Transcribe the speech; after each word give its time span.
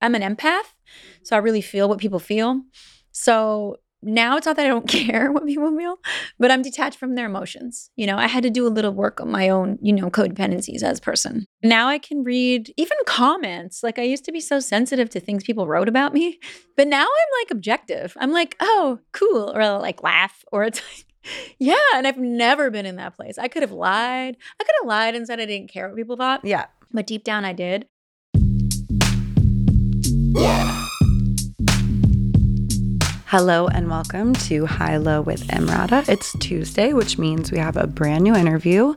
I'm 0.00 0.14
an 0.14 0.22
empath, 0.22 0.74
so 1.22 1.36
I 1.36 1.40
really 1.40 1.60
feel 1.60 1.88
what 1.88 1.98
people 1.98 2.18
feel. 2.18 2.62
So 3.12 3.76
now 4.02 4.36
it's 4.36 4.46
not 4.46 4.56
that 4.56 4.64
I 4.64 4.68
don't 4.68 4.88
care 4.88 5.30
what 5.30 5.46
people 5.46 5.76
feel, 5.76 5.96
but 6.38 6.50
I'm 6.50 6.62
detached 6.62 6.98
from 6.98 7.14
their 7.14 7.26
emotions. 7.26 7.90
You 7.96 8.06
know, 8.06 8.16
I 8.16 8.26
had 8.26 8.42
to 8.44 8.50
do 8.50 8.66
a 8.66 8.68
little 8.68 8.92
work 8.92 9.20
on 9.20 9.30
my 9.30 9.48
own, 9.48 9.78
you 9.82 9.92
know, 9.92 10.10
codependencies 10.10 10.82
as 10.82 10.98
a 10.98 11.02
person. 11.02 11.46
Now 11.62 11.88
I 11.88 11.98
can 11.98 12.24
read 12.24 12.72
even 12.76 12.96
comments. 13.06 13.82
Like 13.82 13.98
I 13.98 14.02
used 14.02 14.24
to 14.24 14.32
be 14.32 14.40
so 14.40 14.60
sensitive 14.60 15.10
to 15.10 15.20
things 15.20 15.44
people 15.44 15.66
wrote 15.66 15.88
about 15.88 16.14
me, 16.14 16.38
but 16.76 16.88
now 16.88 17.02
I'm 17.02 17.40
like 17.42 17.50
objective. 17.50 18.16
I'm 18.20 18.32
like, 18.32 18.56
oh, 18.60 19.00
cool, 19.12 19.52
or 19.54 19.60
I'll 19.60 19.80
like 19.80 20.02
laugh, 20.02 20.44
or 20.50 20.64
it's 20.64 20.80
like, 20.80 21.06
yeah. 21.58 21.74
And 21.94 22.06
I've 22.06 22.18
never 22.18 22.70
been 22.70 22.86
in 22.86 22.96
that 22.96 23.16
place. 23.16 23.38
I 23.38 23.48
could 23.48 23.62
have 23.62 23.72
lied. 23.72 24.36
I 24.60 24.64
could 24.64 24.74
have 24.80 24.88
lied 24.88 25.14
and 25.14 25.26
said 25.26 25.40
I 25.40 25.46
didn't 25.46 25.70
care 25.70 25.88
what 25.88 25.96
people 25.96 26.16
thought. 26.16 26.44
Yeah. 26.44 26.66
But 26.92 27.06
deep 27.06 27.24
down, 27.24 27.44
I 27.44 27.52
did. 27.52 27.86
Hello 33.26 33.66
and 33.68 33.90
welcome 33.90 34.32
to 34.34 34.66
High 34.66 34.96
Low 34.96 35.22
with 35.22 35.46
Emrata. 35.48 36.08
It's 36.08 36.36
Tuesday, 36.38 36.92
which 36.92 37.18
means 37.18 37.50
we 37.50 37.58
have 37.58 37.76
a 37.76 37.86
brand 37.86 38.24
new 38.24 38.34
interview. 38.34 38.94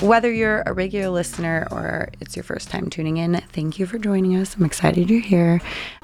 Whether 0.00 0.32
you're 0.32 0.62
a 0.66 0.72
regular 0.72 1.08
listener 1.10 1.66
or 1.70 2.10
it's 2.20 2.36
your 2.36 2.42
first 2.42 2.70
time 2.70 2.90
tuning 2.90 3.16
in, 3.16 3.40
thank 3.52 3.78
you 3.78 3.86
for 3.86 3.98
joining 3.98 4.36
us. 4.36 4.56
I'm 4.56 4.64
excited 4.64 5.10
you're 5.10 5.20
here. 5.20 5.60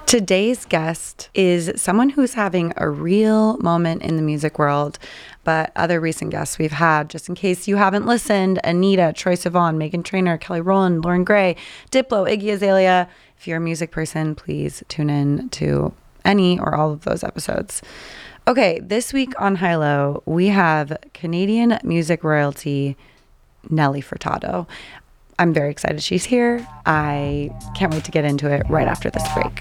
Today's 0.06 0.64
guest 0.64 1.28
is 1.34 1.70
someone 1.76 2.08
who's 2.08 2.34
having 2.34 2.72
a 2.76 2.88
real 2.88 3.58
moment 3.58 4.02
in 4.02 4.16
the 4.16 4.22
music 4.22 4.58
world, 4.58 4.98
but 5.44 5.70
other 5.76 6.00
recent 6.00 6.30
guests 6.30 6.58
we've 6.58 6.72
had, 6.72 7.10
just 7.10 7.28
in 7.28 7.34
case 7.34 7.68
you 7.68 7.76
haven't 7.76 8.06
listened 8.06 8.58
Anitta, 8.64 9.12
Troye 9.12 9.36
Sivan, 9.36 9.76
Meghan 9.76 10.04
Trainor, 10.04 10.38
Kelly 10.38 10.60
Rowland, 10.60 11.04
Lauren 11.04 11.24
Gray, 11.24 11.56
Diplo, 11.90 12.26
Iggy 12.26 12.54
Azalea. 12.54 13.08
If 13.38 13.46
you're 13.46 13.58
a 13.58 13.60
music 13.60 13.92
person, 13.92 14.34
please 14.34 14.82
tune 14.88 15.08
in 15.08 15.48
to 15.50 15.94
any 16.24 16.58
or 16.58 16.74
all 16.74 16.90
of 16.90 17.04
those 17.04 17.22
episodes. 17.22 17.82
Okay, 18.48 18.80
this 18.80 19.12
week 19.12 19.32
on 19.40 19.56
High 19.56 19.76
Low, 19.76 20.24
we 20.26 20.48
have 20.48 20.96
Canadian 21.14 21.78
music 21.84 22.24
royalty 22.24 22.96
Nelly 23.70 24.02
Furtado. 24.02 24.66
I'm 25.38 25.52
very 25.52 25.70
excited 25.70 26.02
she's 26.02 26.24
here. 26.24 26.66
I 26.84 27.56
can't 27.76 27.92
wait 27.94 28.04
to 28.04 28.10
get 28.10 28.24
into 28.24 28.50
it 28.50 28.68
right 28.68 28.88
after 28.88 29.08
this 29.08 29.22
break. 29.34 29.60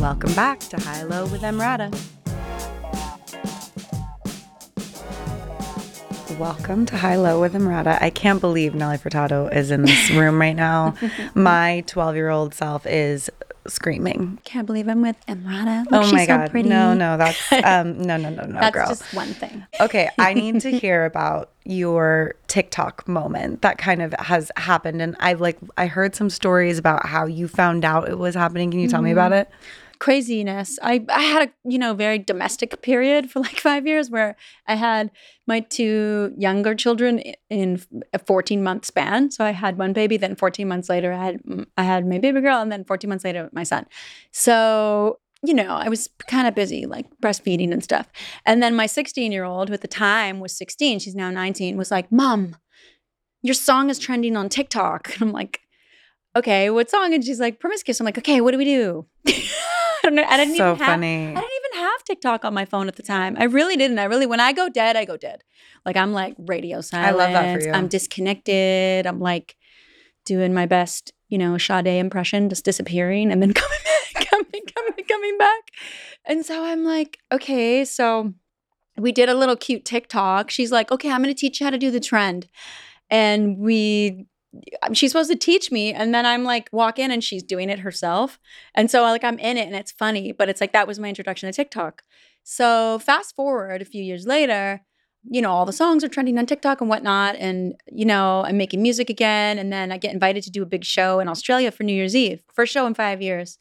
Welcome 0.00 0.32
back 0.32 0.60
to 0.60 0.80
High 0.80 1.02
Low 1.02 1.26
with 1.26 1.42
Emrata. 1.42 1.94
Welcome 6.38 6.86
to 6.86 6.96
High 6.96 7.16
Low 7.16 7.38
with 7.38 7.52
Emrata. 7.52 8.00
I 8.00 8.08
can't 8.08 8.40
believe 8.40 8.74
Nelly 8.74 8.96
Furtado 8.96 9.54
is 9.54 9.70
in 9.70 9.82
this 9.82 10.10
room 10.12 10.40
right 10.40 10.56
now. 10.56 10.94
My 11.34 11.84
12 11.86 12.16
year 12.16 12.30
old 12.30 12.54
self 12.54 12.86
is 12.86 13.28
screaming. 13.66 14.38
Can't 14.44 14.66
believe 14.66 14.88
I'm 14.88 15.02
with 15.02 15.16
Emrata. 15.28 15.84
Look, 15.90 16.04
oh 16.04 16.12
my 16.12 16.24
so 16.24 16.26
god! 16.38 16.50
pretty. 16.50 16.70
No, 16.70 16.94
no, 16.94 17.18
that's 17.18 17.52
um, 17.64 18.00
no, 18.00 18.16
no, 18.16 18.30
no, 18.30 18.44
no, 18.46 18.58
That's 18.58 18.74
girl. 18.74 18.88
just 18.88 19.12
one 19.14 19.28
thing. 19.34 19.66
okay, 19.80 20.08
I 20.18 20.32
need 20.32 20.62
to 20.62 20.70
hear 20.70 21.04
about 21.04 21.50
your 21.64 22.36
TikTok 22.48 23.06
moment 23.06 23.60
that 23.60 23.76
kind 23.76 24.00
of 24.00 24.14
has 24.18 24.50
happened, 24.56 25.02
and 25.02 25.14
I 25.20 25.34
like 25.34 25.58
I 25.76 25.88
heard 25.88 26.14
some 26.16 26.30
stories 26.30 26.78
about 26.78 27.04
how 27.04 27.26
you 27.26 27.48
found 27.48 27.84
out 27.84 28.08
it 28.08 28.18
was 28.18 28.34
happening. 28.34 28.70
Can 28.70 28.80
you 28.80 28.88
tell 28.88 29.02
me 29.02 29.10
about 29.12 29.32
it? 29.32 29.50
Craziness. 30.00 30.78
I, 30.82 31.04
I 31.08 31.20
had 31.20 31.48
a 31.48 31.70
you 31.70 31.78
know 31.78 31.94
very 31.94 32.18
domestic 32.18 32.82
period 32.82 33.30
for 33.30 33.40
like 33.40 33.58
five 33.58 33.86
years 33.86 34.10
where 34.10 34.34
I 34.66 34.74
had 34.74 35.10
my 35.46 35.60
two 35.60 36.34
younger 36.36 36.74
children 36.74 37.22
in 37.48 37.80
a 38.12 38.18
14 38.18 38.62
month 38.62 38.86
span. 38.86 39.30
So 39.30 39.44
I 39.44 39.50
had 39.50 39.78
one 39.78 39.92
baby, 39.92 40.16
then 40.16 40.34
14 40.34 40.66
months 40.66 40.88
later 40.88 41.12
I 41.12 41.24
had 41.24 41.40
I 41.76 41.84
had 41.84 42.06
my 42.06 42.18
baby 42.18 42.40
girl, 42.40 42.60
and 42.60 42.72
then 42.72 42.84
14 42.84 43.08
months 43.08 43.24
later 43.24 43.48
my 43.52 43.62
son. 43.62 43.86
So 44.32 45.20
you 45.42 45.54
know 45.54 45.68
I 45.68 45.88
was 45.88 46.08
kind 46.26 46.48
of 46.48 46.54
busy 46.54 46.86
like 46.86 47.06
breastfeeding 47.22 47.70
and 47.70 47.84
stuff. 47.84 48.08
And 48.44 48.62
then 48.62 48.74
my 48.74 48.86
16 48.86 49.30
year 49.30 49.44
old, 49.44 49.68
who 49.68 49.74
at 49.74 49.82
the 49.82 49.88
time 49.88 50.40
was 50.40 50.56
16, 50.56 50.98
she's 50.98 51.14
now 51.14 51.30
19, 51.30 51.76
was 51.76 51.90
like, 51.90 52.10
"Mom, 52.10 52.56
your 53.42 53.54
song 53.54 53.90
is 53.90 53.98
trending 53.98 54.36
on 54.36 54.48
TikTok." 54.48 55.12
And 55.14 55.22
I'm 55.22 55.32
like. 55.32 55.60
Okay, 56.36 56.70
what 56.70 56.88
song? 56.88 57.12
And 57.12 57.24
she's 57.24 57.40
like, 57.40 57.58
promiscuous. 57.58 57.98
I'm 57.98 58.04
like, 58.04 58.16
okay, 58.16 58.40
what 58.40 58.52
do 58.52 58.58
we 58.58 58.64
do? 58.64 59.04
I 60.02 60.06
don't 60.06 60.14
know. 60.14 60.24
I 60.26 60.36
didn't 60.36 60.56
so 60.56 60.72
even 60.72 60.78
have 60.78 60.86
funny. 60.86 61.26
I 61.26 61.40
didn't 61.40 61.50
even 61.64 61.84
have 61.84 62.04
TikTok 62.04 62.44
on 62.44 62.54
my 62.54 62.64
phone 62.64 62.88
at 62.88 62.96
the 62.96 63.02
time. 63.02 63.36
I 63.38 63.44
really 63.44 63.76
didn't. 63.76 63.98
I 63.98 64.04
really, 64.04 64.26
when 64.26 64.40
I 64.40 64.52
go 64.52 64.68
dead, 64.68 64.96
I 64.96 65.04
go 65.04 65.16
dead. 65.16 65.42
Like 65.84 65.96
I'm 65.96 66.12
like 66.12 66.34
radio 66.38 66.80
silence. 66.80 67.08
I 67.08 67.16
love 67.16 67.32
that 67.32 67.60
for 67.60 67.66
you. 67.66 67.72
I'm 67.72 67.88
disconnected. 67.88 69.06
I'm 69.06 69.20
like 69.20 69.56
doing 70.24 70.54
my 70.54 70.66
best, 70.66 71.12
you 71.28 71.38
know, 71.38 71.58
Sade 71.58 71.86
impression, 71.86 72.48
just 72.48 72.64
disappearing 72.64 73.30
and 73.30 73.42
then 73.42 73.52
coming 73.54 73.78
back, 73.84 74.26
coming, 74.28 74.62
coming, 74.74 75.04
coming 75.06 75.38
back. 75.38 75.62
And 76.24 76.44
so 76.44 76.64
I'm 76.64 76.84
like, 76.84 77.18
okay, 77.32 77.84
so 77.84 78.34
we 78.96 79.12
did 79.12 79.28
a 79.28 79.34
little 79.34 79.56
cute 79.56 79.84
TikTok. 79.84 80.50
She's 80.50 80.70
like, 80.70 80.90
okay, 80.92 81.10
I'm 81.10 81.22
going 81.22 81.34
to 81.34 81.38
teach 81.38 81.60
you 81.60 81.66
how 81.66 81.70
to 81.70 81.78
do 81.78 81.90
the 81.90 82.00
trend. 82.00 82.48
And 83.08 83.58
we 83.58 84.26
she's 84.92 85.12
supposed 85.12 85.30
to 85.30 85.36
teach 85.36 85.70
me 85.70 85.92
and 85.92 86.14
then 86.14 86.26
i'm 86.26 86.44
like 86.44 86.68
walk 86.72 86.98
in 86.98 87.10
and 87.10 87.22
she's 87.22 87.42
doing 87.42 87.70
it 87.70 87.80
herself. 87.80 88.38
And 88.74 88.90
so 88.90 89.02
like 89.02 89.24
i'm 89.24 89.38
in 89.38 89.56
it 89.56 89.66
and 89.66 89.76
it's 89.76 89.92
funny 89.92 90.32
but 90.32 90.48
it's 90.48 90.60
like 90.60 90.72
that 90.72 90.86
was 90.88 90.98
my 90.98 91.08
introduction 91.08 91.48
to 91.48 91.52
tiktok. 91.52 92.02
So 92.42 92.98
fast 92.98 93.36
forward 93.36 93.82
a 93.82 93.84
few 93.84 94.02
years 94.02 94.26
later 94.26 94.82
you 95.28 95.42
know 95.42 95.50
all 95.50 95.66
the 95.66 95.72
songs 95.72 96.02
are 96.02 96.08
trending 96.08 96.38
on 96.38 96.46
tiktok 96.46 96.80
and 96.80 96.88
whatnot 96.88 97.36
and 97.36 97.74
you 97.92 98.04
know 98.04 98.42
i'm 98.46 98.56
making 98.56 98.82
music 98.82 99.10
again 99.10 99.58
and 99.58 99.72
then 99.72 99.92
i 99.92 99.98
get 99.98 100.14
invited 100.14 100.42
to 100.42 100.50
do 100.50 100.62
a 100.62 100.66
big 100.66 100.84
show 100.84 101.20
in 101.20 101.28
australia 101.28 101.70
for 101.70 101.82
new 101.82 101.92
year's 101.92 102.16
eve 102.16 102.42
first 102.54 102.72
show 102.72 102.86
in 102.86 102.94
five 102.94 103.20
years 103.20 103.58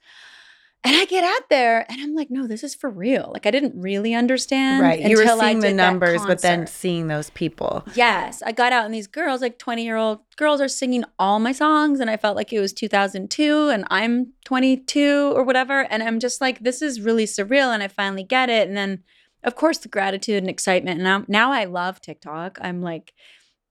and 0.84 0.96
i 0.96 1.06
get 1.06 1.24
out 1.24 1.50
there 1.50 1.86
and 1.92 2.02
i'm 2.02 2.16
like 2.16 2.30
no 2.30 2.48
this 2.48 2.64
is 2.64 2.74
for 2.74 2.90
real 2.90 3.30
like 3.34 3.46
i 3.46 3.52
didn't 3.52 3.80
really 3.80 4.14
understand 4.14 4.82
Right, 4.82 5.00
you 5.02 5.18
were 5.18 5.26
seeing 5.40 5.60
the 5.60 5.74
numbers, 5.74 6.26
but 6.26 6.42
then 6.42 6.68
seeing 6.68 7.08
those 7.08 7.30
people. 7.32 7.84
Yes, 7.96 8.42
I 8.46 8.52
got 8.52 8.72
out 8.72 8.86
and 8.86 8.94
these 8.94 9.08
girls, 9.08 9.42
like 9.42 9.58
20 9.58 9.84
year 9.84 9.98
old 9.98 10.20
girls, 10.38 10.62
are 10.62 10.68
singing 10.68 11.04
all 11.18 11.40
my 11.40 11.52
songs. 11.52 12.00
And 12.00 12.10
I 12.10 12.18
felt 12.18 12.36
like 12.36 12.52
it 12.54 12.60
was 12.60 12.74
2002 12.74 13.70
and 13.70 13.86
I'm 13.90 14.34
22 14.46 15.34
or 15.36 15.44
whatever. 15.44 15.86
And 15.92 16.02
I'm 16.04 16.20
just 16.20 16.42
like, 16.42 16.60
this 16.60 16.82
is 16.82 17.02
really 17.02 17.26
surreal. 17.26 17.74
And 17.74 17.84
I 17.84 17.88
finally 17.88 18.24
get 18.24 18.50
it. 18.50 18.68
And 18.68 18.78
then, 18.78 19.04
of 19.44 19.56
course, 19.56 19.78
the 19.80 19.90
gratitude 19.90 20.38
and 20.38 20.50
excitement. 20.50 21.00
And 21.00 21.04
now, 21.04 21.26
now 21.28 21.52
I 21.52 21.66
love 21.66 22.02
TikTok. 22.02 22.58
I'm 22.62 22.82
like 22.82 23.14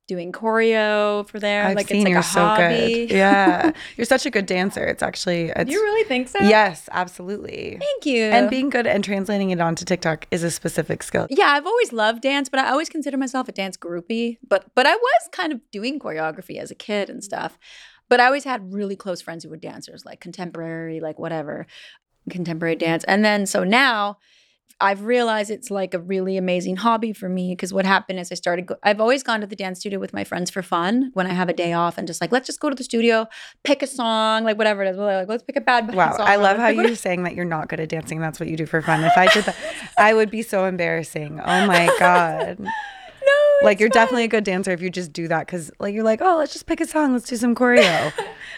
doing 0.09 0.33
choreo 0.33 1.29
for 1.29 1.39
there. 1.39 1.65
I've 1.65 1.77
like 1.77 1.87
seen 1.87 1.99
it's 1.99 2.05
like 2.07 2.13
you're 2.15 2.23
so 2.25 2.41
hobby. 2.41 3.07
good. 3.07 3.11
Yeah, 3.17 3.73
you're 3.97 4.07
such 4.07 4.27
a 4.27 4.31
good 4.31 4.47
dancer. 4.47 4.85
It's 4.85 5.03
actually 5.03 5.53
it's 5.55 5.71
you 5.71 5.81
really 5.81 6.05
think 6.09 6.29
so? 6.29 6.41
yes, 6.41 6.89
absolutely. 6.91 7.77
Thank 7.79 8.07
you. 8.07 8.25
And 8.25 8.51
being 8.51 8.71
good 8.71 8.87
and 8.87 9.05
translating 9.05 9.51
it 9.51 9.61
onto 9.61 9.85
TikTok 9.85 10.27
is 10.31 10.43
a 10.43 10.51
specific 10.51 11.03
skill. 11.05 11.29
yeah, 11.31 11.49
I've 11.49 11.67
always 11.67 11.93
loved 11.93 12.23
dance, 12.23 12.49
but 12.49 12.59
I 12.59 12.71
always 12.71 12.89
consider 12.89 13.17
myself 13.17 13.49
a 13.49 13.53
dance 13.53 13.77
groupie. 13.77 14.39
But 14.49 14.65
but 14.75 14.87
I 14.87 14.97
was 14.97 15.29
kind 15.31 15.53
of 15.53 15.61
doing 15.71 16.01
choreography 16.01 16.57
as 16.59 16.71
a 16.73 16.75
kid 16.75 17.09
and 17.11 17.23
stuff. 17.23 17.59
But 18.09 18.21
I 18.21 18.27
always 18.27 18.45
had 18.45 18.73
really 18.73 18.97
close 18.97 19.21
friends 19.21 19.45
who 19.45 19.51
were 19.51 19.59
dancers, 19.59 20.07
like 20.07 20.19
contemporary, 20.19 20.99
like 20.99 21.19
whatever, 21.19 21.67
contemporary 22.31 22.77
dance. 22.77 23.05
And 23.05 23.23
then 23.23 23.45
so 23.45 23.63
now 23.65 24.17
I've 24.81 25.03
realized 25.03 25.51
it's 25.51 25.71
like 25.73 25.93
a 25.93 25.99
really 25.99 26.37
amazing 26.37 26.77
hobby 26.77 27.13
for 27.13 27.29
me 27.29 27.51
because 27.53 27.73
what 27.73 27.85
happened 27.85 28.21
is 28.21 28.31
I 28.31 28.37
started, 28.37 28.67
go- 28.67 28.77
I've 28.85 29.01
always 29.01 29.25
gone 29.25 29.41
to 29.41 29.47
the 29.49 29.57
dance 29.57 29.81
studio 29.81 29.99
with 29.99 30.13
my 30.13 30.23
friends 30.23 30.51
for 30.51 30.63
fun 30.63 31.11
when 31.15 31.27
I 31.27 31.33
have 31.33 31.49
a 31.49 31.53
day 31.53 31.73
off 31.73 31.99
and 31.99 32.07
just 32.07 32.21
like, 32.21 32.31
let's 32.31 32.47
just 32.47 32.61
go 32.61 32.69
to 32.71 32.77
the 32.77 32.85
studio, 32.85 33.27
pick 33.65 33.83
a 33.83 33.89
song, 33.89 34.45
like 34.45 34.57
whatever 34.57 34.85
it 34.85 34.91
is. 34.91 34.97
Like, 34.97 35.29
let's 35.29 35.43
pick 35.43 35.57
a 35.57 35.61
bad 35.61 35.93
Wow, 35.95 36.17
song. 36.17 36.29
I 36.29 36.37
love 36.37 36.57
how 36.65 36.69
you're 36.69 36.95
saying 36.95 37.25
that 37.25 37.35
you're 37.35 37.45
not 37.45 37.69
good 37.69 37.81
at 37.81 37.89
dancing. 37.89 38.21
That's 38.21 38.39
what 38.39 38.49
you 38.49 38.57
do 38.57 38.67
for 38.67 38.81
fun. 38.81 39.03
If 39.03 39.19
I 39.19 39.27
did 39.33 39.45
that, 39.47 39.57
I 39.99 40.15
would 40.15 40.31
be 40.31 40.43
so 40.43 40.65
embarrassing. 40.65 41.41
Oh 41.41 41.67
my 41.67 41.91
god. 41.99 42.59
No, 43.21 43.67
Like 43.67 43.79
you're 43.81 43.89
fine. 43.91 43.95
definitely 44.05 44.25
a 44.25 44.29
good 44.29 44.45
dancer 44.45 44.71
if 44.71 44.81
you 44.81 44.89
just 44.89 45.13
do 45.13 45.29
that 45.29 45.45
because 45.47 45.71
like 45.81 45.93
you're 45.93 46.05
like, 46.05 46.21
oh, 46.23 46.37
let's 46.39 46.53
just 46.53 46.67
pick 46.67 46.81
a 46.81 46.87
song, 46.87 47.13
let's 47.13 47.27
do 47.29 47.37
some 47.37 47.55
choreo. 47.55 48.13
it's 48.17 48.17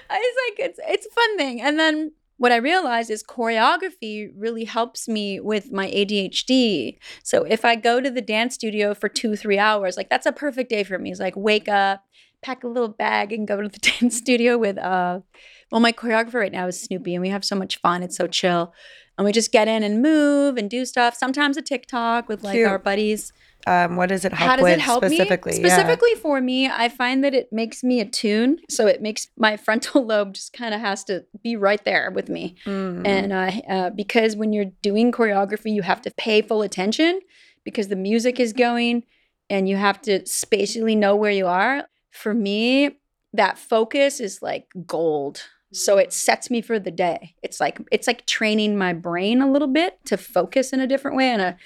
like 0.09 0.69
it's 0.69 0.79
it's 0.87 1.07
a 1.07 1.11
fun 1.11 1.37
thing. 1.39 1.61
And 1.61 1.77
then 1.79 2.13
what 2.41 2.53
I 2.53 2.57
realized 2.57 3.11
is 3.11 3.23
choreography 3.23 4.31
really 4.35 4.65
helps 4.65 5.07
me 5.07 5.41
with 5.41 5.73
my 5.73 5.91
ADHD. 5.91 6.97
So 7.23 7.43
if 7.43 7.67
I 7.67 7.77
go 7.77 8.01
to 8.01 8.11
the 8.11 8.23
dance 8.23 8.55
studio 8.55 8.95
for 8.95 9.11
two, 9.11 9.37
three 9.37 9.59
hours, 9.59 9.99
like 9.99 10.09
that's 10.09 10.25
a 10.25 10.33
perfect 10.33 10.71
day 10.71 10.83
for 10.83 10.99
me. 10.99 11.11
It's 11.11 11.21
like 11.21 11.37
wake 11.37 11.69
up, 11.69 12.03
pack 12.41 12.65
a 12.65 12.67
little 12.67 12.89
bag, 12.89 13.35
and 13.35 13.47
go 13.47 13.61
to 13.61 13.69
the 13.69 13.79
dance 14.01 14.17
studio 14.17 14.57
with 14.57 14.79
uh 14.79 15.21
well, 15.71 15.83
my 15.83 15.93
choreographer 15.93 16.41
right 16.41 16.51
now 16.51 16.67
is 16.67 16.81
Snoopy, 16.81 17.15
and 17.15 17.21
we 17.21 17.29
have 17.29 17.45
so 17.45 17.57
much 17.57 17.79
fun. 17.83 18.03
It's 18.03 18.17
so 18.17 18.27
chill. 18.27 18.73
And 19.19 19.27
we 19.27 19.33
just 19.33 19.53
get 19.53 19.69
in 19.69 19.83
and 19.83 20.01
move 20.01 20.57
and 20.57 20.71
do 20.71 20.87
stuff. 20.87 21.15
Sometimes 21.15 21.59
a 21.59 21.63
TikTok 21.63 22.27
with 22.27 22.43
like 22.43 22.55
Cute. 22.55 22.67
our 22.67 22.79
buddies. 22.79 23.35
Um, 23.67 23.97
what 23.97 24.09
does 24.09 24.25
it 24.25 24.33
help 24.33 24.51
How 24.51 24.57
does 24.57 24.63
with 24.65 24.73
it 24.73 24.81
help 24.81 25.05
specifically? 25.05 25.53
me? 25.53 25.69
Yeah. 25.69 25.77
Specifically 25.77 26.15
for 26.17 26.41
me, 26.41 26.69
I 26.69 26.89
find 26.89 27.23
that 27.25 27.35
it 27.35 27.53
makes 27.53 27.85
me 27.85 28.01
attune. 28.01 28.59
So 28.69 28.87
it 28.87 29.03
makes 29.03 29.29
my 29.37 29.57
frontal 29.65 30.05
lobe 30.05 30.35
just 30.35 30.53
kind 30.53 30.75
of 30.75 30.81
has 30.81 31.05
to 31.05 31.25
be 31.43 31.57
right 31.57 31.83
there 31.85 32.11
with 32.11 32.29
me. 32.29 32.57
Mm. 32.65 33.07
And 33.07 33.33
uh, 33.33 33.51
uh, 33.69 33.91
because 33.91 34.37
when 34.37 34.53
you're 34.53 34.73
doing 34.83 35.13
choreography, 35.13 35.73
you 35.73 35.83
have 35.83 36.03
to 36.03 36.11
pay 36.13 36.43
full 36.43 36.63
attention 36.63 37.21
because 37.65 37.89
the 37.89 37.97
music 37.97 38.41
is 38.41 38.53
going 38.53 39.05
and 39.49 39.69
you 39.69 39.77
have 39.77 40.01
to 40.03 40.25
spatially 40.27 40.95
know 40.95 41.17
where 41.17 41.33
you 41.33 41.47
are. 41.47 41.87
For 42.11 42.35
me, 42.35 42.99
that 43.33 43.59
focus 43.59 44.21
is 44.21 44.43
like 44.43 44.69
gold. 44.87 45.43
So 45.73 45.99
it 45.99 46.13
sets 46.13 46.51
me 46.51 46.63
for 46.63 46.79
the 46.79 46.91
day. 46.91 47.37
It's 47.43 47.61
like 47.61 47.81
it's 47.93 48.07
like 48.07 48.27
training 48.27 48.77
my 48.77 48.93
brain 48.93 49.41
a 49.41 49.51
little 49.51 49.69
bit 49.69 50.05
to 50.07 50.17
focus 50.17 50.73
in 50.73 50.81
a 50.81 50.87
different 50.87 51.17
way 51.17 51.29
and 51.29 51.41
a 51.41 51.57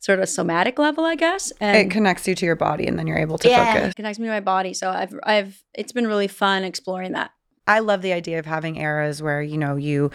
sort 0.00 0.20
of 0.20 0.28
somatic 0.28 0.78
level, 0.78 1.04
I 1.04 1.14
guess. 1.14 1.52
And 1.60 1.76
it 1.76 1.90
connects 1.90 2.26
you 2.28 2.34
to 2.34 2.46
your 2.46 2.56
body, 2.56 2.86
and 2.86 2.98
then 2.98 3.06
you're 3.06 3.18
able 3.18 3.38
to 3.38 3.48
focus. 3.48 3.58
yeah, 3.58 3.74
focus. 3.74 3.90
it 3.90 3.96
connects 3.96 4.18
me 4.18 4.26
to 4.26 4.32
my 4.32 4.40
body. 4.40 4.74
So 4.74 4.90
I've 4.90 5.14
I've 5.22 5.62
it's 5.74 5.92
been 5.92 6.06
really 6.06 6.28
fun 6.28 6.64
exploring 6.64 7.12
that. 7.12 7.32
I 7.68 7.80
love 7.80 8.00
the 8.00 8.14
idea 8.14 8.38
of 8.38 8.46
having 8.46 8.76
eras 8.76 9.22
where 9.22 9.42
you 9.42 9.58
know 9.58 9.76
you 9.76 10.10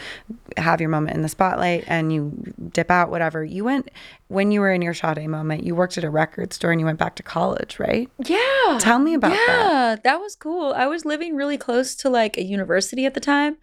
have 0.58 0.82
your 0.82 0.90
moment 0.90 1.16
in 1.16 1.22
the 1.22 1.30
spotlight 1.30 1.84
and 1.88 2.12
you 2.12 2.34
dip 2.74 2.90
out, 2.90 3.12
whatever. 3.12 3.46
You 3.46 3.64
went 3.64 3.90
when 4.28 4.52
you 4.52 4.60
were 4.60 4.72
in 4.72 4.82
your 4.82 4.96
Sade 4.96 5.30
moment. 5.30 5.64
You 5.64 5.76
worked 5.76 5.98
at 5.98 6.04
a 6.04 6.10
record 6.10 6.52
store 6.52 6.72
and 6.72 6.80
you 6.80 6.86
went 6.86 6.98
back 6.98 7.16
to 7.18 7.24
college, 7.24 7.80
right? 7.80 8.10
Yeah. 8.26 8.80
Tell 8.80 8.98
me 8.98 9.14
about 9.14 9.32
yeah, 9.32 9.46
that. 9.46 9.70
Yeah, 9.70 9.96
that. 10.04 10.20
was 10.20 10.36
cool. 10.36 10.74
I 10.74 10.88
was 10.88 11.06
living 11.06 11.36
really 11.36 11.58
close 11.58 11.96
to 11.98 12.10
like 12.10 12.38
a 12.38 12.44
university 12.44 13.06
at 13.06 13.14
the 13.14 13.20
time. 13.20 13.58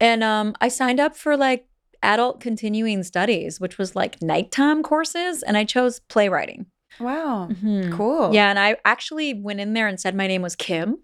And 0.00 0.24
um, 0.24 0.54
I 0.60 0.66
signed 0.66 0.98
up 0.98 1.16
for 1.16 1.36
like 1.36 1.67
adult 2.02 2.40
continuing 2.40 3.02
studies, 3.02 3.60
which 3.60 3.78
was 3.78 3.94
like 3.96 4.20
nighttime 4.22 4.82
courses. 4.82 5.42
And 5.42 5.56
I 5.56 5.64
chose 5.64 6.00
playwriting. 6.00 6.66
Wow, 7.00 7.48
Mhm. 7.50 7.92
cool. 7.96 8.34
Yeah. 8.34 8.50
And 8.50 8.58
I 8.58 8.76
actually 8.84 9.34
went 9.34 9.60
in 9.60 9.72
there 9.74 9.86
and 9.86 10.00
said 10.00 10.14
my 10.14 10.26
name 10.26 10.42
was 10.42 10.56
Kim. 10.56 10.98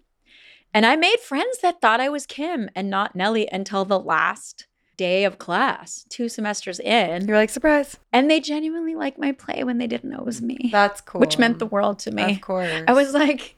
And 0.73 0.85
I 0.85 0.95
made 0.97 1.19
friends 1.21 1.59
that 1.61 1.79
thought 1.79 2.01
I 2.01 2.09
was 2.09 2.25
Kim 2.25 2.69
and 2.75 2.89
not 2.89 3.15
Nelly 3.15 3.47
until 3.51 3.85
the 3.85 3.99
last 3.99 4.67
day 4.97 5.23
of 5.25 5.37
class, 5.37 6.05
two 6.09 6.27
semesters 6.29 6.79
in. 6.79 7.27
you're 7.27 7.37
like 7.37 7.49
surprise. 7.49 7.97
And 8.13 8.29
they 8.31 8.39
genuinely 8.39 8.95
liked 8.95 9.17
my 9.19 9.31
play 9.31 9.63
when 9.63 9.77
they 9.77 9.87
didn't 9.87 10.09
know 10.09 10.19
it 10.19 10.25
was 10.25 10.41
me, 10.41 10.69
That's 10.71 11.01
cool. 11.01 11.19
which 11.21 11.37
meant 11.37 11.59
the 11.59 11.65
world 11.65 11.99
to 11.99 12.11
me. 12.11 12.35
Of 12.35 12.41
course, 12.41 12.71
I 12.87 12.93
was 12.93 13.13
like, 13.13 13.55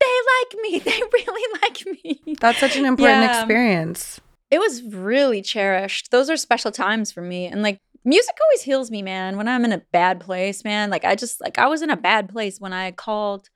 they 0.00 0.06
like 0.40 0.62
me. 0.62 0.78
They 0.84 1.00
really 1.12 1.58
like 1.62 1.86
me. 2.26 2.34
That's 2.40 2.58
such 2.60 2.76
an 2.76 2.84
important 2.86 3.22
Yeah. 3.24 3.40
experience. 3.40 4.20
It 4.50 4.58
was 4.58 4.82
really 4.82 5.42
cherished. 5.42 6.10
Those 6.10 6.28
are 6.28 6.36
special 6.36 6.72
times 6.72 7.12
for 7.12 7.22
me. 7.22 7.46
And 7.46 7.62
like 7.62 7.80
music 8.04 8.34
always 8.42 8.62
heals 8.62 8.90
me, 8.90 9.02
man. 9.02 9.36
When 9.36 9.48
I'm 9.48 9.64
in 9.64 9.72
a 9.72 9.82
bad 9.92 10.20
place, 10.20 10.64
man. 10.64 10.90
Like 10.90 11.04
I 11.04 11.14
just 11.14 11.40
like 11.40 11.58
I 11.58 11.66
was 11.66 11.82
in 11.82 11.90
a 11.90 11.96
bad 11.96 12.28
place 12.28 12.60
when 12.60 12.72
I 12.72 12.90
called 12.90 13.48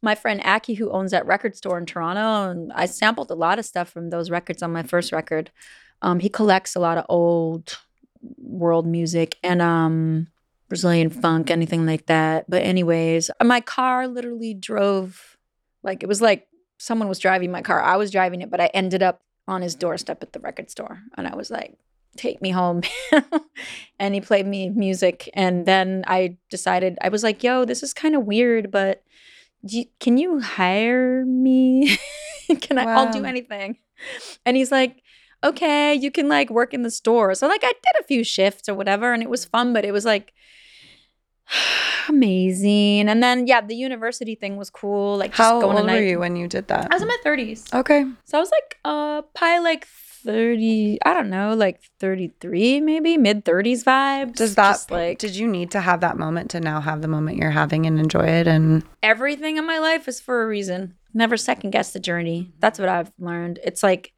my 0.00 0.14
friend 0.14 0.40
Aki, 0.44 0.74
who 0.74 0.90
owns 0.90 1.12
that 1.12 1.26
record 1.26 1.56
store 1.56 1.78
in 1.78 1.86
Toronto, 1.86 2.50
and 2.50 2.72
I 2.72 2.86
sampled 2.86 3.30
a 3.30 3.34
lot 3.34 3.58
of 3.58 3.64
stuff 3.64 3.88
from 3.88 4.10
those 4.10 4.30
records 4.30 4.62
on 4.62 4.72
my 4.72 4.82
first 4.82 5.12
record. 5.12 5.50
Um, 6.02 6.18
he 6.18 6.28
collects 6.28 6.74
a 6.74 6.80
lot 6.80 6.98
of 6.98 7.06
old 7.08 7.78
world 8.38 8.86
music 8.86 9.36
and 9.42 9.60
um 9.60 10.28
Brazilian 10.68 11.10
funk, 11.10 11.50
anything 11.50 11.84
like 11.84 12.06
that. 12.06 12.48
But 12.48 12.62
anyways, 12.62 13.30
my 13.42 13.60
car 13.60 14.08
literally 14.08 14.54
drove 14.54 15.36
like 15.82 16.02
it 16.02 16.06
was 16.06 16.22
like 16.22 16.48
someone 16.78 17.08
was 17.08 17.18
driving 17.18 17.50
my 17.50 17.62
car. 17.62 17.80
I 17.80 17.96
was 17.96 18.10
driving 18.10 18.40
it, 18.40 18.50
but 18.50 18.60
I 18.60 18.66
ended 18.66 19.02
up 19.02 19.20
on 19.48 19.62
his 19.62 19.74
doorstep 19.74 20.22
at 20.22 20.32
the 20.32 20.40
record 20.40 20.70
store. 20.70 21.00
And 21.16 21.26
I 21.26 21.34
was 21.34 21.50
like, 21.50 21.76
take 22.16 22.40
me 22.42 22.50
home. 22.50 22.82
and 23.98 24.14
he 24.14 24.20
played 24.20 24.46
me 24.46 24.68
music. 24.70 25.28
And 25.34 25.66
then 25.66 26.04
I 26.06 26.36
decided, 26.50 26.98
I 27.02 27.08
was 27.08 27.22
like, 27.22 27.42
yo, 27.42 27.64
this 27.64 27.82
is 27.82 27.92
kind 27.94 28.14
of 28.14 28.24
weird, 28.24 28.70
but 28.70 29.02
you- 29.66 29.86
can 30.00 30.18
you 30.18 30.40
hire 30.40 31.24
me? 31.24 31.98
can 32.60 32.78
I? 32.78 32.84
I'll 32.84 33.12
do 33.12 33.24
anything. 33.24 33.78
And 34.44 34.56
he's 34.56 34.72
like, 34.72 35.02
okay, 35.44 35.94
you 35.94 36.10
can 36.10 36.28
like 36.28 36.50
work 36.50 36.72
in 36.74 36.82
the 36.82 36.90
store. 36.90 37.34
So 37.34 37.46
like 37.48 37.64
I 37.64 37.72
did 37.72 38.00
a 38.00 38.04
few 38.04 38.22
shifts 38.24 38.68
or 38.68 38.74
whatever, 38.74 39.12
and 39.12 39.22
it 39.22 39.30
was 39.30 39.44
fun, 39.44 39.72
but 39.72 39.84
it 39.84 39.92
was 39.92 40.04
like 40.04 40.32
amazing. 42.08 43.08
And 43.08 43.22
then 43.22 43.46
yeah, 43.46 43.60
the 43.60 43.74
university 43.76 44.34
thing 44.34 44.56
was 44.56 44.70
cool. 44.70 45.16
Like 45.16 45.30
just 45.32 45.38
How 45.38 45.60
going 45.60 45.76
old 45.76 45.86
were 45.86 45.92
night. 45.92 46.06
you 46.08 46.18
when 46.18 46.36
you 46.36 46.48
did 46.48 46.68
that? 46.68 46.88
I 46.90 46.94
was 46.94 47.02
in 47.02 47.08
my 47.08 47.18
thirties. 47.22 47.66
okay. 47.72 48.04
So 48.24 48.38
I 48.38 48.40
was 48.40 48.50
like 48.50 48.78
uh 48.84 49.22
probably 49.34 49.64
like 49.64 49.86
30, 50.24 50.98
I 51.04 51.14
don't 51.14 51.30
know, 51.30 51.52
like 51.54 51.80
33 51.98 52.80
maybe, 52.80 53.16
mid 53.16 53.44
30s 53.44 53.82
vibe 53.82 54.36
Does 54.36 54.54
that 54.54 54.74
Just, 54.74 54.90
like 54.92 55.18
did 55.18 55.34
you 55.34 55.48
need 55.48 55.72
to 55.72 55.80
have 55.80 56.00
that 56.02 56.16
moment 56.16 56.50
to 56.52 56.60
now 56.60 56.80
have 56.80 57.02
the 57.02 57.08
moment 57.08 57.38
you're 57.38 57.50
having 57.50 57.86
and 57.86 57.98
enjoy 57.98 58.26
it 58.26 58.46
and 58.46 58.84
everything 59.02 59.56
in 59.56 59.66
my 59.66 59.78
life 59.78 60.06
is 60.06 60.20
for 60.20 60.44
a 60.44 60.46
reason. 60.46 60.94
Never 61.12 61.36
second 61.36 61.70
guess 61.70 61.92
the 61.92 61.98
journey. 61.98 62.52
That's 62.60 62.78
what 62.78 62.88
I've 62.88 63.10
learned. 63.18 63.58
It's 63.64 63.82
like 63.82 64.12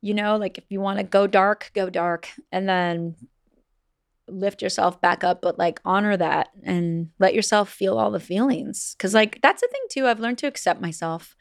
you 0.00 0.14
know, 0.14 0.36
like 0.36 0.58
if 0.58 0.64
you 0.68 0.80
want 0.80 0.98
to 0.98 1.04
go 1.04 1.26
dark, 1.26 1.70
go 1.74 1.90
dark 1.90 2.28
and 2.52 2.68
then 2.68 3.16
lift 4.28 4.62
yourself 4.62 5.00
back 5.00 5.24
up 5.24 5.42
but 5.42 5.58
like 5.58 5.80
honor 5.84 6.16
that 6.16 6.48
and 6.62 7.10
let 7.18 7.34
yourself 7.34 7.70
feel 7.70 7.98
all 7.98 8.10
the 8.10 8.20
feelings 8.20 8.94
cuz 8.98 9.14
like 9.14 9.40
that's 9.42 9.60
the 9.60 9.68
thing 9.68 9.82
too. 9.90 10.06
I've 10.06 10.20
learned 10.20 10.38
to 10.38 10.46
accept 10.46 10.80
myself. 10.80 11.36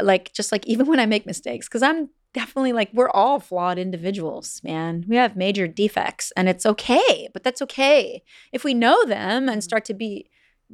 Like 0.00 0.32
just 0.32 0.52
like 0.52 0.66
even 0.66 0.86
when 0.86 1.00
I 1.00 1.06
make 1.06 1.26
mistakes 1.26 1.68
cuz 1.68 1.82
I'm 1.82 2.10
definitely 2.34 2.72
like 2.72 2.90
we're 2.92 3.10
all 3.10 3.40
flawed 3.40 3.78
individuals, 3.78 4.60
man. 4.64 5.04
We 5.08 5.16
have 5.16 5.36
major 5.36 5.66
defects 5.66 6.32
and 6.36 6.48
it's 6.48 6.66
okay, 6.66 7.28
but 7.32 7.42
that's 7.42 7.62
okay. 7.62 8.22
If 8.52 8.64
we 8.64 8.74
know 8.74 9.04
them 9.04 9.48
and 9.48 9.50
mm-hmm. 9.50 9.60
start 9.60 9.84
to 9.86 9.94
be 9.94 10.28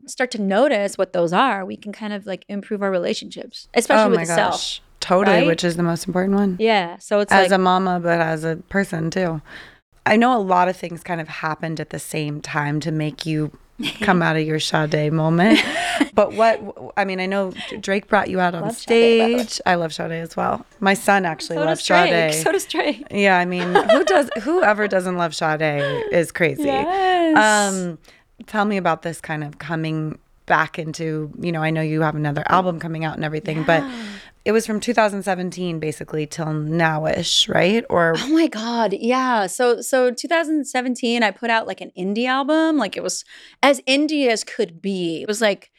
start 0.07 0.31
to 0.33 0.41
notice 0.41 0.97
what 0.97 1.13
those 1.13 1.33
are, 1.33 1.65
we 1.65 1.77
can 1.77 1.93
kind 1.93 2.13
of 2.13 2.27
like 2.27 2.45
improve 2.49 2.83
our 2.83 2.91
relationships, 2.91 3.69
especially 3.75 4.17
oh 4.17 4.19
with 4.21 4.29
gosh. 4.29 4.37
self. 4.37 4.81
Totally, 5.01 5.39
right? 5.39 5.47
which 5.47 5.65
is 5.65 5.77
the 5.77 5.83
most 5.83 6.07
important 6.07 6.37
one. 6.37 6.57
Yeah. 6.59 6.99
So 6.99 7.21
it's 7.21 7.33
as 7.33 7.51
like 7.51 7.53
a 7.53 7.59
mama, 7.59 8.01
but 8.01 8.21
as 8.21 8.45
a 8.45 8.57
person 8.69 9.11
too. 9.11 9.41
I 10.08 10.16
know 10.16 10.37
a 10.37 10.40
lot 10.40 10.69
of 10.69 10.76
things 10.76 11.02
kind 11.02 11.20
of 11.20 11.28
happened 11.28 11.81
at 11.81 11.90
the 11.90 11.99
same 11.99 12.40
time 12.40 12.81
to 12.81 12.90
make 12.90 13.26
you 13.26 13.52
come 14.00 14.22
out 14.22 14.37
of 14.37 14.46
your 14.46 14.60
Sade 14.60 15.12
moment. 15.12 15.60
but 16.14 16.32
what 16.32 16.93
I 16.96 17.05
mean, 17.05 17.20
I 17.20 17.27
know 17.27 17.53
Drake 17.81 18.08
brought 18.08 18.29
you 18.29 18.41
out 18.41 18.55
on 18.55 18.62
Love 18.62 18.77
Sade, 18.77 19.48
stage. 19.48 19.60
I 19.67 19.77
love 19.77 19.93
Sade 19.94 20.12
as 20.12 20.36
well. 20.36 20.67
My 20.81 20.94
son 20.94 21.24
actually 21.24 21.56
so 21.56 21.65
loves 21.65 21.86
does 21.86 22.08
Sade. 22.08 22.34
So 22.34 22.53
does 22.53 22.67
Drake. 22.67 23.06
yeah, 23.10 23.38
I 23.38 23.44
mean, 23.44 23.74
who 23.74 24.05
does 24.05 24.31
whoever 24.43 24.88
doesn't 24.88 25.17
love 25.17 25.34
Sade 25.34 26.05
is 26.12 26.32
crazy. 26.32 26.65
Yes. 26.65 27.72
Um, 27.72 27.98
tell 28.46 28.65
me 28.65 28.77
about 28.77 29.03
this 29.03 29.20
kind 29.20 29.44
of 29.44 29.58
coming 29.58 30.19
back 30.46 30.79
into, 30.79 31.31
you 31.38 31.53
know, 31.53 31.62
I 31.62 31.70
know 31.70 31.82
you 31.82 32.00
have 32.00 32.17
another 32.17 32.43
album 32.46 32.81
coming 32.81 33.05
out 33.05 33.15
and 33.15 33.24
everything, 33.24 33.62
but 33.65 33.84
it 34.48 34.52
was 34.52 34.64
from 34.64 34.81
2017 34.81 35.78
basically 35.78 36.24
till 36.26 36.46
nowish, 36.46 37.55
right? 37.55 37.84
Or 37.90 38.14
Oh 38.17 38.28
my 38.28 38.46
god, 38.46 38.94
yeah. 38.94 39.46
So 39.46 39.82
so 39.82 40.10
2017 40.10 41.22
I 41.22 41.31
put 41.32 41.50
out 41.50 41.67
like 41.67 41.82
an 41.82 41.93
indie 41.98 42.26
album, 42.26 42.78
like 42.78 42.96
it 42.96 43.02
was 43.02 43.26
as 43.62 43.82
indie 43.82 44.26
as 44.26 44.44
could 44.44 44.81
be. 44.81 45.20
It 45.20 45.28
was 45.28 45.43
like 45.43 45.70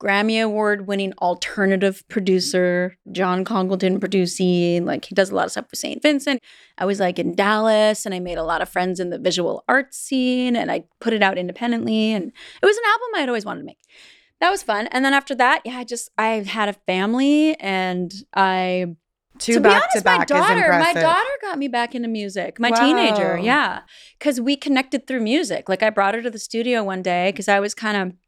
Grammy 0.00 0.40
award 0.40 0.86
winning 0.86 1.12
alternative 1.14 2.04
producer, 2.08 2.96
John 3.10 3.44
Congleton 3.44 3.98
producing, 3.98 4.84
like 4.84 5.06
he 5.06 5.14
does 5.16 5.30
a 5.30 5.34
lot 5.34 5.46
of 5.46 5.50
stuff 5.50 5.66
with 5.72 5.80
St. 5.80 6.00
Vincent. 6.00 6.40
I 6.78 6.84
was 6.84 7.00
like 7.00 7.18
in 7.18 7.34
Dallas 7.34 8.06
and 8.06 8.14
I 8.14 8.20
made 8.20 8.38
a 8.38 8.44
lot 8.44 8.62
of 8.62 8.68
friends 8.68 9.00
in 9.00 9.10
the 9.10 9.18
visual 9.18 9.64
arts 9.66 9.98
scene 9.98 10.54
and 10.54 10.70
I 10.70 10.84
put 11.00 11.14
it 11.14 11.22
out 11.24 11.36
independently 11.36 12.12
and 12.12 12.30
it 12.62 12.66
was 12.66 12.76
an 12.76 12.84
album 12.86 13.08
I 13.16 13.20
had 13.20 13.28
always 13.28 13.44
wanted 13.44 13.62
to 13.62 13.66
make. 13.66 13.78
That 14.44 14.50
was 14.50 14.62
fun. 14.62 14.88
And 14.88 15.02
then 15.02 15.14
after 15.14 15.34
that, 15.36 15.62
yeah, 15.64 15.78
I 15.78 15.84
just 15.84 16.10
I 16.18 16.26
had 16.42 16.68
a 16.68 16.74
family 16.74 17.58
and 17.60 18.12
I 18.36 18.94
two 19.38 19.54
to 19.54 19.60
back 19.60 19.90
be 19.90 20.04
honest, 20.04 20.04
my 20.04 20.24
daughter, 20.26 20.68
my 20.68 20.92
daughter 20.92 21.30
got 21.40 21.56
me 21.56 21.66
back 21.66 21.94
into 21.94 22.08
music. 22.08 22.60
My 22.60 22.70
teenager, 22.70 23.38
yeah, 23.38 23.80
because 24.18 24.42
we 24.42 24.54
connected 24.56 25.06
through 25.06 25.20
music. 25.20 25.70
Like 25.70 25.82
I 25.82 25.88
brought 25.88 26.14
her 26.14 26.20
to 26.20 26.28
the 26.28 26.38
studio 26.38 26.84
one 26.84 27.00
day 27.00 27.30
because 27.32 27.48
I 27.48 27.58
was 27.58 27.72
kind 27.72 27.96
of, 27.96 28.18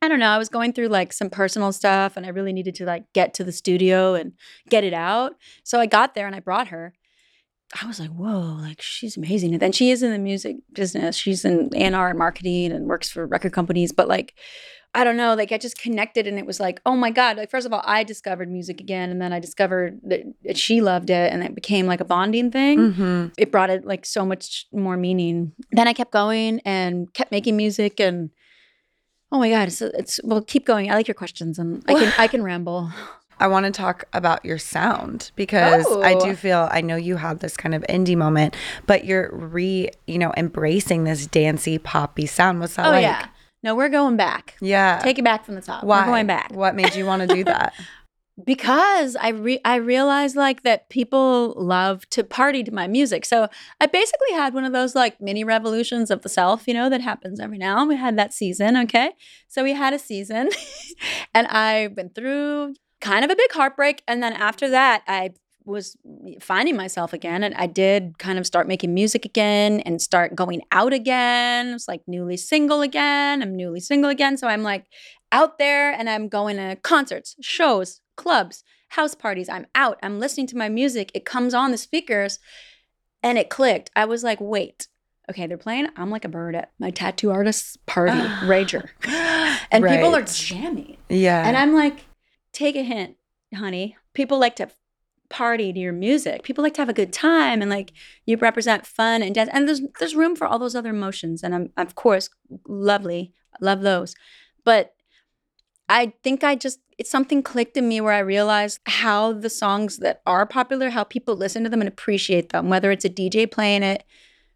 I 0.00 0.08
don't 0.08 0.18
know, 0.18 0.30
I 0.30 0.38
was 0.38 0.48
going 0.48 0.72
through 0.72 0.88
like 0.88 1.12
some 1.12 1.28
personal 1.28 1.72
stuff, 1.72 2.16
and 2.16 2.24
I 2.24 2.30
really 2.30 2.54
needed 2.54 2.74
to 2.76 2.86
like 2.86 3.04
get 3.12 3.34
to 3.34 3.44
the 3.44 3.52
studio 3.52 4.14
and 4.14 4.32
get 4.70 4.82
it 4.82 4.94
out. 4.94 5.34
So 5.62 5.78
I 5.78 5.84
got 5.84 6.14
there 6.14 6.26
and 6.26 6.34
I 6.34 6.40
brought 6.40 6.68
her, 6.68 6.94
I 7.82 7.86
was 7.86 7.98
like, 7.98 8.10
whoa, 8.10 8.56
like 8.60 8.80
she's 8.80 9.16
amazing. 9.16 9.52
And 9.52 9.60
then 9.60 9.72
she 9.72 9.90
is 9.90 10.02
in 10.02 10.12
the 10.12 10.18
music 10.18 10.56
business. 10.72 11.16
She's 11.16 11.44
in 11.44 11.68
A&R 11.74 12.08
and 12.08 12.18
marketing 12.18 12.72
and 12.72 12.86
works 12.86 13.10
for 13.10 13.26
record 13.26 13.52
companies. 13.52 13.92
But 13.92 14.08
like, 14.08 14.34
I 14.94 15.04
don't 15.04 15.16
know, 15.18 15.34
like 15.34 15.52
I 15.52 15.58
just 15.58 15.78
connected 15.78 16.26
and 16.26 16.38
it 16.38 16.46
was 16.46 16.58
like, 16.58 16.80
oh 16.86 16.96
my 16.96 17.10
God. 17.10 17.36
Like, 17.36 17.50
first 17.50 17.66
of 17.66 17.72
all, 17.74 17.82
I 17.84 18.02
discovered 18.02 18.50
music 18.50 18.80
again. 18.80 19.10
And 19.10 19.20
then 19.20 19.32
I 19.32 19.40
discovered 19.40 20.00
that 20.04 20.56
she 20.56 20.80
loved 20.80 21.10
it 21.10 21.32
and 21.32 21.42
it 21.42 21.54
became 21.54 21.86
like 21.86 22.00
a 22.00 22.04
bonding 22.06 22.50
thing. 22.50 22.78
Mm-hmm. 22.78 23.26
It 23.36 23.52
brought 23.52 23.68
it 23.68 23.84
like 23.86 24.06
so 24.06 24.24
much 24.24 24.66
more 24.72 24.96
meaning. 24.96 25.52
Then 25.72 25.86
I 25.86 25.92
kept 25.92 26.12
going 26.12 26.60
and 26.64 27.12
kept 27.12 27.30
making 27.30 27.56
music 27.58 28.00
and 28.00 28.30
oh 29.30 29.38
my 29.38 29.50
God. 29.50 29.68
It's, 29.68 29.82
it's 29.82 30.20
well, 30.24 30.40
keep 30.40 30.64
going. 30.64 30.90
I 30.90 30.94
like 30.94 31.08
your 31.08 31.14
questions 31.14 31.58
and 31.58 31.84
I 31.86 31.92
can, 31.94 32.12
I 32.18 32.26
can 32.26 32.42
ramble. 32.52 32.90
I 33.38 33.48
want 33.48 33.66
to 33.66 33.70
talk 33.72 34.04
about 34.14 34.46
your 34.46 34.56
sound 34.56 35.30
because 35.36 35.84
I 36.02 36.14
Oh. 36.14 36.20
do 36.24 36.34
feel 36.34 36.70
I 36.72 36.80
know 36.80 36.96
you 36.96 37.16
had 37.16 37.40
this 37.40 37.54
kind 37.54 37.74
of 37.74 37.82
indie 37.82 38.16
moment, 38.16 38.56
but 38.86 39.04
you're 39.04 39.28
re, 39.30 39.90
you 40.06 40.16
know, 40.18 40.32
embracing 40.38 41.04
this 41.04 41.26
dancey 41.26 41.76
poppy 41.76 42.24
sound. 42.24 42.60
What's 42.60 42.76
that 42.76 42.86
Oh 42.86 42.92
like? 42.92 43.02
yeah. 43.02 43.26
No, 43.66 43.74
we're 43.74 43.88
going 43.88 44.16
back. 44.16 44.54
Yeah. 44.60 45.00
Take 45.02 45.18
it 45.18 45.24
back 45.24 45.44
from 45.44 45.56
the 45.56 45.60
top. 45.60 45.82
Why? 45.82 46.02
We're 46.02 46.06
going 46.06 46.28
back. 46.28 46.52
What 46.52 46.76
made 46.76 46.94
you 46.94 47.04
want 47.04 47.28
to 47.28 47.34
do 47.34 47.42
that? 47.42 47.74
because 48.44 49.16
I 49.16 49.30
re- 49.30 49.60
I 49.64 49.74
realized 49.74 50.36
like 50.36 50.62
that 50.62 50.88
people 50.88 51.52
love 51.56 52.08
to 52.10 52.22
party 52.22 52.62
to 52.62 52.70
my 52.70 52.86
music. 52.86 53.24
So 53.24 53.48
I 53.80 53.86
basically 53.86 54.34
had 54.34 54.54
one 54.54 54.64
of 54.64 54.72
those 54.72 54.94
like 54.94 55.20
mini 55.20 55.42
revolutions 55.42 56.12
of 56.12 56.22
the 56.22 56.28
self, 56.28 56.68
you 56.68 56.74
know, 56.74 56.88
that 56.88 57.00
happens 57.00 57.40
every 57.40 57.58
now 57.58 57.80
and 57.80 57.88
we 57.88 57.96
had 57.96 58.16
that 58.16 58.32
season, 58.32 58.76
okay? 58.76 59.10
So 59.48 59.64
we 59.64 59.72
had 59.72 59.92
a 59.92 59.98
season 59.98 60.50
and 61.34 61.48
I 61.48 61.88
went 61.96 62.14
through 62.14 62.76
kind 63.00 63.24
of 63.24 63.32
a 63.32 63.36
big 63.36 63.50
heartbreak 63.50 64.00
and 64.06 64.22
then 64.22 64.32
after 64.32 64.68
that 64.70 65.02
I 65.08 65.30
was 65.66 65.96
finding 66.40 66.76
myself 66.76 67.12
again 67.12 67.42
and 67.42 67.54
I 67.56 67.66
did 67.66 68.18
kind 68.18 68.38
of 68.38 68.46
start 68.46 68.68
making 68.68 68.94
music 68.94 69.24
again 69.24 69.80
and 69.80 70.00
start 70.00 70.36
going 70.36 70.62
out 70.70 70.92
again. 70.92 71.74
It's 71.74 71.88
like 71.88 72.02
newly 72.06 72.36
single 72.36 72.82
again. 72.82 73.42
I'm 73.42 73.56
newly 73.56 73.80
single 73.80 74.08
again. 74.08 74.36
So 74.36 74.46
I'm 74.46 74.62
like 74.62 74.86
out 75.32 75.58
there 75.58 75.90
and 75.90 76.08
I'm 76.08 76.28
going 76.28 76.56
to 76.56 76.76
concerts, 76.76 77.34
shows, 77.40 78.00
clubs, 78.16 78.62
house 78.90 79.14
parties. 79.14 79.48
I'm 79.48 79.66
out. 79.74 79.98
I'm 80.02 80.20
listening 80.20 80.46
to 80.48 80.56
my 80.56 80.68
music. 80.68 81.10
It 81.14 81.24
comes 81.24 81.52
on 81.52 81.72
the 81.72 81.78
speakers 81.78 82.38
and 83.22 83.36
it 83.36 83.50
clicked. 83.50 83.90
I 83.96 84.04
was 84.04 84.22
like, 84.22 84.38
wait. 84.40 84.88
Okay, 85.28 85.48
they're 85.48 85.58
playing. 85.58 85.88
I'm 85.96 86.10
like 86.10 86.24
a 86.24 86.28
bird 86.28 86.54
at 86.54 86.70
my 86.78 86.90
tattoo 86.90 87.32
artist's 87.32 87.76
party, 87.86 88.12
Rager. 88.44 88.88
And 89.72 89.84
people 89.84 90.14
are 90.14 90.22
jamming. 90.22 90.98
Yeah. 91.08 91.44
And 91.44 91.56
I'm 91.56 91.74
like, 91.74 92.04
take 92.52 92.76
a 92.76 92.82
hint, 92.82 93.16
honey. 93.52 93.96
People 94.14 94.38
like 94.38 94.54
to 94.56 94.68
party 95.28 95.72
to 95.72 95.78
your 95.78 95.92
music. 95.92 96.42
People 96.42 96.62
like 96.62 96.74
to 96.74 96.80
have 96.80 96.88
a 96.88 96.94
good 96.94 97.12
time 97.12 97.62
and 97.62 97.70
like 97.70 97.92
you 98.24 98.36
represent 98.36 98.86
fun 98.86 99.22
and 99.22 99.34
dance. 99.34 99.50
And 99.52 99.68
there's 99.68 99.82
there's 99.98 100.14
room 100.14 100.36
for 100.36 100.46
all 100.46 100.58
those 100.58 100.74
other 100.74 100.90
emotions. 100.90 101.42
And 101.42 101.54
I'm 101.54 101.72
of 101.76 101.94
course 101.94 102.28
lovely. 102.66 103.32
Love 103.60 103.82
those. 103.82 104.14
But 104.64 104.94
I 105.88 106.12
think 106.22 106.42
I 106.42 106.54
just 106.56 106.80
it's 106.98 107.10
something 107.10 107.42
clicked 107.42 107.76
in 107.76 107.88
me 107.88 108.00
where 108.00 108.12
I 108.12 108.20
realized 108.20 108.80
how 108.86 109.32
the 109.32 109.50
songs 109.50 109.98
that 109.98 110.22
are 110.26 110.46
popular, 110.46 110.90
how 110.90 111.04
people 111.04 111.36
listen 111.36 111.62
to 111.64 111.68
them 111.68 111.80
and 111.80 111.88
appreciate 111.88 112.50
them, 112.50 112.68
whether 112.68 112.90
it's 112.90 113.04
a 113.04 113.10
DJ 113.10 113.50
playing 113.50 113.82
it 113.82 114.02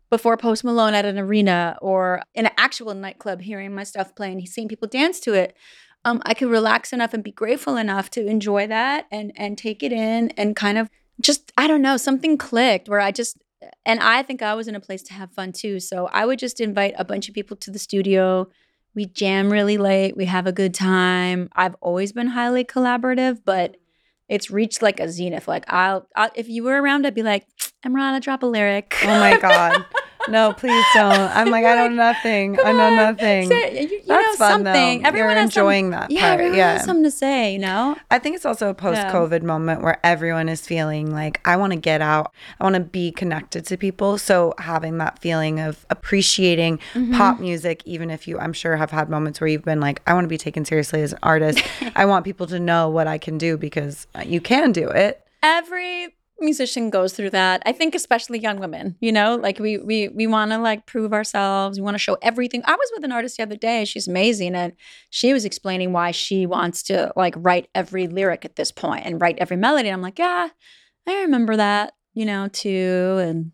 before 0.08 0.36
Post 0.36 0.64
Malone 0.64 0.94
at 0.94 1.04
an 1.04 1.18
arena 1.18 1.76
or 1.80 2.22
in 2.34 2.46
an 2.46 2.52
actual 2.56 2.94
nightclub 2.94 3.42
hearing 3.42 3.74
my 3.74 3.84
stuff 3.84 4.14
playing, 4.14 4.44
seeing 4.46 4.68
people 4.68 4.88
dance 4.88 5.20
to 5.20 5.34
it 5.34 5.56
um, 6.04 6.22
I 6.24 6.34
could 6.34 6.48
relax 6.48 6.92
enough 6.92 7.12
and 7.12 7.22
be 7.22 7.32
grateful 7.32 7.76
enough 7.76 8.10
to 8.10 8.26
enjoy 8.26 8.66
that 8.66 9.06
and 9.10 9.32
and 9.36 9.58
take 9.58 9.82
it 9.82 9.92
in 9.92 10.30
and 10.30 10.56
kind 10.56 10.78
of 10.78 10.88
just 11.20 11.52
I 11.56 11.66
don't 11.66 11.82
know 11.82 11.96
something 11.96 12.38
clicked 12.38 12.88
where 12.88 13.00
I 13.00 13.10
just 13.10 13.38
and 13.84 14.00
I 14.00 14.22
think 14.22 14.42
I 14.42 14.54
was 14.54 14.68
in 14.68 14.74
a 14.74 14.80
place 14.80 15.02
to 15.04 15.14
have 15.14 15.32
fun 15.32 15.52
too. 15.52 15.80
So 15.80 16.08
I 16.12 16.24
would 16.24 16.38
just 16.38 16.60
invite 16.60 16.94
a 16.96 17.04
bunch 17.04 17.28
of 17.28 17.34
people 17.34 17.56
to 17.58 17.70
the 17.70 17.78
studio. 17.78 18.48
We 18.94 19.06
jam 19.06 19.50
really 19.50 19.76
late. 19.76 20.16
We 20.16 20.24
have 20.24 20.46
a 20.46 20.52
good 20.52 20.74
time. 20.74 21.50
I've 21.54 21.76
always 21.80 22.12
been 22.12 22.28
highly 22.28 22.64
collaborative, 22.64 23.40
but 23.44 23.76
it's 24.28 24.50
reached 24.50 24.80
like 24.80 25.00
a 25.00 25.08
zenith. 25.08 25.46
Like 25.46 25.64
I'll, 25.68 26.08
I'll 26.16 26.30
if 26.34 26.48
you 26.48 26.64
were 26.64 26.80
around, 26.80 27.06
I'd 27.06 27.14
be 27.14 27.22
like, 27.22 27.46
Emrata, 27.84 28.20
drop 28.20 28.42
a 28.42 28.46
lyric. 28.46 28.96
oh 29.02 29.06
my 29.06 29.38
God. 29.38 29.84
No, 30.28 30.52
please 30.52 30.84
don't. 30.94 31.12
I'm 31.12 31.50
like, 31.50 31.64
I 31.64 31.74
know 31.76 31.88
nothing. 31.88 32.58
I 32.60 32.72
know 32.72 32.94
nothing. 32.94 33.50
You, 33.50 33.56
you 33.88 34.02
That's 34.06 34.38
know 34.38 34.46
fun, 34.46 34.64
though. 34.64 34.72
something. 34.72 35.06
Everyone 35.06 35.30
You're 35.30 35.40
has 35.40 35.52
some- 35.54 35.62
enjoying 35.62 35.90
that 35.90 36.10
Yeah, 36.10 36.20
part, 36.20 36.32
everyone 36.34 36.58
yeah. 36.58 36.72
has 36.74 36.84
something 36.84 37.04
to 37.04 37.10
say. 37.10 37.52
You 37.52 37.58
know. 37.60 37.96
I 38.10 38.18
think 38.18 38.36
it's 38.36 38.44
also 38.44 38.68
a 38.68 38.74
post 38.74 39.00
COVID 39.08 39.42
moment 39.42 39.82
where 39.82 39.98
everyone 40.04 40.48
is 40.48 40.60
feeling 40.66 41.12
like, 41.12 41.40
I 41.46 41.56
want 41.56 41.72
to 41.72 41.78
get 41.78 42.00
out. 42.02 42.32
I 42.60 42.64
want 42.64 42.74
to 42.74 42.80
be 42.80 43.12
connected 43.12 43.64
to 43.66 43.76
people. 43.76 44.18
So 44.18 44.54
having 44.58 44.98
that 44.98 45.18
feeling 45.20 45.58
of 45.60 45.84
appreciating 45.90 46.78
Mm-hmm. 46.94 47.14
pop 47.16 47.40
music, 47.40 47.82
even 47.86 48.10
if 48.10 48.26
you, 48.28 48.38
I'm 48.38 48.52
sure, 48.52 48.76
have 48.76 48.90
had 48.90 49.08
moments 49.08 49.40
where 49.40 49.48
you've 49.48 49.64
been 49.64 49.80
like, 49.80 50.02
I 50.06 50.12
want 50.14 50.24
to 50.24 50.28
be 50.28 50.38
taken 50.38 50.64
seriously 50.64 51.02
as 51.02 51.12
an 51.12 51.18
artist. 51.22 51.62
I 51.96 52.04
want 52.04 52.24
people 52.24 52.46
to 52.48 52.58
know 52.60 52.88
what 52.88 53.06
I 53.06 53.18
can 53.18 53.38
do 53.38 53.56
because 53.56 54.06
uh, 54.14 54.22
you 54.26 54.40
can 54.40 54.72
do 54.72 54.88
it. 54.88 55.24
every 55.42 56.14
musician 56.40 56.90
goes 56.90 57.12
through 57.12 57.30
that 57.30 57.62
i 57.66 57.72
think 57.72 57.94
especially 57.94 58.38
young 58.38 58.58
women 58.58 58.96
you 59.00 59.12
know 59.12 59.36
like 59.36 59.58
we 59.58 59.78
we 59.78 60.08
we 60.08 60.26
want 60.26 60.50
to 60.50 60.58
like 60.58 60.86
prove 60.86 61.12
ourselves 61.12 61.78
we 61.78 61.82
want 61.84 61.94
to 61.94 61.98
show 61.98 62.16
everything 62.22 62.62
i 62.64 62.72
was 62.72 62.90
with 62.94 63.04
an 63.04 63.12
artist 63.12 63.36
the 63.36 63.42
other 63.42 63.56
day 63.56 63.84
she's 63.84 64.08
amazing 64.08 64.54
and 64.54 64.72
she 65.10 65.32
was 65.32 65.44
explaining 65.44 65.92
why 65.92 66.10
she 66.10 66.46
wants 66.46 66.82
to 66.82 67.12
like 67.16 67.34
write 67.36 67.68
every 67.74 68.06
lyric 68.08 68.44
at 68.44 68.56
this 68.56 68.72
point 68.72 69.04
and 69.04 69.20
write 69.20 69.36
every 69.38 69.56
melody 69.56 69.88
and 69.88 69.94
i'm 69.94 70.02
like 70.02 70.18
yeah 70.18 70.48
i 71.06 71.20
remember 71.22 71.56
that 71.56 71.92
you 72.14 72.24
know 72.24 72.48
too 72.48 73.18
and 73.20 73.52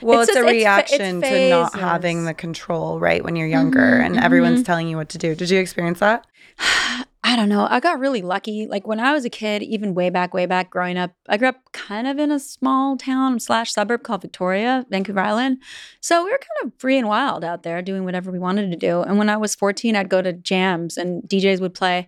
Well, 0.00 0.20
It's 0.20 0.28
it's, 0.30 0.38
a 0.38 0.42
just- 0.42 0.52
it's 0.52 0.92
it's 0.92 1.00
reaction 1.00 1.20
to 1.22 1.50
not 1.50 1.74
having 1.74 2.24
the 2.24 2.34
control, 2.34 3.00
right? 3.00 3.24
When 3.24 3.34
you're 3.34 3.48
younger 3.48 3.80
Mhm, 3.80 4.04
and 4.06 4.16
everyone's 4.16 4.60
mhm. 4.62 4.66
telling 4.66 4.86
you 4.86 4.96
what 4.96 5.08
to 5.08 5.18
do. 5.18 5.34
Did 5.34 5.50
you 5.50 5.58
experience 5.58 5.98
that? 5.98 6.24
I 7.28 7.34
don't 7.34 7.48
know. 7.48 7.66
I 7.68 7.80
got 7.80 7.98
really 7.98 8.22
lucky. 8.22 8.68
Like 8.68 8.86
when 8.86 9.00
I 9.00 9.12
was 9.12 9.24
a 9.24 9.28
kid, 9.28 9.60
even 9.64 9.94
way 9.94 10.10
back, 10.10 10.32
way 10.32 10.46
back 10.46 10.70
growing 10.70 10.96
up, 10.96 11.10
I 11.28 11.36
grew 11.36 11.48
up 11.48 11.72
kind 11.72 12.06
of 12.06 12.20
in 12.20 12.30
a 12.30 12.38
small 12.38 12.96
town 12.96 13.40
slash 13.40 13.72
suburb 13.72 14.04
called 14.04 14.22
Victoria, 14.22 14.86
Vancouver 14.90 15.18
Island. 15.18 15.60
So 16.00 16.24
we 16.24 16.30
were 16.30 16.38
kind 16.38 16.72
of 16.72 16.78
free 16.78 16.96
and 16.96 17.08
wild 17.08 17.42
out 17.42 17.64
there 17.64 17.82
doing 17.82 18.04
whatever 18.04 18.30
we 18.30 18.38
wanted 18.38 18.70
to 18.70 18.76
do. 18.76 19.02
And 19.02 19.18
when 19.18 19.28
I 19.28 19.36
was 19.38 19.56
14, 19.56 19.96
I'd 19.96 20.08
go 20.08 20.22
to 20.22 20.32
jams 20.32 20.96
and 20.96 21.24
DJs 21.24 21.60
would 21.60 21.74
play. 21.74 22.06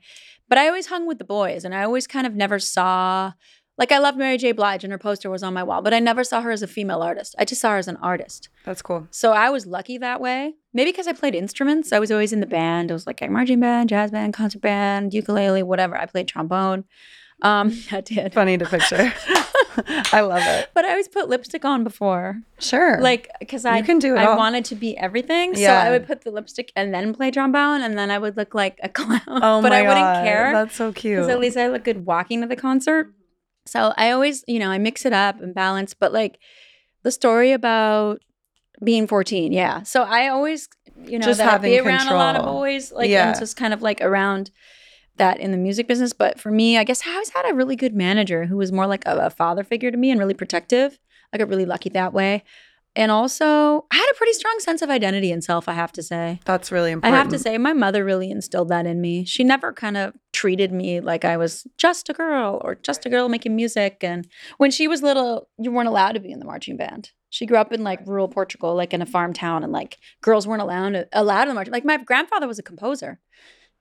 But 0.48 0.58
I 0.58 0.68
always 0.68 0.86
hung 0.86 1.04
with 1.04 1.18
the 1.18 1.24
boys 1.24 1.64
and 1.64 1.74
I 1.74 1.82
always 1.82 2.06
kind 2.06 2.24
of 2.24 2.36
never 2.36 2.60
saw, 2.60 3.32
like 3.78 3.92
I 3.92 3.98
loved 3.98 4.18
Mary 4.18 4.36
J. 4.36 4.52
Blige 4.52 4.84
and 4.84 4.90
her 4.92 4.98
poster 4.98 5.30
was 5.30 5.42
on 5.42 5.54
my 5.54 5.62
wall, 5.62 5.80
but 5.82 5.94
I 5.94 6.00
never 6.00 6.24
saw 6.24 6.40
her 6.42 6.50
as 6.50 6.62
a 6.62 6.66
female 6.66 7.00
artist. 7.00 7.34
I 7.38 7.44
just 7.44 7.60
saw 7.60 7.70
her 7.70 7.78
as 7.78 7.88
an 7.88 7.96
artist. 7.98 8.48
That's 8.64 8.82
cool. 8.82 9.06
So 9.10 9.32
I 9.32 9.48
was 9.50 9.64
lucky 9.66 9.96
that 9.98 10.20
way. 10.20 10.54
Maybe 10.74 10.90
because 10.90 11.06
I 11.06 11.12
played 11.12 11.34
instruments. 11.34 11.92
I 11.92 11.98
was 11.98 12.10
always 12.10 12.32
in 12.32 12.40
the 12.40 12.46
band. 12.46 12.90
I 12.90 12.94
was 12.94 13.06
like 13.06 13.22
a 13.22 13.28
marching 13.28 13.60
band, 13.60 13.88
jazz 13.88 14.10
band, 14.10 14.34
concert 14.34 14.60
band, 14.60 15.14
ukulele, 15.14 15.62
whatever. 15.62 15.96
I 15.96 16.06
played 16.06 16.28
trombone. 16.28 16.84
Um, 17.42 17.72
I 17.92 18.00
did. 18.00 18.34
Funny 18.34 18.58
to 18.58 18.66
picture. 18.66 19.12
I 20.12 20.22
love 20.22 20.42
it. 20.44 20.70
But 20.74 20.84
I 20.84 20.90
always 20.90 21.06
put 21.06 21.28
lipstick 21.28 21.64
on 21.64 21.84
before, 21.84 22.40
Sure. 22.58 23.00
like 23.00 23.30
because 23.38 23.64
I 23.64 23.78
You 23.78 23.84
can 23.84 24.00
do 24.00 24.16
it 24.16 24.18
I 24.18 24.24
all. 24.26 24.36
wanted 24.36 24.64
to 24.66 24.74
be 24.74 24.96
everything. 24.98 25.54
yeah. 25.54 25.82
So 25.82 25.86
I 25.88 25.90
would 25.92 26.04
put 26.06 26.22
the 26.22 26.32
lipstick 26.32 26.72
and 26.74 26.92
then 26.92 27.14
play 27.14 27.30
trombone, 27.30 27.82
and 27.82 27.96
then 27.96 28.10
I 28.10 28.18
would 28.18 28.36
look 28.36 28.54
like 28.54 28.78
a 28.82 28.88
clown. 28.88 29.20
oh 29.28 29.62
but 29.62 29.68
my 29.70 29.78
I 29.78 29.82
wouldn't 29.82 29.98
God, 30.00 30.24
care 30.24 30.52
That's 30.52 30.74
so 30.74 30.92
cute. 30.92 31.18
because 31.18 31.28
at 31.28 31.38
least 31.38 31.56
I 31.56 31.68
look 31.68 31.84
good 31.84 32.04
walking 32.06 32.40
to 32.40 32.48
the 32.48 32.56
concert. 32.56 33.12
So 33.68 33.92
I 33.96 34.10
always, 34.10 34.44
you 34.48 34.58
know, 34.58 34.70
I 34.70 34.78
mix 34.78 35.04
it 35.04 35.12
up 35.12 35.40
and 35.40 35.54
balance. 35.54 35.94
But 35.94 36.12
like 36.12 36.38
the 37.02 37.10
story 37.10 37.52
about 37.52 38.20
being 38.84 39.06
14, 39.06 39.52
yeah. 39.52 39.82
So 39.82 40.02
I 40.02 40.28
always, 40.28 40.68
you 41.04 41.18
know, 41.18 41.26
Just 41.26 41.38
that 41.38 41.52
I'd 41.54 41.62
be 41.62 41.74
having 41.74 41.86
around 41.88 42.08
a 42.08 42.14
lot 42.14 42.36
of 42.36 42.44
boys, 42.44 42.92
like, 42.92 43.10
Yeah. 43.10 43.30
and 43.30 43.38
just 43.38 43.56
kind 43.56 43.72
of 43.74 43.82
like 43.82 44.00
around 44.00 44.50
that 45.16 45.40
in 45.40 45.50
the 45.50 45.56
music 45.56 45.88
business. 45.88 46.12
But 46.12 46.38
for 46.40 46.50
me, 46.50 46.78
I 46.78 46.84
guess 46.84 47.02
I 47.06 47.12
always 47.12 47.30
had 47.30 47.50
a 47.50 47.54
really 47.54 47.76
good 47.76 47.94
manager 47.94 48.46
who 48.46 48.56
was 48.56 48.70
more 48.72 48.86
like 48.86 49.04
a, 49.06 49.16
a 49.16 49.30
father 49.30 49.64
figure 49.64 49.90
to 49.90 49.96
me 49.96 50.10
and 50.10 50.20
really 50.20 50.34
protective. 50.34 50.98
I 51.32 51.38
got 51.38 51.48
really 51.48 51.66
lucky 51.66 51.88
that 51.90 52.12
way. 52.12 52.44
And 52.96 53.12
also, 53.12 53.86
I 53.92 53.96
had 53.96 54.06
a 54.10 54.16
pretty 54.16 54.32
strong 54.32 54.56
sense 54.58 54.82
of 54.82 54.90
identity 54.90 55.30
and 55.30 55.44
self, 55.44 55.68
I 55.68 55.72
have 55.74 55.92
to 55.92 56.02
say. 56.02 56.40
That's 56.44 56.72
really 56.72 56.90
important. 56.90 57.14
I 57.14 57.18
have 57.18 57.28
to 57.28 57.38
say, 57.38 57.56
my 57.56 57.72
mother 57.72 58.04
really 58.04 58.30
instilled 58.30 58.70
that 58.70 58.86
in 58.86 59.00
me. 59.00 59.24
She 59.24 59.44
never 59.44 59.72
kind 59.72 59.96
of 59.96 60.14
treated 60.32 60.72
me 60.72 61.00
like 61.00 61.24
I 61.24 61.36
was 61.36 61.66
just 61.76 62.08
a 62.08 62.12
girl 62.12 62.60
or 62.64 62.74
just 62.74 63.06
a 63.06 63.10
girl 63.10 63.28
making 63.28 63.54
music. 63.54 63.98
And 64.02 64.26
when 64.56 64.70
she 64.70 64.88
was 64.88 65.02
little, 65.02 65.48
you 65.58 65.70
weren't 65.70 65.88
allowed 65.88 66.12
to 66.12 66.20
be 66.20 66.32
in 66.32 66.40
the 66.40 66.44
marching 66.44 66.76
band. 66.76 67.12
She 67.30 67.46
grew 67.46 67.58
up 67.58 67.72
in 67.72 67.84
like 67.84 68.00
rural 68.06 68.28
Portugal, 68.28 68.74
like 68.74 68.94
in 68.94 69.02
a 69.02 69.06
farm 69.06 69.32
town, 69.32 69.62
and 69.62 69.72
like 69.72 69.98
girls 70.22 70.46
weren't 70.46 70.62
allowed 70.62 71.06
allowed 71.12 71.42
in 71.42 71.48
the 71.48 71.54
marching. 71.54 71.72
Like 71.72 71.84
my 71.84 71.98
grandfather 71.98 72.48
was 72.48 72.58
a 72.58 72.62
composer, 72.62 73.20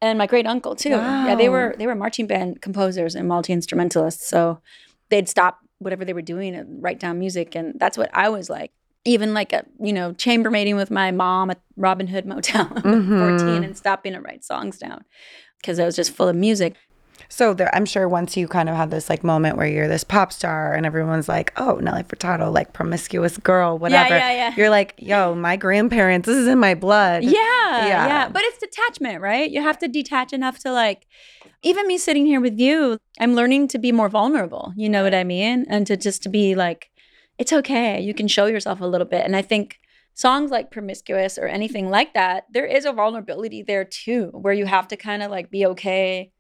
and 0.02 0.18
my 0.18 0.28
great 0.28 0.46
uncle 0.46 0.76
too. 0.76 0.90
Yeah, 0.90 1.36
they 1.36 1.48
were 1.48 1.74
they 1.78 1.88
were 1.88 1.96
marching 1.96 2.28
band 2.28 2.62
composers 2.62 3.16
and 3.16 3.28
multi 3.28 3.54
instrumentalists. 3.54 4.28
So 4.28 4.62
they'd 5.10 5.30
stop 5.30 5.60
whatever 5.80 6.04
they 6.04 6.14
were 6.14 6.22
doing 6.22 6.56
and 6.56 6.84
write 6.84 7.00
down 7.00 7.20
music, 7.20 7.56
and 7.56 7.80
that's 7.80 7.98
what 7.98 8.10
I 8.14 8.30
was 8.30 8.50
like. 8.50 8.72
Even 9.08 9.34
like 9.34 9.54
a 9.54 9.64
you 9.80 9.94
know 9.94 10.14
chambermaiding 10.14 10.76
with 10.76 10.92
my 10.92 11.12
mom 11.12 11.50
at 11.50 11.60
Robin 11.76 12.08
Hood 12.08 12.26
Motel 12.26 12.62
at 12.78 12.84
Mhm. 12.84 13.38
14 13.40 13.64
and 13.64 13.76
stopping 13.78 14.14
to 14.14 14.22
write 14.22 14.44
songs 14.44 14.78
down 14.78 15.04
because 15.62 15.80
I 15.80 15.86
was 15.86 15.96
just 15.96 16.12
full 16.12 16.28
of 16.28 16.36
music. 16.36 16.76
So 17.30 17.54
there, 17.54 17.74
I'm 17.76 17.86
sure 17.86 18.08
once 18.08 18.38
you 18.38 18.48
kind 18.48 18.70
of 18.70 18.76
have 18.76 18.90
this 18.90 19.10
like 19.10 19.24
moment 19.24 19.58
where 19.58 19.68
you're 19.68 19.88
this 19.88 20.04
pop 20.04 20.32
star 20.32 20.74
and 20.74 20.86
everyone's 20.86 21.28
like, 21.28 21.52
oh, 21.58 21.76
Nelly 21.76 22.04
Furtado, 22.04 22.54
like 22.54 22.72
promiscuous 22.74 23.38
girl, 23.38 23.78
whatever. 23.78 24.16
yeah, 24.16 24.32
yeah. 24.32 24.54
You're 24.56 24.70
like, 24.70 24.94
yo, 24.98 25.36
my 25.36 25.56
grandparents, 25.58 26.26
this 26.28 26.38
is 26.38 26.48
in 26.48 26.60
my 26.60 26.74
blood. 26.76 27.24
Yeah, 27.24 27.32
Yeah. 27.34 28.08
yeah, 28.08 28.30
But 28.30 28.44
it's 28.46 28.60
detachment, 28.60 29.22
right? 29.22 29.50
You 29.50 29.62
have 29.62 29.78
to 29.80 29.88
detach 29.90 30.32
enough 30.32 30.60
to 30.60 30.72
like, 30.72 31.06
even 31.64 31.86
me 31.88 31.98
sitting 31.98 32.26
here 32.26 32.40
with 32.40 32.60
you, 32.60 32.98
I'm 33.20 33.34
learning 33.36 33.68
to 33.70 33.80
be 33.80 33.92
more 33.92 34.10
vulnerable. 34.10 34.72
You 34.78 34.88
know 34.88 35.04
what 35.04 35.16
I 35.16 35.24
mean? 35.26 35.66
And 35.70 35.86
to 35.88 35.98
just 35.98 36.24
to 36.24 36.30
be 36.30 36.56
like, 36.56 36.90
it's 37.38 37.54
okay. 37.54 38.00
You 38.02 38.14
can 38.14 38.28
show 38.28 38.46
yourself 38.48 38.82
a 38.82 38.86
little 38.88 39.08
bit. 39.08 39.24
And 39.26 39.36
I 39.36 39.42
think 39.42 39.80
songs 40.14 40.50
like 40.52 40.72
Promiscuous 40.72 41.38
or 41.38 41.46
anything 41.46 41.90
like 41.90 42.14
that, 42.14 42.46
there 42.52 42.66
is 42.66 42.86
a 42.86 42.92
vulnerability 42.92 43.62
there 43.64 43.86
too, 43.86 44.30
where 44.34 44.54
you 44.54 44.66
have 44.66 44.88
to 44.90 44.98
kind 44.98 45.22
of 45.22 45.30
like 45.32 45.52
be 45.52 45.66
okay 45.68 46.32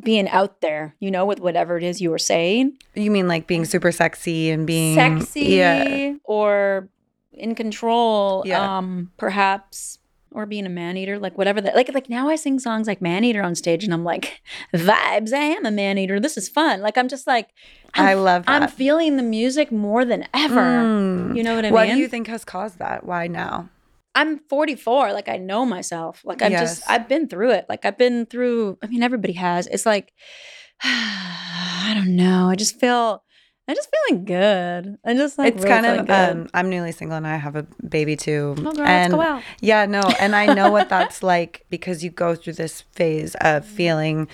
being 0.00 0.28
out 0.28 0.60
there, 0.60 0.94
you 1.00 1.10
know, 1.10 1.26
with 1.26 1.40
whatever 1.40 1.76
it 1.76 1.82
is 1.82 2.00
you 2.00 2.10
were 2.10 2.18
saying. 2.18 2.78
You 2.94 3.10
mean 3.10 3.26
like 3.28 3.46
being 3.46 3.64
super 3.64 3.90
sexy 3.92 4.50
and 4.50 4.66
being 4.66 4.94
Sexy 4.94 5.40
Yeah. 5.42 6.14
or 6.24 6.88
in 7.32 7.54
control, 7.54 8.42
Yeah. 8.46 8.78
um, 8.78 9.10
perhaps. 9.16 9.97
Or 10.30 10.44
being 10.46 10.66
a 10.66 10.70
man 10.70 10.96
eater, 10.98 11.18
like 11.18 11.38
whatever 11.38 11.60
that 11.62 11.74
like 11.74 11.92
like 11.94 12.08
now 12.10 12.28
I 12.28 12.36
sing 12.36 12.58
songs 12.58 12.86
like 12.86 13.00
man 13.00 13.24
eater 13.24 13.42
on 13.42 13.54
stage 13.54 13.82
and 13.82 13.94
I'm 13.94 14.04
like, 14.04 14.40
vibes, 14.74 15.32
I 15.32 15.38
am 15.56 15.64
a 15.64 15.70
man 15.70 15.96
eater. 15.98 16.20
This 16.20 16.36
is 16.36 16.48
fun. 16.48 16.80
Like 16.82 16.98
I'm 16.98 17.08
just 17.08 17.26
like 17.26 17.48
I 17.94 18.12
I'm, 18.12 18.18
love 18.24 18.44
that. 18.46 18.62
I'm 18.62 18.68
feeling 18.68 19.16
the 19.16 19.22
music 19.22 19.72
more 19.72 20.04
than 20.04 20.26
ever. 20.34 20.60
Mm. 20.60 21.36
You 21.36 21.42
know 21.42 21.54
what 21.56 21.64
I 21.64 21.70
what 21.70 21.80
mean? 21.82 21.88
What 21.90 21.94
do 21.94 22.00
you 22.00 22.08
think 22.08 22.26
has 22.26 22.44
caused 22.44 22.78
that? 22.78 23.04
Why 23.06 23.26
now? 23.26 23.70
I'm 24.14 24.38
44. 24.50 25.12
Like 25.12 25.28
I 25.28 25.38
know 25.38 25.64
myself. 25.64 26.20
Like 26.24 26.42
I'm 26.42 26.52
Yes. 26.52 26.78
just 26.78 26.90
I've 26.90 27.08
been 27.08 27.26
through 27.28 27.52
it. 27.52 27.66
Like 27.68 27.84
I've 27.84 27.96
been 27.98 28.26
through. 28.26 28.76
I 28.82 28.86
mean, 28.88 29.02
everybody 29.02 29.32
has. 29.34 29.66
It's 29.66 29.86
like 29.86 30.12
I 30.82 31.92
don't 31.94 32.16
know. 32.16 32.48
I 32.50 32.54
just 32.54 32.78
feel. 32.78 33.22
I'm 33.68 33.74
just 33.74 33.90
feeling 34.08 34.24
good. 34.24 34.98
I 35.04 35.14
just 35.14 35.36
like 35.36 35.54
it's 35.54 35.62
really 35.62 35.68
kind 35.82 36.00
of 36.00 36.06
good. 36.06 36.14
um 36.14 36.48
I'm 36.54 36.70
newly 36.70 36.92
single 36.92 37.16
and 37.18 37.26
I 37.26 37.36
have 37.36 37.54
a 37.54 37.64
baby 37.86 38.16
too. 38.16 38.54
Oh, 38.58 38.72
girl, 38.72 38.86
and 38.86 39.12
let's 39.12 39.22
go 39.28 39.34
out. 39.36 39.42
yeah, 39.60 39.84
no, 39.84 40.00
and 40.18 40.34
I 40.34 40.46
know 40.54 40.70
what 40.70 40.88
that's 40.88 41.22
like 41.34 41.66
because 41.68 42.02
you 42.02 42.10
go 42.10 42.34
through 42.34 42.54
this 42.54 42.80
phase 42.92 43.34
of 43.36 43.64
Mm-hmm. 43.64 43.76
feeling 43.76 44.28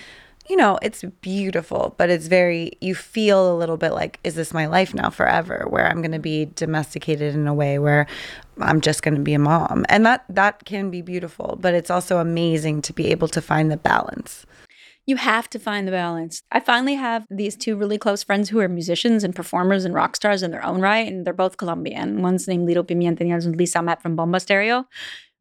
you 0.47 0.55
know, 0.55 0.77
it's 0.83 1.03
beautiful, 1.21 1.95
but 1.97 2.11
it's 2.11 2.27
very 2.27 2.73
you 2.79 2.93
feel 2.93 3.51
a 3.51 3.57
little 3.57 3.77
bit 3.77 3.93
like 3.93 4.19
is 4.23 4.35
this 4.35 4.53
my 4.53 4.67
life 4.67 4.93
now 4.93 5.09
forever 5.09 5.65
where 5.67 5.87
I'm 5.87 6.03
going 6.03 6.11
to 6.11 6.19
be 6.19 6.45
domesticated 6.53 7.33
in 7.33 7.47
a 7.47 7.53
way 7.53 7.79
where 7.79 8.05
I'm 8.61 8.79
just 8.79 9.01
going 9.01 9.15
to 9.15 9.21
be 9.21 9.33
a 9.33 9.39
mom. 9.39 9.85
And 9.89 10.05
that 10.05 10.23
that 10.29 10.63
can 10.65 10.91
be 10.91 11.01
beautiful, 11.01 11.57
but 11.59 11.73
it's 11.73 11.89
also 11.89 12.19
amazing 12.19 12.83
to 12.83 12.93
be 12.93 13.07
able 13.07 13.27
to 13.29 13.41
find 13.41 13.71
the 13.71 13.77
balance. 13.77 14.45
You 15.07 15.17
have 15.17 15.49
to 15.51 15.59
find 15.59 15.87
the 15.87 15.91
balance. 15.91 16.41
I 16.51 16.59
finally 16.59 16.95
have 16.95 17.25
these 17.29 17.55
two 17.55 17.75
really 17.75 17.97
close 17.97 18.23
friends 18.23 18.49
who 18.49 18.59
are 18.59 18.67
musicians 18.67 19.23
and 19.23 19.35
performers 19.35 19.85
and 19.85 19.93
rock 19.93 20.15
stars 20.15 20.41
in 20.41 20.51
their 20.51 20.65
own 20.65 20.81
right, 20.81 21.07
and 21.07 21.25
they're 21.25 21.33
both 21.33 21.57
Colombian. 21.57 22.21
One's 22.23 22.47
named 22.47 22.65
Lido 22.65 22.81
Pimienta, 22.83 23.21
and 23.21 23.29
the 23.29 23.33
other's 23.33 23.47
Li 23.47 23.65
Saumet 23.65 24.01
from 24.01 24.15
Bomba 24.15 24.39
Stereo. 24.39 24.85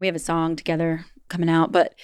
We 0.01 0.07
have 0.07 0.17
a 0.17 0.21
song 0.21 0.57
together 0.57 1.07
coming 1.29 1.49
out, 1.49 1.73
but 1.73 1.95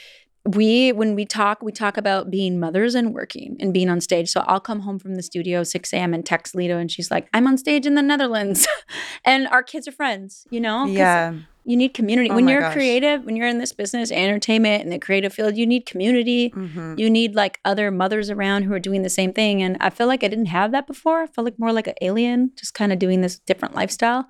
we 0.47 0.91
when 0.93 1.15
we 1.15 1.27
talk 1.27 1.61
we 1.63 1.71
talk 1.71 1.99
about 1.99 2.31
being 2.31 2.59
mothers 2.59 2.95
and 2.95 3.13
working 3.13 3.59
and 3.61 3.75
being 3.75 3.91
on 3.91 4.01
stage 4.01 4.31
so 4.31 4.41
i'll 4.47 4.59
come 4.59 4.81
home 4.81 4.99
from 4.99 5.15
the 5.17 5.23
studio 5.23 5.63
6 5.63 5.93
a.m 5.93 6.15
and 6.15 6.25
text 6.25 6.55
Lido 6.55 6.79
and 6.79 6.91
she's 6.91 7.11
like 7.11 7.29
i'm 7.35 7.47
on 7.47 7.59
stage 7.59 7.85
in 7.85 7.95
the 7.95 8.01
netherlands 8.01 8.67
and 9.27 9.47
our 9.49 9.63
kids 9.63 9.87
are 9.87 9.93
friends 9.93 10.47
you 10.51 10.59
know 10.59 10.87
Yeah. 10.87 11.35
You 11.65 11.77
need 11.77 11.95
community 11.95 12.31
Oh 12.31 12.35
when 12.35 12.49
you're 12.49 12.61
gosh. 12.61 12.73
creative 12.73 13.25
when 13.25 13.37
you're 13.37 13.47
in 13.47 13.59
this 13.59 13.73
business 13.73 14.11
entertainment 14.11 14.83
in 14.85 14.91
the 14.91 14.99
creative 14.99 15.33
field 15.33 15.57
you 15.57 15.67
need 15.67 15.87
community 15.87 16.51
Mhm. 16.51 16.99
you 16.99 17.11
need 17.11 17.35
like 17.35 17.61
other 17.65 17.91
mothers 17.91 18.31
around 18.31 18.63
who 18.65 18.73
are 18.73 18.79
doing 18.79 19.03
the 19.03 19.11
same 19.11 19.33
thing 19.33 19.63
and 19.63 19.77
i 19.81 19.91
feel 19.91 20.07
like 20.07 20.25
i 20.25 20.29
didn't 20.29 20.47
have 20.47 20.73
that 20.73 20.87
before 20.87 21.23
i 21.23 21.27
felt 21.27 21.45
like 21.45 21.59
more 21.59 21.73
like 21.73 21.87
an 21.87 21.95
alien 22.01 22.51
just 22.57 22.73
kind 22.75 22.93
of 22.93 22.99
doing 22.99 23.21
this 23.21 23.39
different 23.41 23.75
lifestyle 23.75 24.27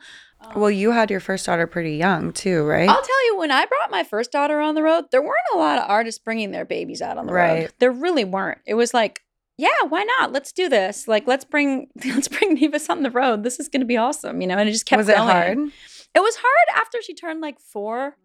Well, 0.57 0.71
you 0.71 0.93
had 0.93 1.11
your 1.11 1.21
first 1.21 1.45
daughter 1.45 1.67
pretty 1.67 1.97
young 1.97 2.33
too, 2.33 2.65
right? 2.65 2.89
I'll 2.89 3.03
tell 3.03 3.27
you, 3.27 3.37
when 3.39 3.51
I 3.51 3.67
brought 3.67 3.91
my 3.91 4.03
first 4.05 4.33
daughter 4.33 4.59
on 4.59 4.75
the 4.75 4.83
road, 4.83 5.05
there 5.13 5.21
weren't 5.21 5.53
a 5.53 5.59
lot 5.59 5.79
of 5.79 5.85
artists 5.87 6.19
bringing 6.19 6.51
their 6.51 6.65
babies 6.65 7.03
out 7.03 7.19
on 7.19 7.27
the 7.27 7.33
Right. 7.35 7.65
road. 7.65 7.73
There 7.79 7.93
really 7.93 8.25
weren't. 8.25 8.57
It 8.67 8.73
was 8.73 8.95
like, 8.95 9.21
yeah, 9.59 9.69
why 9.91 10.03
not? 10.05 10.33
Let's 10.33 10.51
do 10.51 10.71
this. 10.71 11.07
Like, 11.07 11.27
let's 11.27 11.45
bring 11.45 11.89
let's 12.07 12.29
bring 12.29 12.55
Nevis 12.55 12.89
on 12.89 13.03
the 13.03 13.11
road. 13.11 13.43
This 13.45 13.61
is 13.61 13.69
going 13.69 13.81
to 13.83 13.87
be 13.87 13.99
awesome, 13.99 14.41
you 14.41 14.47
know. 14.47 14.57
And 14.57 14.67
it 14.67 14.73
just 14.73 14.87
kept 14.87 14.97
was 14.97 15.11
it 15.11 15.17
going. 15.17 15.29
hard? 15.29 15.59
It 16.15 16.21
was 16.21 16.37
hard 16.37 16.81
after 16.83 17.01
she 17.03 17.15
turned 17.15 17.41
like 17.41 17.61
four, 17.61 18.17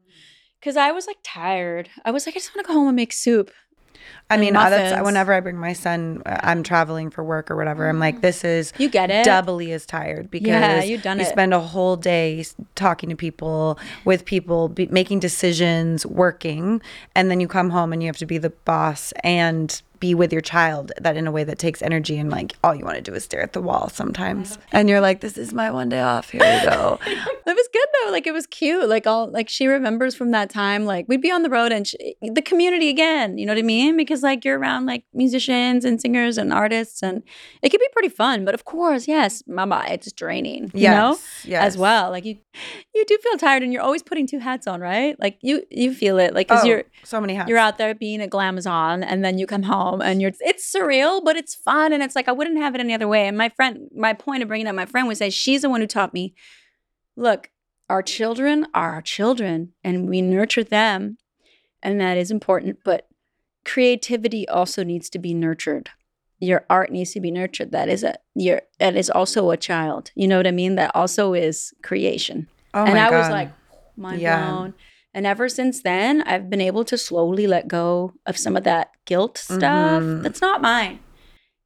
because 0.59 0.77
I 0.77 0.91
was 0.91 1.07
like 1.07 1.17
tired. 1.23 1.89
I 2.03 2.11
was 2.11 2.25
like, 2.25 2.35
I 2.35 2.39
just 2.39 2.55
want 2.55 2.65
to 2.65 2.67
go 2.67 2.77
home 2.77 2.87
and 2.87 2.95
make 2.95 3.13
soup. 3.13 3.51
I 4.29 4.37
mean, 4.37 4.55
whenever 4.55 5.33
I 5.33 5.39
bring 5.39 5.57
my 5.57 5.73
son, 5.73 6.21
uh, 6.25 6.39
I'm 6.41 6.63
traveling 6.63 7.11
for 7.11 7.23
work 7.23 7.49
or 7.49 7.55
whatever. 7.55 7.87
I'm 7.87 7.99
like, 7.99 8.21
this 8.21 8.43
is 8.43 8.73
You 8.77 8.89
get 8.89 9.11
it? 9.11 9.23
doubly 9.23 9.71
as 9.71 9.85
tired 9.85 10.31
because 10.31 10.47
Yeah, 10.47 10.83
you've 10.83 11.03
done 11.03 11.19
you 11.19 11.25
it. 11.25 11.29
spend 11.29 11.53
a 11.53 11.59
whole 11.59 11.95
day 11.95 12.43
talking 12.73 13.09
to 13.09 13.15
people, 13.15 13.79
with 14.03 14.25
people, 14.25 14.67
be, 14.69 14.87
making 14.87 15.19
decisions, 15.19 16.05
working, 16.05 16.81
and 17.15 17.29
then 17.29 17.39
you 17.39 17.47
come 17.47 17.69
home 17.69 17.93
and 17.93 18.01
you 18.01 18.07
have 18.07 18.17
to 18.17 18.25
be 18.25 18.37
the 18.39 18.49
boss 18.49 19.11
and 19.23 19.81
be 20.05 20.13
with 20.13 20.31
your 20.31 20.41
child. 20.41 20.91
That 21.05 21.15
in 21.17 21.25
a 21.27 21.31
way 21.31 21.43
that 21.49 21.57
takes 21.57 21.81
energy 21.81 22.17
and 22.21 22.29
like 22.29 22.53
all 22.63 22.75
you 22.75 22.85
want 22.85 22.97
to 22.97 23.01
do 23.01 23.13
is 23.13 23.23
stare 23.23 23.41
at 23.41 23.53
the 23.53 23.61
wall 23.61 23.89
sometimes. 23.89 24.57
And 24.71 24.87
you're 24.89 25.01
like, 25.01 25.21
this 25.21 25.37
is 25.37 25.53
my 25.53 25.71
one 25.71 25.89
day 25.89 26.01
off. 26.01 26.29
Here 26.29 26.41
we 26.41 26.69
go. 26.69 26.99
It 27.47 27.55
was 27.55 27.69
good 27.71 27.87
though. 28.03 28.11
Like 28.11 28.25
it 28.27 28.33
was 28.33 28.47
cute. 28.47 28.89
Like 28.89 29.05
all 29.07 29.29
like 29.31 29.49
she 29.49 29.67
remembers 29.67 30.13
from 30.15 30.31
that 30.31 30.49
time. 30.49 30.85
Like 30.85 31.05
we'd 31.07 31.21
be 31.21 31.31
on 31.31 31.43
the 31.43 31.49
road 31.57 31.71
and 31.71 31.85
she, 31.87 32.15
the 32.39 32.41
community 32.41 32.89
again. 32.89 33.37
You 33.37 33.45
know 33.45 33.53
what 33.53 33.59
I 33.59 33.69
mean? 33.77 33.95
Because 33.95 34.23
like 34.23 34.43
you're 34.43 34.57
around 34.59 34.87
like 34.87 35.03
musicians 35.13 35.85
and 35.85 36.01
singers 36.01 36.37
and 36.39 36.51
artists, 36.51 37.01
and 37.03 37.21
it 37.61 37.69
could 37.69 37.79
be 37.79 37.87
pretty 37.93 38.09
fun. 38.09 38.45
But 38.45 38.55
of 38.55 38.65
course, 38.65 39.07
yes, 39.07 39.43
mama, 39.47 39.85
it's 39.89 40.11
draining. 40.11 40.71
You 40.73 40.89
know, 40.89 41.11
Yes, 41.11 41.45
yes. 41.45 41.63
as 41.67 41.77
well. 41.77 42.09
Like 42.09 42.25
you, 42.25 42.35
you 42.95 43.05
do 43.05 43.17
feel 43.25 43.37
tired, 43.37 43.61
and 43.63 43.71
you're 43.71 43.83
always 43.83 44.01
putting 44.03 44.25
two 44.27 44.39
hats 44.39 44.65
on, 44.67 44.81
right? 44.81 45.15
Like 45.19 45.37
you, 45.41 45.63
you 45.69 45.93
feel 45.93 46.17
it. 46.17 46.33
Like 46.33 46.47
because 46.47 46.63
Oh, 46.63 46.67
you're 46.67 46.83
so 47.03 47.21
many 47.21 47.35
hats. 47.35 47.47
you're 47.49 47.59
out 47.59 47.77
there 47.77 47.93
being 47.93 48.21
a 48.21 48.27
glamazon 48.27 49.05
and 49.07 49.23
then 49.23 49.37
you 49.37 49.45
come 49.47 49.63
home 49.63 49.94
and 50.01 50.21
you're 50.21 50.31
it's 50.39 50.71
surreal 50.73 51.23
but 51.23 51.35
it's 51.35 51.55
fun 51.55 51.93
and 51.93 52.01
it's 52.03 52.15
like 52.15 52.27
i 52.27 52.31
wouldn't 52.31 52.57
have 52.57 52.75
it 52.75 52.81
any 52.81 52.93
other 52.93 53.07
way. 53.07 53.27
And 53.27 53.37
my 53.37 53.49
friend 53.49 53.89
my 53.95 54.13
point 54.13 54.41
of 54.41 54.47
bringing 54.47 54.67
up 54.67 54.75
my 54.75 54.85
friend 54.85 55.07
was 55.07 55.19
say 55.19 55.29
she's 55.29 55.61
the 55.61 55.69
one 55.69 55.81
who 55.81 55.87
taught 55.87 56.13
me 56.13 56.33
look 57.15 57.49
our 57.89 58.01
children 58.01 58.65
are 58.73 58.93
our 58.93 59.01
children 59.01 59.73
and 59.83 60.09
we 60.09 60.21
nurture 60.21 60.63
them 60.63 61.17
and 61.83 61.99
that 62.01 62.17
is 62.17 62.31
important 62.31 62.79
but 62.83 63.07
creativity 63.65 64.47
also 64.47 64.83
needs 64.83 65.09
to 65.09 65.19
be 65.19 65.33
nurtured. 65.33 65.89
Your 66.39 66.65
art 66.69 66.91
needs 66.91 67.13
to 67.13 67.19
be 67.19 67.31
nurtured. 67.31 67.71
That 67.71 67.89
is 67.89 68.03
a 68.03 68.15
your 68.35 68.61
that 68.79 68.95
is 68.95 69.09
also 69.09 69.49
a 69.51 69.57
child. 69.57 70.11
You 70.15 70.27
know 70.27 70.37
what 70.37 70.47
i 70.47 70.51
mean? 70.51 70.75
That 70.75 70.91
also 70.95 71.33
is 71.33 71.73
creation. 71.81 72.47
Oh 72.73 72.85
and 72.85 72.99
I 72.99 73.09
was 73.09 73.29
like, 73.29 73.51
mind 73.97 74.21
Yeah. 74.21 74.51
blown. 74.51 74.73
And 75.15 75.25
ever 75.25 75.47
since 75.47 75.81
then, 75.81 76.21
I've 76.23 76.49
been 76.49 76.59
able 76.59 76.83
to 76.83 76.97
slowly 76.97 77.47
let 77.47 77.69
go 77.69 78.11
of 78.25 78.37
some 78.37 78.57
of 78.57 78.65
that 78.65 78.89
guilt 79.05 79.37
stuff. 79.37 80.03
Mhm. 80.03 80.21
That's 80.23 80.41
not 80.41 80.61
mine. 80.61 80.99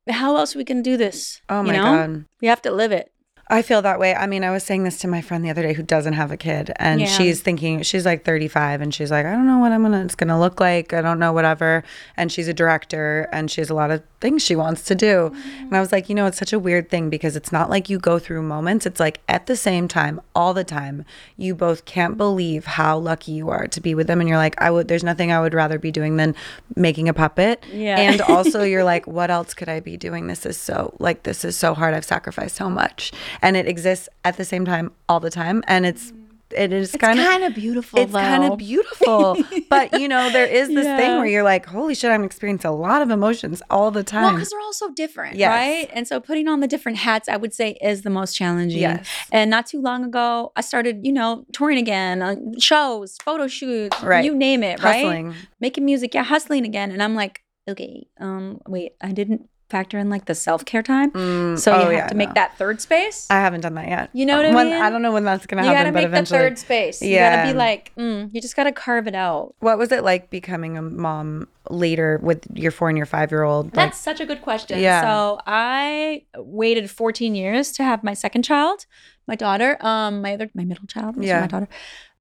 How 0.08 0.38
else 0.38 0.54
we 0.56 0.64
can 0.64 0.84
do 0.84 0.98
this? 0.98 1.42
oh 1.50 1.64
my 1.64 1.74
you 1.74 1.80
know? 1.82 1.84
God. 1.98 2.26
We 2.42 2.48
have 2.48 2.62
to 2.62 2.72
live 2.72 2.92
it. 2.92 3.12
I 3.52 3.62
feel 3.64 3.82
that 3.82 4.00
way. 4.00 4.14
I 4.14 4.28
mean, 4.28 4.44
I 4.44 4.52
was 4.52 4.64
saying 4.64 4.84
this 4.84 5.00
to 5.00 5.08
my 5.08 5.22
friend 5.22 5.44
the 5.44 5.50
other 5.50 5.64
day 5.64 5.74
who 5.74 5.82
doesn't 5.82 6.14
have 6.14 6.32
a 6.32 6.38
kid, 6.38 6.72
and 6.76 7.02
Yeah. 7.02 7.08
she's 7.08 7.42
thinking 7.42 7.82
she's 7.82 8.06
like 8.06 8.24
35, 8.24 8.80
and 8.82 8.94
she's 8.94 9.10
like, 9.10 9.26
I 9.26 9.32
don't 9.32 9.48
know 9.48 9.58
what 9.58 9.72
I'm 9.72 9.82
gonna 9.82 10.04
it's 10.06 10.16
gonna 10.16 10.40
look 10.40 10.60
like. 10.60 10.94
I 10.94 11.02
don't 11.02 11.18
know 11.20 11.34
whatever. 11.34 11.84
And 12.16 12.32
she's 12.32 12.48
a 12.48 12.54
director, 12.54 13.28
and 13.32 13.50
she 13.50 13.62
has 13.62 13.70
a 13.70 13.74
lot 13.74 13.90
of 13.92 14.04
things 14.22 14.44
she 14.44 14.56
wants 14.56 14.84
to 14.84 14.94
do. 14.96 15.32
And 15.62 15.76
I 15.76 15.80
was 15.80 15.92
like, 15.92 16.10
you 16.10 16.16
know, 16.16 16.26
it's 16.26 16.38
such 16.38 16.52
a 16.54 16.60
weird 16.60 16.90
thing 16.90 17.10
because 17.10 17.36
it's 17.36 17.52
not 17.52 17.70
like 17.70 17.90
you 17.90 17.98
go 17.98 18.20
through 18.20 18.42
moments. 18.44 18.86
It's 18.86 19.00
like 19.00 19.22
at 19.30 19.46
the 19.48 19.56
same 19.56 19.88
time, 19.88 20.20
all 20.36 20.54
the 20.54 20.64
time, 20.66 21.06
you 21.38 21.56
both 21.56 21.86
can't 21.86 22.18
believe 22.18 22.66
how 22.66 22.98
lucky 22.98 23.32
you 23.32 23.50
are 23.50 23.66
to 23.68 23.82
be 23.82 23.96
with 23.96 24.08
them, 24.08 24.20
and 24.20 24.28
you're 24.30 24.38
like, 24.38 24.62
I 24.62 24.70
would. 24.70 24.88
There's 24.88 25.04
nothing 25.04 25.32
I 25.32 25.40
would 25.42 25.54
rather 25.54 25.80
be 25.80 25.92
doing 25.92 26.18
than 26.18 26.36
making 26.76 27.10
a 27.10 27.14
puppet. 27.14 27.64
Yeah. 27.72 27.98
And 27.98 28.22
also, 28.22 28.62
you're 28.64 28.84
like, 28.94 29.08
what 29.08 29.32
else 29.32 29.54
could 29.54 29.70
I 29.70 29.80
be 29.80 29.98
doing? 29.98 30.28
This 30.28 30.46
is 30.46 30.58
so 30.58 30.94
like 31.00 31.24
this 31.24 31.44
is 31.44 31.56
so 31.58 31.74
hard. 31.74 31.94
I've 31.94 32.06
sacrificed 32.06 32.56
so 32.58 32.70
much, 32.70 33.12
and 33.42 33.56
it 33.58 33.68
exists 33.68 34.10
at 34.26 34.38
the 34.38 34.46
same 34.46 34.66
time 34.66 34.92
all 35.08 35.20
the 35.20 35.30
time, 35.32 35.64
and 35.68 35.86
it's 35.86 36.14
it 36.52 36.74
is 36.74 36.94
kind 36.94 37.20
of 37.20 37.26
kind 37.28 37.44
of 37.44 37.54
beautiful. 37.54 38.00
it's 38.00 38.12
kind 38.12 38.44
of 38.44 38.58
beautiful. 38.58 39.38
but 39.70 40.00
you 40.00 40.08
know, 40.08 40.32
there 40.32 40.48
is 40.48 40.68
this 40.68 40.84
thing 40.86 41.18
where 41.18 41.28
you're 41.28 41.44
like, 41.44 41.68
holy 41.68 41.94
shit, 41.94 42.10
I'm 42.12 42.24
experiencing 42.24 42.70
a 42.72 42.76
lot 42.76 43.04
of 43.04 43.12
emotions 43.12 43.62
all 43.70 43.92
the 43.92 44.04
time. 44.04 44.24
Well, 44.24 44.34
because 44.34 44.50
they're 44.50 44.60
all 44.60 44.74
so 44.74 44.92
different, 44.92 45.36
Yes. 45.36 45.50
right? 45.50 45.90
And 45.94 46.08
so 46.08 46.20
putting 46.20 46.48
on 46.48 46.60
the 46.60 46.68
different 46.68 46.98
hats, 46.98 47.30
I 47.30 47.38
would 47.38 47.54
say, 47.54 47.78
is 47.84 48.02
the 48.02 48.10
most 48.10 48.34
challenging. 48.36 48.82
Yes. 48.82 49.08
And 49.32 49.52
not 49.52 49.68
too 49.68 49.80
long 49.80 50.04
ago, 50.04 50.52
I 50.56 50.62
started, 50.62 51.02
you 51.06 51.12
know, 51.14 51.46
touring 51.54 51.78
again, 51.78 52.24
uh, 52.24 52.36
shows, 52.58 53.18
photo 53.24 53.46
shoots, 53.46 54.02
Right. 54.02 54.26
you 54.26 54.34
name 54.36 54.64
it, 54.64 54.82
right? 54.82 55.32
Making 55.60 55.86
music, 55.86 56.16
yeah, 56.16 56.24
hustling 56.24 56.66
again. 56.66 56.92
And 56.92 57.04
I'm 57.04 57.14
like, 57.14 57.44
okay, 57.70 58.08
um, 58.20 58.60
wait, 58.68 58.94
I 59.02 59.12
didn't 59.12 59.48
factor 59.70 59.98
in 60.00 60.10
like 60.10 60.26
the 60.26 60.36
self 60.36 60.66
care 60.66 60.82
time. 60.84 61.12
Mm, 61.12 61.60
So 61.60 61.72
you 61.72 61.78
oh, 61.78 61.84
have 61.86 61.92
yeah, 61.94 62.08
to 62.08 62.16
make 62.16 62.30
no. 62.30 62.34
that 62.34 62.58
third 62.58 62.82
space. 62.82 63.28
I 63.30 63.36
haven't 63.36 63.62
done 63.62 63.76
that 63.76 63.88
yet. 63.88 64.10
You 64.14 64.26
know 64.26 64.38
what 64.38 64.46
I 64.46 64.54
When- 64.54 64.70
mean? 64.72 64.82
I 64.82 64.90
don't 64.90 65.02
know 65.02 65.12
when 65.12 65.24
that's 65.24 65.46
gonna 65.46 65.62
you 65.64 65.68
happen, 65.70 65.88
You 65.96 66.02
gotta 66.02 66.10
make 66.12 66.20
the 66.22 66.26
third 66.26 66.58
space. 66.58 67.02
You 67.02 67.10
Yeah. 67.10 67.36
gotta 67.38 67.52
be 67.54 67.58
like, 67.58 67.92
mm, 67.98 68.30
you 68.34 68.42
just 68.42 68.56
gotta 68.56 68.72
carve 68.72 69.08
it 69.08 69.16
out. 69.16 69.54
What 69.60 69.78
was 69.78 69.92
it 69.92 70.04
like 70.04 70.30
becoming 70.30 70.78
a 70.78 70.82
mom 70.82 71.48
later 71.70 72.20
with 72.24 72.46
your 72.54 72.72
four 72.72 72.90
and 72.90 72.98
your 72.98 73.06
five 73.06 73.32
year 73.32 73.44
old? 73.44 73.68
Like, 73.68 73.74
That's 73.74 74.00
such 74.00 74.20
a 74.20 74.26
good 74.26 74.42
question. 74.42 74.80
Yeah. 74.80 75.02
So 75.02 75.40
I 75.46 76.24
waited 76.38 76.90
14 76.90 77.36
years 77.36 77.72
to 77.74 77.84
have 77.84 78.04
my 78.04 78.14
second 78.16 78.44
child, 78.44 78.86
my 79.28 79.36
daughter, 79.36 79.78
um, 79.86 80.22
my 80.22 80.34
other, 80.34 80.50
my 80.56 80.66
middle 80.66 80.86
child, 80.88 81.16
Yeah. 81.20 81.42
my 81.42 81.48
daughter, 81.48 81.68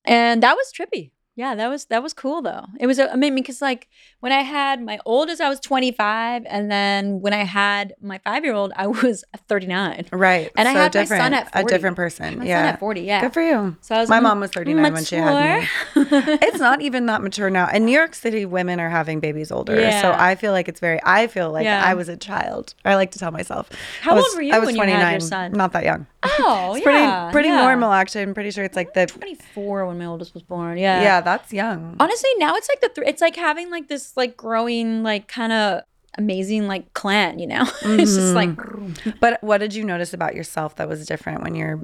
and 0.04 0.42
that 0.42 0.54
was 0.54 0.70
trippy. 0.72 1.10
Yeah, 1.38 1.54
that 1.54 1.68
was 1.68 1.84
that 1.84 2.02
was 2.02 2.14
cool 2.14 2.42
though. 2.42 2.64
It 2.80 2.88
was 2.88 2.98
I 2.98 3.14
mean 3.14 3.36
because 3.36 3.62
like 3.62 3.86
when 4.18 4.32
I 4.32 4.40
had 4.40 4.82
my 4.82 4.98
oldest, 5.04 5.40
I 5.40 5.48
was 5.48 5.60
25, 5.60 6.42
and 6.48 6.68
then 6.68 7.20
when 7.20 7.32
I 7.32 7.44
had 7.44 7.94
my 8.00 8.18
five 8.24 8.42
year 8.42 8.54
old, 8.54 8.72
I 8.74 8.88
was 8.88 9.22
39. 9.48 10.06
right. 10.10 10.50
And 10.56 10.66
I 10.66 10.72
so 10.72 10.78
had 10.80 10.94
my 10.96 11.04
son 11.04 11.30
different, 11.30 11.54
at 11.54 11.64
a 11.64 11.68
different 11.68 11.94
person. 11.94 12.38
My 12.38 12.44
yeah. 12.44 12.62
son 12.62 12.74
at 12.74 12.80
40, 12.80 13.00
yeah. 13.02 13.20
Good 13.20 13.34
for 13.34 13.42
you. 13.42 13.76
So 13.82 13.94
I 13.94 14.00
was 14.00 14.08
My 14.08 14.18
mom 14.18 14.40
was 14.40 14.50
39 14.50 14.92
when 14.92 15.04
she 15.04 15.14
had 15.14 15.60
me. 15.60 15.68
It's 16.42 16.58
not 16.58 16.82
even 16.88 17.06
that 17.06 17.22
mature 17.22 17.50
now. 17.50 17.70
In 17.70 17.84
New 17.84 17.92
York 17.92 18.16
City, 18.16 18.44
women 18.44 18.80
are 18.80 18.90
having 18.90 19.20
babies 19.20 19.52
older. 19.52 19.76
So 19.76 20.12
I 20.12 20.34
feel 20.34 20.50
like 20.50 20.66
it's 20.66 20.80
very, 20.80 20.98
I 21.04 21.28
feel 21.28 21.52
like 21.52 21.62
Yeah. 21.62 21.84
I 21.84 21.94
was 21.94 22.08
a 22.08 22.16
child. 22.16 22.74
I 22.84 22.96
like 22.96 23.12
to 23.12 23.20
tell 23.20 23.30
myself. 23.30 23.70
How 24.00 24.16
was, 24.16 24.24
old 24.24 24.34
were 24.34 24.42
you 24.42 24.54
I 24.54 24.58
was 24.58 24.66
when 24.66 24.74
you 24.74 24.82
29. 24.82 25.00
had 25.00 25.12
your 25.12 25.20
son? 25.20 25.52
Not 25.52 25.72
that 25.74 25.84
young. 25.84 26.08
Oh, 26.22 26.74
It's 26.74 26.82
pretty, 26.82 26.98
yeah, 26.98 27.30
pretty 27.30 27.48
yeah. 27.48 27.62
normal, 27.62 27.92
actually. 27.92 28.22
I'm 28.22 28.34
pretty 28.34 28.50
sure 28.50 28.64
it's 28.64 28.76
like 28.76 28.94
the, 28.94 29.06
24 29.06 29.86
when 29.86 29.98
my 29.98 30.06
oldest 30.06 30.34
was 30.34 30.42
born. 30.42 30.78
Yeah. 30.78 31.02
yeah, 31.02 31.20
that's 31.20 31.52
young. 31.52 31.96
Honestly, 32.00 32.30
now 32.38 32.54
it's 32.56 32.68
like 32.68 32.80
the 32.80 32.88
th- 32.88 33.08
it's 33.08 33.20
like 33.20 33.36
having 33.36 33.70
like 33.70 33.88
this 33.88 34.16
like 34.16 34.36
growing 34.36 35.02
like 35.02 35.28
kind 35.28 35.52
of 35.52 35.82
amazing 36.16 36.66
like 36.66 36.92
clan, 36.94 37.38
you 37.38 37.46
know? 37.46 37.62
it's 37.82 38.16
just 38.16 38.34
like 38.34 38.50
mm-hmm. 38.50 39.10
But 39.20 39.42
what 39.42 39.58
did 39.58 39.74
you 39.74 39.84
notice 39.84 40.12
about 40.12 40.34
yourself 40.34 40.76
that 40.76 40.88
was 40.88 41.06
different 41.06 41.42
when 41.42 41.54
you're 41.54 41.80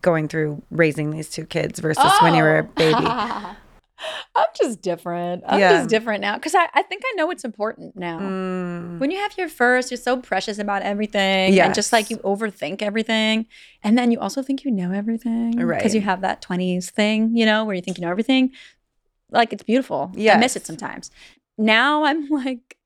going 0.00 0.28
through 0.28 0.62
raising 0.70 1.10
these 1.10 1.28
two 1.28 1.44
kids 1.44 1.78
versus 1.80 2.10
when 2.22 2.34
you 2.34 2.42
were 2.42 2.58
a 2.58 2.64
baby? 2.64 3.06
I'm 4.34 4.46
just 4.60 4.80
different. 4.82 5.44
I'm 5.46 5.58
Yeah. 5.60 5.70
just 5.78 5.88
different 5.88 6.20
now 6.20 6.34
because 6.36 6.54
I, 6.54 6.68
I 6.74 6.82
think 6.82 7.02
I 7.04 7.12
know 7.16 7.26
what's 7.26 7.44
important 7.44 7.96
now. 7.96 8.18
Mm, 8.20 8.98
When 9.00 9.10
you 9.10 9.18
have 9.18 9.36
your 9.38 9.48
first, 9.48 9.90
you're 9.90 9.98
so 9.98 10.16
precious 10.18 10.58
about 10.58 10.82
everything. 10.82 11.58
And 11.58 11.74
just 11.74 11.92
like 11.92 12.10
you 12.10 12.18
overthink 12.18 12.82
everything. 12.82 13.46
And 13.82 13.96
then 13.98 14.10
you 14.10 14.20
also 14.20 14.42
think 14.42 14.64
you 14.64 14.70
know 14.70 14.92
everything. 14.92 15.58
Right. 15.58 15.78
Because 15.78 15.94
you 15.94 16.00
have 16.02 16.20
that 16.20 16.40
20s 16.42 16.90
thing, 16.90 17.36
you 17.36 17.46
know, 17.46 17.64
where 17.64 17.74
you 17.74 17.82
think 17.82 17.98
you 17.98 18.02
know 18.02 18.10
everything. 18.10 18.50
Like 19.30 19.52
it's 19.52 19.62
beautiful. 19.64 20.12
I 20.16 20.36
miss 20.38 20.54
it 20.56 20.66
sometimes. 20.66 21.10
Now 21.58 22.04
I'm 22.04 22.28
like, 22.44 22.76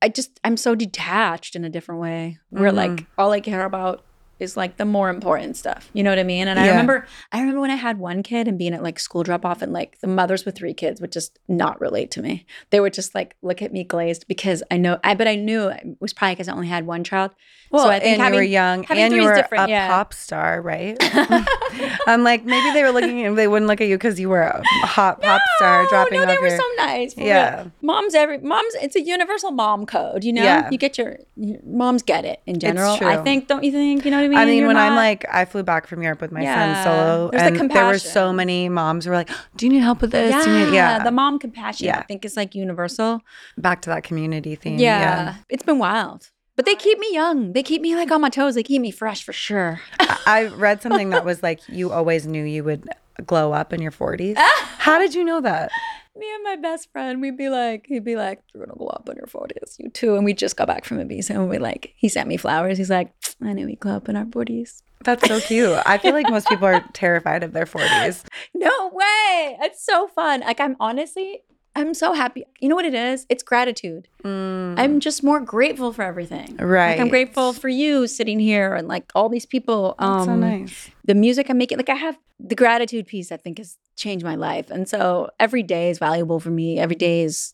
I 0.00 0.08
just, 0.08 0.38
I'm 0.44 0.56
so 0.56 0.74
detached 0.74 1.56
in 1.56 1.64
a 1.64 1.70
different 1.70 2.00
way 2.00 2.38
where 2.50 2.70
Mhm. 2.70 2.76
like 2.76 3.06
all 3.18 3.32
I 3.32 3.40
care 3.40 3.64
about 3.64 4.04
is 4.38 4.56
like 4.56 4.76
the 4.76 4.84
more 4.84 5.08
important 5.10 5.56
stuff. 5.56 5.90
You 5.92 6.02
know 6.02 6.10
what 6.10 6.18
I 6.18 6.22
mean? 6.24 6.48
And 6.48 6.58
I 6.58 6.68
remember, 6.68 7.06
I 7.32 7.40
remember 7.40 7.60
when 7.60 7.70
I 7.70 7.76
had 7.76 7.98
one 7.98 8.22
kid 8.22 8.48
and 8.48 8.58
being 8.58 8.74
at 8.74 8.82
like 8.82 8.98
school 8.98 9.22
drop 9.22 9.44
off 9.44 9.62
and 9.62 9.72
like 9.72 9.98
the 10.00 10.06
mothers 10.06 10.44
with 10.44 10.56
three 10.56 10.74
kids 10.74 11.00
would 11.00 11.12
just 11.12 11.38
not 11.48 11.80
relate 11.80 12.10
to 12.12 12.22
me. 12.22 12.46
They 12.70 12.80
would 12.80 12.92
just 12.92 13.14
like 13.14 13.36
look 13.42 13.62
at 13.62 13.72
me 13.72 13.84
glazed 13.84 14.26
because 14.28 14.62
I 14.70 14.76
know, 14.76 14.98
I, 15.02 15.14
but 15.14 15.26
I 15.28 15.36
knew 15.36 15.68
it 15.68 15.96
was 16.00 16.12
probably 16.12 16.34
because 16.34 16.48
I 16.48 16.52
only 16.52 16.68
had 16.68 16.86
one 16.86 17.04
child. 17.04 17.30
Well, 17.70 17.84
so 17.84 17.90
I 17.90 17.98
think 17.98 18.18
and 18.20 18.28
you 18.28 18.34
were 18.34 18.40
having- 18.42 18.52
young, 18.52 18.82
having 18.84 19.02
and 19.04 19.14
you 19.14 19.22
were 19.22 19.32
a 19.32 19.68
yeah. 19.68 19.88
pop 19.88 20.14
star, 20.14 20.60
right? 20.62 20.96
I'm 22.06 22.22
like, 22.22 22.44
maybe 22.44 22.72
they 22.72 22.82
were 22.82 22.90
looking, 22.92 23.24
at 23.24 23.34
they 23.36 23.48
wouldn't 23.48 23.68
look 23.68 23.80
at 23.80 23.88
you 23.88 23.96
because 23.96 24.20
you 24.20 24.28
were 24.28 24.42
a 24.42 24.62
hot 24.86 25.20
pop 25.20 25.40
star 25.56 25.82
No, 25.82 25.88
dropping 25.88 26.20
no, 26.20 26.26
they 26.26 26.38
were 26.38 26.48
your. 26.48 26.56
so 26.58 26.64
nice. 26.76 27.16
Yeah. 27.16 27.56
real. 27.62 27.72
moms 27.82 28.14
every 28.14 28.38
moms. 28.38 28.74
It's 28.76 28.94
a 28.96 29.02
universal 29.02 29.50
mom 29.50 29.86
code. 29.86 30.22
You 30.24 30.32
know, 30.32 30.42
Yeah. 30.44 30.68
you 30.70 30.78
get 30.78 30.96
your, 30.98 31.18
your 31.36 31.58
moms 31.64 32.02
get 32.02 32.24
it 32.24 32.40
in 32.46 32.60
general. 32.60 32.98
I 33.02 33.16
think, 33.18 33.48
don't 33.48 33.64
you 33.64 33.72
think? 33.72 34.04
You 34.04 34.10
know 34.10 34.18
I 34.26 34.28
mean? 34.28 34.38
I 34.38 34.44
mean, 34.44 34.66
when 34.66 34.76
I'm 34.76 34.94
like, 34.96 35.24
I 35.32 35.44
flew 35.44 35.62
back 35.62 35.86
from 35.86 36.02
Europe 36.02 36.20
with 36.20 36.32
my 36.32 36.42
Yeah. 36.42 36.82
son 36.82 36.84
solo, 36.84 37.30
There's 37.30 37.42
the 37.52 37.60
and 37.60 37.70
there 37.70 37.86
were 37.86 37.98
so 37.98 38.32
many 38.32 38.68
moms 38.68 39.04
who 39.04 39.10
were 39.10 39.16
like, 39.16 39.30
"Do 39.56 39.66
you 39.66 39.72
need 39.72 39.80
help 39.80 40.00
with 40.00 40.10
this?" 40.12 40.30
Yeah, 40.46 40.64
need-" 40.64 40.74
yeah. 40.74 41.02
the 41.02 41.10
mom 41.10 41.38
compassion. 41.38 41.86
I 41.88 41.90
Yeah. 41.90 42.02
think 42.04 42.24
is 42.24 42.36
like 42.36 42.54
universal. 42.54 43.20
back 43.58 43.82
to 43.82 43.90
that 43.90 44.02
community 44.02 44.54
theme. 44.54 44.78
Yeah. 44.78 45.00
yeah. 45.00 45.34
It's 45.48 45.62
been 45.62 45.78
wild. 45.78 46.30
But 46.56 46.64
they 46.64 46.74
keep 46.74 46.98
me 46.98 47.08
young. 47.12 47.52
They 47.52 47.62
keep 47.62 47.82
me 47.82 47.94
like 47.94 48.10
on 48.10 48.20
my 48.22 48.30
toes. 48.30 48.54
They 48.54 48.62
keep 48.62 48.80
me 48.80 48.90
fresh 48.90 49.22
for 49.22 49.32
sure. 49.32 49.80
I 50.00 50.18
I 50.26 50.44
read 50.46 50.80
something 50.82 51.10
that 51.10 51.24
was 51.24 51.42
like, 51.42 51.60
you 51.68 51.92
always 51.92 52.26
knew 52.26 52.42
you 52.44 52.64
would 52.64 52.88
glow 53.26 53.52
up 53.52 53.72
in 53.72 53.80
your 53.82 53.92
40s. 53.92 54.36
How 54.78 54.98
did 54.98 55.14
you 55.14 55.22
know 55.24 55.40
that? 55.40 55.70
me 56.18 56.26
and 56.34 56.42
my 56.44 56.56
best 56.56 56.90
friend, 56.92 57.20
we'd 57.20 57.36
be 57.36 57.50
like, 57.50 57.84
he'd 57.88 58.02
be 58.04 58.16
like, 58.16 58.40
You're 58.54 58.64
gonna 58.64 58.78
go 58.78 58.86
up 58.86 59.06
in 59.10 59.16
your 59.16 59.26
forties, 59.26 59.76
you 59.78 59.90
too. 59.90 60.16
And 60.16 60.24
we 60.24 60.32
just 60.32 60.56
got 60.56 60.66
back 60.66 60.86
from 60.86 60.96
Ibiza 60.98 61.30
and 61.30 61.50
we 61.50 61.58
like 61.58 61.92
he 61.96 62.08
sent 62.08 62.26
me 62.26 62.38
flowers. 62.38 62.78
He's 62.78 62.88
like, 62.88 63.12
I 63.42 63.52
knew 63.52 63.66
we'd 63.66 63.80
glow 63.80 63.96
up 63.96 64.08
in 64.08 64.16
our 64.16 64.26
forties. 64.26 64.82
That's 65.04 65.26
so 65.26 65.40
cute. 65.40 65.78
I 65.86 65.98
feel 65.98 66.12
like 66.12 66.28
most 66.28 66.48
people 66.48 66.66
are 66.66 66.80
terrified 66.80 67.42
of 67.42 67.52
their 67.52 67.66
40s. 67.66 68.24
No 68.54 68.88
way. 68.92 69.56
It's 69.60 69.84
so 69.84 70.08
fun. 70.08 70.40
Like 70.40 70.60
I'm 70.60 70.76
honestly 70.80 71.42
I'm 71.74 71.92
so 71.92 72.14
happy. 72.14 72.44
You 72.60 72.70
know 72.70 72.74
what 72.74 72.86
it 72.86 72.94
is? 72.94 73.26
It's 73.28 73.42
gratitude. 73.42 74.08
I'm 74.24 74.98
just 74.98 75.22
more 75.22 75.40
grateful 75.40 75.92
for 75.92 76.02
everything. 76.02 76.56
Like 76.56 77.00
I'm 77.00 77.08
Mm. 77.08 77.10
Grateful 77.10 77.52
for 77.52 77.68
you 77.68 78.06
sitting 78.06 78.40
here 78.40 78.74
and 78.74 78.88
like 78.88 79.12
all 79.14 79.28
these 79.28 79.44
people. 79.46 79.94
Um, 79.98 80.12
That's 80.14 80.24
so 80.24 80.36
nice. 80.36 80.90
the 81.04 81.14
music 81.14 81.50
I'm 81.50 81.58
making, 81.58 81.76
like 81.76 81.90
I 81.90 81.94
have 81.96 82.18
the 82.40 82.54
gratitude 82.54 83.06
piece, 83.06 83.30
I 83.30 83.36
think 83.36 83.58
has 83.58 83.76
changed 83.96 84.24
my 84.24 84.34
life. 84.36 84.70
And 84.70 84.88
so 84.88 85.28
every 85.38 85.62
day 85.62 85.90
is 85.90 85.98
valuable 85.98 86.40
for 86.40 86.50
me. 86.50 86.78
Every 86.78 86.96
day 86.96 87.20
is, 87.22 87.52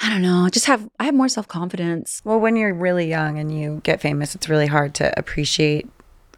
I 0.00 0.08
don't 0.10 0.22
know, 0.22 0.48
just 0.48 0.66
have, 0.66 0.88
I 1.00 1.04
have 1.04 1.14
more 1.14 1.28
self 1.28 1.48
confidence. 1.48 2.20
Well, 2.24 2.38
when 2.40 2.54
you're 2.56 2.72
really 2.74 3.08
young 3.08 3.38
and 3.38 3.56
you 3.56 3.80
get 3.84 4.00
famous, 4.00 4.34
it's 4.34 4.48
really 4.48 4.66
hard 4.68 4.94
to 4.96 5.16
appreciate 5.18 5.88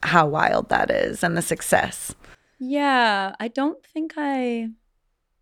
how 0.02 0.26
wild 0.26 0.70
that 0.70 0.90
is 0.90 1.22
and 1.22 1.36
the 1.36 1.42
success. 1.42 2.14
Yeah. 2.58 3.34
I 3.38 3.48
don't 3.48 3.84
think 3.84 4.14
I, 4.16 4.68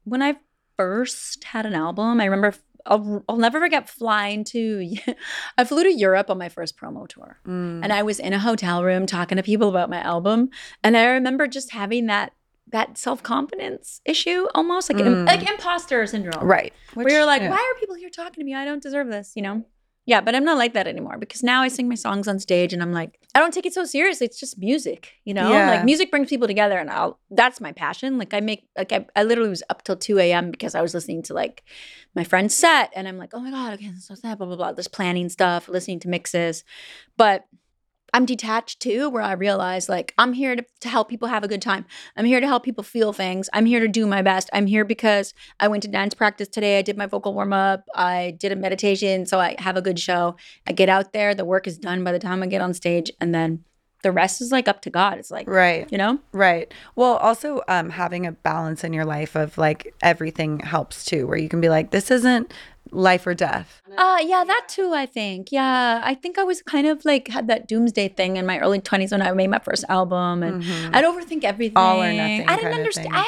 when 0.04 0.22
I 0.22 0.36
first 0.76 1.44
had 1.44 1.66
an 1.66 1.74
album, 1.74 2.20
I 2.20 2.24
remember. 2.24 2.56
I'll, 2.86 3.22
I'll 3.28 3.36
never 3.36 3.60
forget 3.60 3.86
flying 3.86 4.44
to. 4.44 4.94
I 5.58 5.64
flew 5.64 5.82
to 5.82 5.92
Europe 5.92 6.30
on 6.30 6.38
my 6.38 6.48
first 6.48 6.78
promo 6.78 7.06
tour, 7.06 7.38
Mm. 7.46 7.80
and 7.82 7.92
I 7.92 8.02
was 8.02 8.18
in 8.18 8.32
a 8.32 8.38
hotel 8.38 8.82
room 8.82 9.04
talking 9.04 9.36
to 9.36 9.42
people 9.42 9.68
about 9.68 9.90
my 9.90 10.00
album, 10.00 10.48
and 10.82 10.96
I 10.96 11.04
remember 11.06 11.46
just 11.48 11.72
having 11.72 12.06
that 12.06 12.32
that 12.70 12.98
self 12.98 13.22
confidence 13.22 14.00
issue, 14.04 14.46
almost 14.54 14.92
like 14.92 15.02
Mm. 15.02 15.26
like 15.26 15.48
imposter 15.48 16.06
syndrome, 16.06 16.44
Right. 16.46 16.72
where 16.94 17.08
you're 17.10 17.26
like, 17.26 17.42
yeah. 17.42 17.50
why 17.50 17.56
are 17.74 17.80
people 17.80 17.94
here 17.96 18.10
talking 18.10 18.40
to 18.40 18.44
me? 18.44 18.54
I 18.54 18.64
don't 18.64 18.82
deserve 18.82 19.08
this, 19.08 19.32
you 19.36 19.42
know? 19.42 19.64
Yeah, 20.06 20.22
but 20.22 20.34
I'm 20.34 20.44
not 20.44 20.56
like 20.56 20.72
that 20.72 20.86
anymore 20.86 21.18
because 21.18 21.42
now 21.42 21.60
I 21.60 21.68
sing 21.68 21.86
my 21.86 21.94
songs 21.94 22.26
on 22.28 22.38
stage 22.38 22.72
and 22.72 22.80
I'm 22.82 22.92
like, 22.94 23.18
I 23.34 23.40
don't 23.40 23.52
take 23.52 23.66
it 23.66 23.74
so 23.74 23.84
seriously. 23.84 24.26
It's 24.26 24.40
just 24.40 24.58
music, 24.58 25.12
you 25.26 25.34
know? 25.34 25.50
Yeah. 25.50 25.68
Like 25.70 25.84
music 25.84 26.10
brings 26.10 26.30
people 26.30 26.46
together 26.48 26.78
and 26.78 26.88
I'll 26.90 27.18
that's 27.30 27.60
my 27.60 27.72
passion. 27.72 28.16
Like 28.16 28.32
I 28.32 28.40
make 28.40 28.66
like 28.74 28.90
I, 28.90 29.06
I 29.14 29.24
literally 29.24 29.50
was 29.50 29.62
up 29.68 29.84
till 29.84 29.96
2 29.96 30.18
a.m. 30.18 30.50
because 30.50 30.74
I 30.74 30.80
was 30.80 30.94
listening 30.94 31.22
to 31.24 31.34
like 31.34 31.62
my 32.14 32.24
friend's 32.24 32.54
set 32.54 32.90
and 32.96 33.06
I'm 33.06 33.18
like, 33.18 33.32
oh 33.34 33.40
my 33.40 33.50
God, 33.50 33.74
okay, 33.74 33.92
so 33.98 34.14
sad, 34.14 34.38
blah, 34.38 34.46
blah, 34.46 34.56
blah. 34.56 34.72
This 34.72 34.88
planning 34.88 35.28
stuff, 35.28 35.68
listening 35.68 36.00
to 36.00 36.08
mixes. 36.08 36.64
But 37.18 37.44
I'm 38.12 38.24
detached 38.24 38.80
too, 38.80 39.10
where 39.10 39.22
I 39.22 39.32
realize 39.32 39.88
like 39.88 40.14
I'm 40.18 40.32
here 40.32 40.56
to, 40.56 40.64
to 40.80 40.88
help 40.88 41.08
people 41.08 41.28
have 41.28 41.44
a 41.44 41.48
good 41.48 41.62
time. 41.62 41.84
I'm 42.16 42.24
here 42.24 42.40
to 42.40 42.46
help 42.46 42.64
people 42.64 42.84
feel 42.84 43.12
things. 43.12 43.48
I'm 43.52 43.66
here 43.66 43.80
to 43.80 43.88
do 43.88 44.06
my 44.06 44.22
best. 44.22 44.48
I'm 44.52 44.66
here 44.66 44.84
because 44.84 45.34
I 45.60 45.68
went 45.68 45.82
to 45.82 45.88
dance 45.88 46.14
practice 46.14 46.48
today. 46.48 46.78
I 46.78 46.82
did 46.82 46.96
my 46.96 47.06
vocal 47.06 47.34
warm 47.34 47.52
up. 47.52 47.84
I 47.94 48.36
did 48.38 48.52
a 48.52 48.56
meditation. 48.56 49.26
So 49.26 49.38
I 49.40 49.56
have 49.58 49.76
a 49.76 49.82
good 49.82 49.98
show. 49.98 50.36
I 50.66 50.72
get 50.72 50.88
out 50.88 51.12
there. 51.12 51.34
The 51.34 51.44
work 51.44 51.66
is 51.66 51.78
done 51.78 52.04
by 52.04 52.12
the 52.12 52.18
time 52.18 52.42
I 52.42 52.46
get 52.46 52.62
on 52.62 52.74
stage. 52.74 53.10
And 53.20 53.34
then 53.34 53.64
the 54.02 54.12
rest 54.12 54.40
is 54.40 54.52
like 54.52 54.68
up 54.68 54.80
to 54.82 54.90
God. 54.90 55.18
It's 55.18 55.30
like, 55.30 55.48
Right. 55.48 55.90
you 55.90 55.98
know? 55.98 56.18
Right. 56.32 56.72
Well, 56.96 57.16
also 57.16 57.62
um, 57.68 57.90
having 57.90 58.26
a 58.26 58.32
balance 58.32 58.84
in 58.84 58.92
your 58.92 59.04
life 59.04 59.34
of 59.34 59.58
like 59.58 59.92
everything 60.02 60.60
helps 60.60 61.04
too, 61.04 61.26
where 61.26 61.38
you 61.38 61.48
can 61.48 61.60
be 61.60 61.68
like, 61.68 61.90
this 61.90 62.10
isn't 62.10 62.52
life 62.90 63.26
or 63.26 63.34
death. 63.34 63.82
Uh 63.98 64.16
yeah, 64.24 64.44
that 64.44 64.64
too, 64.68 64.94
I 64.94 65.04
think. 65.04 65.52
Yeah. 65.52 66.00
I 66.02 66.14
think 66.14 66.38
I 66.38 66.42
was 66.44 66.62
kind 66.62 66.86
of 66.86 67.04
like 67.04 67.28
had 67.28 67.46
that 67.48 67.68
doomsday 67.68 68.08
thing 68.08 68.38
in 68.38 68.46
my 68.46 68.58
early 68.60 68.80
20s 68.80 69.10
when 69.12 69.20
I 69.20 69.30
made 69.32 69.48
my 69.50 69.58
first 69.58 69.84
album 69.90 70.42
and 70.42 70.62
Mhm. 70.62 70.94
I'd 70.96 71.04
overthink 71.04 71.44
everything. 71.44 71.76
All 71.76 72.02
or 72.02 72.10
nothing 72.10 72.48
I 72.48 72.56
didn't 72.56 72.72
understand. 72.72 73.08
I 73.12 73.18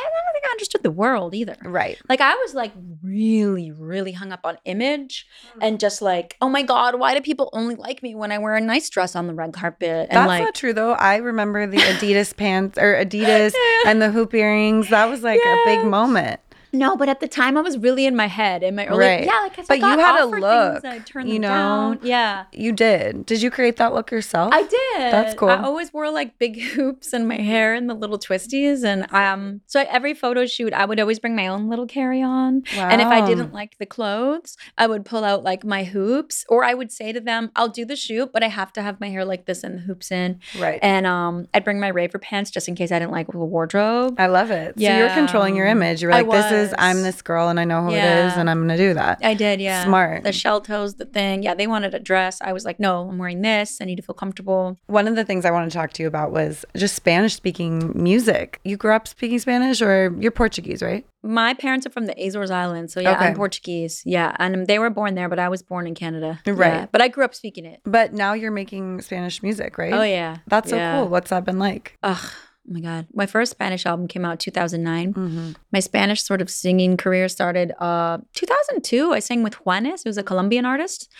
understood 0.60 0.82
the 0.82 0.90
world 0.90 1.34
either. 1.34 1.56
Right. 1.64 1.98
Like 2.08 2.20
I 2.20 2.34
was 2.34 2.54
like 2.54 2.72
really, 3.02 3.72
really 3.72 4.12
hung 4.12 4.30
up 4.30 4.40
on 4.44 4.58
image 4.66 5.26
and 5.60 5.80
just 5.80 6.02
like, 6.02 6.36
oh 6.42 6.48
my 6.50 6.62
God, 6.62 6.98
why 6.98 7.14
do 7.14 7.20
people 7.22 7.48
only 7.54 7.74
like 7.76 8.02
me 8.02 8.14
when 8.14 8.30
I 8.30 8.38
wear 8.38 8.56
a 8.56 8.60
nice 8.60 8.90
dress 8.90 9.16
on 9.16 9.26
the 9.26 9.34
red 9.34 9.54
carpet? 9.54 10.08
And 10.10 10.18
That's 10.18 10.28
like 10.28 10.44
not 10.44 10.54
true 10.54 10.74
though. 10.74 10.92
I 10.92 11.16
remember 11.16 11.66
the 11.66 11.78
Adidas 11.78 12.36
pants 12.36 12.78
or 12.78 12.94
Adidas 13.04 13.54
and 13.86 14.02
the 14.02 14.10
hoop 14.10 14.34
earrings. 14.34 14.90
That 14.90 15.06
was 15.06 15.22
like 15.22 15.40
a 15.40 15.62
big 15.64 15.84
moment. 15.84 16.40
No, 16.72 16.96
but 16.96 17.08
at 17.08 17.20
the 17.20 17.28
time 17.28 17.56
I 17.56 17.60
was 17.60 17.78
really 17.78 18.06
in 18.06 18.14
my 18.16 18.26
head 18.26 18.62
in 18.62 18.74
my 18.74 18.86
early 18.86 18.98
Right. 18.98 19.24
yeah, 19.24 19.40
like 19.40 19.56
But 19.56 19.70
I 19.70 19.78
got 19.78 19.98
you 19.98 20.04
had 20.04 20.20
a 20.20 20.26
look, 20.26 20.84
I 20.84 20.98
turned 21.00 21.28
you 21.28 21.34
them 21.34 21.42
know? 21.42 21.48
down. 21.48 21.98
Yeah. 22.02 22.44
You 22.52 22.72
did. 22.72 23.26
Did 23.26 23.42
you 23.42 23.50
create 23.50 23.76
that 23.76 23.92
look 23.94 24.10
yourself? 24.10 24.52
I 24.54 24.62
did. 24.62 25.12
That's 25.12 25.34
cool. 25.34 25.48
I 25.48 25.56
always 25.62 25.92
wore 25.92 26.10
like 26.10 26.38
big 26.38 26.60
hoops 26.74 27.12
in 27.12 27.26
my 27.26 27.36
hair 27.40 27.74
and 27.74 27.88
the 27.88 27.94
little 27.94 28.18
twisties, 28.18 28.84
and 28.84 29.12
um, 29.12 29.60
so 29.66 29.84
every 29.88 30.14
photo 30.14 30.46
shoot, 30.46 30.72
I 30.72 30.84
would 30.84 31.00
always 31.00 31.18
bring 31.18 31.34
my 31.34 31.46
own 31.46 31.68
little 31.68 31.86
carry 31.86 32.22
on. 32.22 32.62
And 32.76 33.00
if 33.00 33.08
I 33.08 33.26
didn't 33.26 33.52
like 33.52 33.78
the 33.78 33.86
clothes, 33.86 34.56
I 34.78 34.86
would 34.86 35.04
pull 35.04 35.24
out 35.24 35.42
like 35.42 35.64
my 35.64 35.84
hoops, 35.84 36.44
or 36.48 36.64
I 36.64 36.74
would 36.74 36.92
say 36.92 37.12
to 37.12 37.20
them, 37.20 37.50
"I'll 37.56 37.68
do 37.68 37.84
the 37.84 37.96
shoot, 37.96 38.32
but 38.32 38.42
I 38.42 38.48
have 38.48 38.72
to 38.74 38.82
have 38.82 39.00
my 39.00 39.08
hair 39.08 39.24
like 39.24 39.46
this 39.46 39.64
and 39.64 39.76
the 39.78 39.82
hoops 39.82 40.10
in." 40.10 40.40
right. 40.58 40.78
And 40.82 41.06
um, 41.06 41.48
I'd 41.54 41.64
bring 41.64 41.80
my 41.80 41.88
raver 41.88 42.18
pants 42.18 42.50
just 42.50 42.68
in 42.68 42.74
case 42.74 42.92
I 42.92 42.98
didn't 42.98 43.12
like 43.12 43.26
the 43.28 43.38
wardrobe. 43.38 44.16
I 44.18 44.26
love 44.26 44.50
it. 44.50 44.74
So 44.78 44.96
you're 44.96 45.08
controlling 45.10 45.56
your 45.56 45.66
image. 45.66 46.02
You're 46.02 46.12
like, 46.12 46.30
this 46.30 46.52
is 46.52 46.59
I'm 46.78 47.02
this 47.02 47.22
girl 47.22 47.48
and 47.48 47.58
I 47.58 47.64
know 47.64 47.82
who 47.82 47.92
it 47.92 48.04
is 48.04 48.36
and 48.36 48.48
I'm 48.50 48.60
gonna 48.60 48.76
do 48.76 48.94
that. 48.94 49.18
I 49.22 49.34
did, 49.34 49.60
yeah. 49.60 49.84
Smart. 49.84 50.22
The 50.22 50.32
shell 50.32 50.60
toes, 50.60 50.94
the 50.94 51.04
thing. 51.06 51.42
Yeah, 51.42 51.54
they 51.54 51.66
wanted 51.66 51.94
a 51.94 51.98
dress. 52.00 52.38
I 52.40 52.52
was 52.52 52.64
like, 52.64 52.78
no, 52.80 53.08
I'm 53.08 53.18
wearing 53.18 53.42
this. 53.42 53.80
I 53.80 53.84
need 53.84 53.96
to 53.96 54.02
feel 54.02 54.14
comfortable. 54.14 54.78
One 54.86 55.06
of 55.08 55.16
the 55.16 55.24
things 55.24 55.44
I 55.44 55.50
want 55.50 55.70
to 55.70 55.76
talk 55.76 55.92
to 55.94 56.02
you 56.02 56.08
about 56.08 56.32
was 56.32 56.64
just 56.76 56.94
Spanish 56.96 57.34
speaking 57.34 57.92
music. 57.94 58.60
You 58.64 58.76
grew 58.76 58.94
up 58.94 59.06
speaking 59.08 59.38
Spanish 59.38 59.80
or 59.82 60.14
you're 60.18 60.30
Portuguese, 60.32 60.82
right? 60.82 61.04
My 61.22 61.52
parents 61.52 61.86
are 61.86 61.90
from 61.90 62.06
the 62.06 62.14
Azores 62.18 62.50
Islands, 62.50 62.94
so 62.94 63.00
yeah, 63.00 63.12
Okay. 63.12 63.26
I'm 63.26 63.34
Portuguese. 63.34 64.02
Yeah, 64.06 64.34
and 64.38 64.66
they 64.66 64.78
were 64.78 64.88
born 64.88 65.14
there, 65.14 65.28
but 65.28 65.38
I 65.38 65.50
was 65.50 65.62
born 65.62 65.86
in 65.86 65.94
Canada. 65.94 66.40
Right. 66.46 66.72
Yeah, 66.74 66.86
but 66.90 67.02
I 67.02 67.08
grew 67.08 67.24
up 67.24 67.34
speaking 67.34 67.66
it. 67.66 67.80
But 67.84 68.14
now 68.14 68.32
you're 68.32 68.50
making 68.50 69.02
Spanish 69.02 69.42
music, 69.42 69.76
right? 69.76 69.92
Oh 69.92 70.02
yeah, 70.02 70.38
That's 70.46 70.70
so 70.70 70.76
Yeah. 70.76 70.92
cool. 70.92 71.08
What's 71.08 71.28
that 71.30 71.44
been 71.44 71.58
like? 71.58 71.98
Ugh, 72.02 72.30
oh 72.68 72.72
my 72.72 72.80
god, 72.80 73.06
my 73.14 73.26
first 73.26 73.50
Spanish 73.50 73.86
album 73.86 74.06
came 74.08 74.24
out 74.24 74.38
2009. 74.40 75.14
Mm-hmm. 75.14 75.52
My 75.72 75.80
Spanish 75.80 76.22
sort 76.22 76.40
of 76.40 76.50
singing 76.50 76.96
career 76.96 77.28
started 77.28 77.72
uh 77.80 78.18
2002. 78.34 79.12
I 79.12 79.18
sang 79.18 79.42
with 79.42 79.54
Juanes, 79.64 80.04
who's 80.04 80.18
a 80.18 80.22
Colombian 80.22 80.64
artist. 80.64 81.10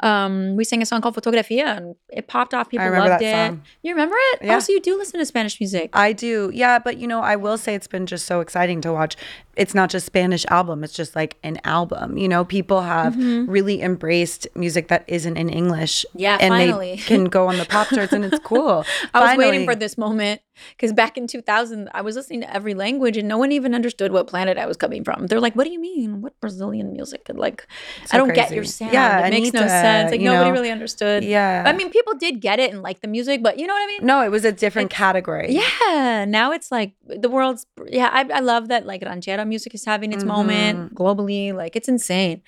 Um, 0.00 0.56
we 0.56 0.64
sang 0.64 0.82
a 0.82 0.86
song 0.86 1.00
called 1.00 1.16
Fotografia, 1.16 1.76
and 1.76 1.96
it 2.08 2.28
popped 2.28 2.54
off. 2.54 2.68
People 2.68 2.90
loved 2.90 3.22
it. 3.22 3.32
song. 3.32 3.62
You 3.82 3.92
remember 3.92 4.16
it? 4.32 4.42
Yeah. 4.42 4.56
Oh, 4.56 4.60
so 4.60 4.72
you 4.72 4.80
do 4.80 4.96
listen 4.98 5.18
to 5.20 5.26
Spanish 5.26 5.60
music? 5.60 5.90
I 5.92 6.12
do. 6.12 6.50
Yeah, 6.52 6.78
but 6.78 6.98
you 6.98 7.06
know, 7.06 7.20
I 7.20 7.36
will 7.36 7.58
say 7.58 7.74
it's 7.74 7.88
been 7.88 8.06
just 8.06 8.26
so 8.26 8.40
exciting 8.40 8.80
to 8.82 8.92
watch. 8.92 9.16
It's 9.58 9.74
not 9.74 9.90
just 9.90 10.06
Spanish 10.06 10.46
album, 10.46 10.84
it's 10.84 10.92
just 10.92 11.16
like 11.16 11.36
an 11.42 11.58
album. 11.64 12.16
You 12.16 12.28
know, 12.28 12.44
people 12.44 12.82
have 12.82 13.16
really 13.48 13.82
embraced 13.82 14.46
music 14.54 14.88
that 14.88 15.04
isn't 15.08 15.36
in 15.36 15.48
English. 15.48 16.04
Mm-hmm. 16.10 16.18
Yeah, 16.20 16.38
and 16.40 16.52
finally. 16.52 16.90
they 16.92 16.96
can 17.10 17.24
go 17.24 17.48
on 17.48 17.58
the 17.58 17.64
pop 17.66 17.88
charts 17.88 18.12
and 18.12 18.24
it's 18.24 18.38
cool. 18.44 18.84
I 19.14 19.20
was 19.20 19.38
waiting 19.38 19.66
for 19.66 19.74
this 19.74 19.98
moment 19.98 20.40
because 20.76 20.92
back 20.92 21.16
in 21.16 21.26
2000, 21.26 21.88
I 21.92 22.02
was 22.02 22.16
listening 22.16 22.40
to 22.42 22.54
every 22.54 22.74
language 22.74 23.16
and 23.16 23.28
no 23.28 23.38
one 23.38 23.52
even 23.52 23.74
understood 23.74 24.12
what 24.12 24.26
planet 24.26 24.58
I 24.58 24.66
was 24.66 24.76
coming 24.76 25.04
from. 25.04 25.26
They're 25.26 25.40
like, 25.40 25.54
"What 25.54 25.64
do 25.64 25.70
you 25.70 25.80
mean? 25.80 26.20
What 26.22 26.38
Brazilian 26.40 26.92
music?" 26.92 27.28
And 27.28 27.38
like, 27.38 27.66
So 28.06 28.16
I 28.16 28.18
don't 28.18 28.34
get 28.34 28.52
your 28.52 28.64
sound. 28.64 28.92
Yeah, 28.92 29.26
it 29.26 29.30
makes 29.30 29.52
no 29.52 29.66
sense. 29.66 30.10
Like 30.10 30.20
nobody 30.20 30.50
know. 30.50 30.52
really 30.52 30.70
understood. 30.70 31.24
Yeah. 31.24 31.64
I 31.66 31.72
mean, 31.72 31.90
people 31.90 32.14
did 32.14 32.40
get 32.40 32.58
it 32.58 32.72
and 32.72 32.82
like 32.82 33.00
the 33.00 33.08
music, 33.08 33.42
but 33.42 33.58
you 33.58 33.66
know 33.66 33.74
what 33.74 33.82
I 33.82 33.86
mean? 33.86 34.06
No, 34.06 34.22
it 34.22 34.30
was 34.30 34.44
a 34.44 34.52
different 34.52 34.90
category. 34.90 35.48
Yeah, 35.50 36.24
now 36.28 36.52
it's 36.52 36.70
like 36.70 36.92
the 37.06 37.28
world's. 37.28 37.66
Yeah, 37.86 38.10
I, 38.12 38.28
I 38.32 38.40
love 38.40 38.68
that 38.68 38.86
like 38.86 39.02
ranchera 39.02 39.46
music 39.48 39.74
is 39.74 39.84
having 39.84 40.12
its 40.12 40.22
Mm-hmm. 40.24 40.32
moment 40.32 40.94
globally. 40.94 41.52
Like 41.54 41.74
it's 41.76 41.88
insane. 41.88 42.42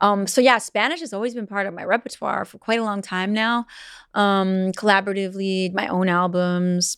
Um, 0.00 0.26
so 0.26 0.40
yeah, 0.40 0.58
Spanish 0.58 1.00
has 1.00 1.12
always 1.12 1.34
been 1.34 1.46
part 1.46 1.66
of 1.66 1.72
my 1.74 1.84
repertoire 1.84 2.44
for 2.44 2.58
quite 2.58 2.78
a 2.80 2.84
long 2.84 3.00
time 3.00 3.32
now. 3.32 3.66
Um, 4.14 4.72
collaboratively, 4.72 5.72
my 5.72 5.86
own 5.88 6.08
albums. 6.08 6.96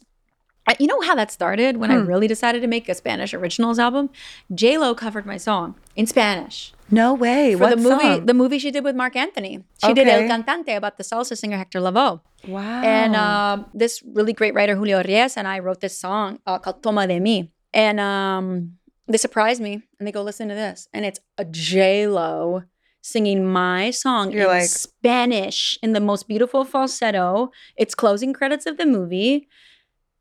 I- 0.68 0.76
You 0.80 0.88
know 0.88 1.00
how 1.00 1.14
that 1.14 1.30
started 1.30 1.76
when 1.76 1.90
I 1.92 1.98
Hmm. 1.98 2.06
really 2.06 2.26
decided 2.26 2.60
to 2.62 2.66
make 2.66 2.88
a 2.88 2.94
Spanish 2.94 3.32
originals 3.34 3.78
album? 3.78 4.10
J 4.52 4.78
Lo 4.78 4.94
covered 4.94 5.24
my 5.24 5.36
song 5.36 5.76
in 5.94 6.06
Spanish 6.06 6.72
No 6.90 7.14
way. 7.14 7.54
for 7.54 7.60
what 7.62 7.70
the 7.70 7.76
movie. 7.76 8.12
song? 8.18 8.26
The 8.26 8.34
movie 8.34 8.58
she 8.58 8.70
did 8.72 8.82
with 8.82 8.96
Marc 8.96 9.14
Anthony. 9.14 9.62
She 9.84 9.92
did 9.94 10.08
El 10.08 10.22
Cantante 10.26 10.74
about 10.76 10.96
the 10.98 11.04
salsa 11.04 11.36
singer 11.38 11.56
Hector 11.56 11.78
Lavoe. 11.80 12.20
wow. 12.48 12.82
And 12.82 13.14
um, 13.14 13.66
this 13.74 14.02
really 14.18 14.32
great 14.32 14.54
writer, 14.54 14.74
Julio 14.74 15.02
Reyes, 15.04 15.36
and 15.36 15.46
I 15.46 15.60
wrote 15.60 15.80
this 15.80 15.96
song 15.98 16.40
uh, 16.46 16.58
called 16.58 16.82
Toma 16.82 17.06
de 17.06 17.20
Mi. 17.20 17.52
And 17.72 18.00
um, 18.00 18.78
they 19.08 19.18
surprise 19.18 19.60
me 19.60 19.82
and 19.98 20.06
they 20.06 20.12
go, 20.12 20.22
listen 20.22 20.48
to 20.48 20.54
this. 20.54 20.88
And 20.92 21.04
it's 21.04 21.20
a 21.38 21.44
J-Lo 21.44 22.64
singing 23.02 23.46
my 23.46 23.90
song 23.92 24.32
You're 24.32 24.42
in 24.42 24.48
like- 24.48 24.68
Spanish 24.68 25.78
in 25.82 25.92
the 25.92 26.00
most 26.00 26.26
beautiful 26.26 26.64
falsetto. 26.64 27.50
It's 27.76 27.94
closing 27.94 28.32
credits 28.32 28.66
of 28.66 28.76
the 28.78 28.86
movie. 28.86 29.48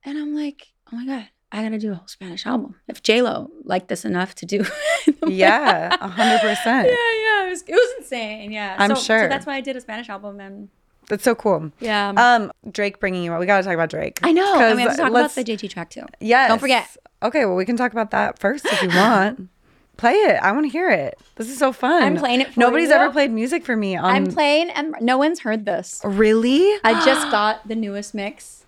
And 0.04 0.18
I'm 0.18 0.36
like, 0.36 0.68
oh 0.94 0.98
my 0.98 1.06
God, 1.06 1.28
I 1.52 1.64
got 1.64 1.70
to 1.70 1.80
do 1.80 1.92
a 1.94 1.96
whole 1.96 2.08
Spanish 2.08 2.46
album. 2.46 2.76
If 2.88 3.02
J-Lo 3.02 3.50
liked 3.64 3.88
this 3.88 4.06
enough 4.06 4.36
to 4.36 4.46
do. 4.46 4.64
yeah, 5.28 5.96
a 6.00 6.08
hundred 6.08 6.34
Yeah, 6.44 6.56
percent. 6.56 6.88
yeah. 6.88 7.46
It 7.48 7.50
was, 7.50 7.62
it 7.64 7.72
was 7.74 7.94
insane. 8.00 8.52
Yeah. 8.52 8.76
I'm 8.78 8.96
so, 8.96 9.02
sure. 9.02 9.24
So 9.24 9.30
that's 9.30 9.46
why 9.48 9.56
I 9.56 9.62
did 9.62 9.76
a 9.76 9.82
Spanish 9.82 10.10
album. 10.10 10.40
And 10.40 10.70
That's 11.10 11.24
so 11.24 11.36
cool. 11.36 11.72
yeah. 11.80 12.14
Um, 12.16 12.52
Drake 12.72 13.00
bringing 13.00 13.24
you 13.24 13.34
up. 13.34 13.40
We 13.40 13.46
got 13.46 13.58
to 13.58 13.64
talk 13.64 13.74
about 13.74 13.90
Drake. 13.90 14.20
I 14.24 14.32
know. 14.32 14.60
And 14.60 14.76
we 14.76 14.82
have 14.84 14.92
to 14.92 14.98
talk 14.98 15.10
about 15.12 15.34
the 15.36 15.44
JT 15.44 15.70
track 15.70 15.90
too. 15.90 16.06
Yes. 16.20 16.50
Don't 16.50 16.60
forget. 16.60 16.96
Okay, 17.24 17.46
well, 17.46 17.56
we 17.56 17.66
can 17.66 17.78
talk 17.78 17.92
about 17.92 18.12
that 18.12 18.40
first 18.40 18.66
if 18.66 18.82
you 18.82 18.90
want. 18.96 19.50
Play 19.98 20.12
it. 20.14 20.36
I 20.44 20.52
want 20.52 20.66
to 20.66 20.70
hear 20.70 20.90
it. 20.90 21.18
This 21.36 21.50
is 21.50 21.58
so 21.58 21.72
fun. 21.72 22.04
I'm 22.04 22.18
playing 22.18 22.42
it 22.42 22.54
for 22.54 22.60
Nobody's 22.60 22.90
you. 22.90 22.96
ever 22.96 23.12
played 23.14 23.32
music 23.32 23.64
for 23.64 23.78
me 23.78 23.96
on. 23.96 24.04
I'm 24.04 24.28
playing, 24.28 24.70
and 24.72 24.94
no 25.00 25.18
one's 25.18 25.40
heard 25.40 25.64
this. 25.66 26.02
really? 26.04 26.78
I 26.84 27.06
just 27.06 27.32
got 27.32 27.66
the 27.68 27.76
newest 27.76 28.14
mix. 28.14 28.65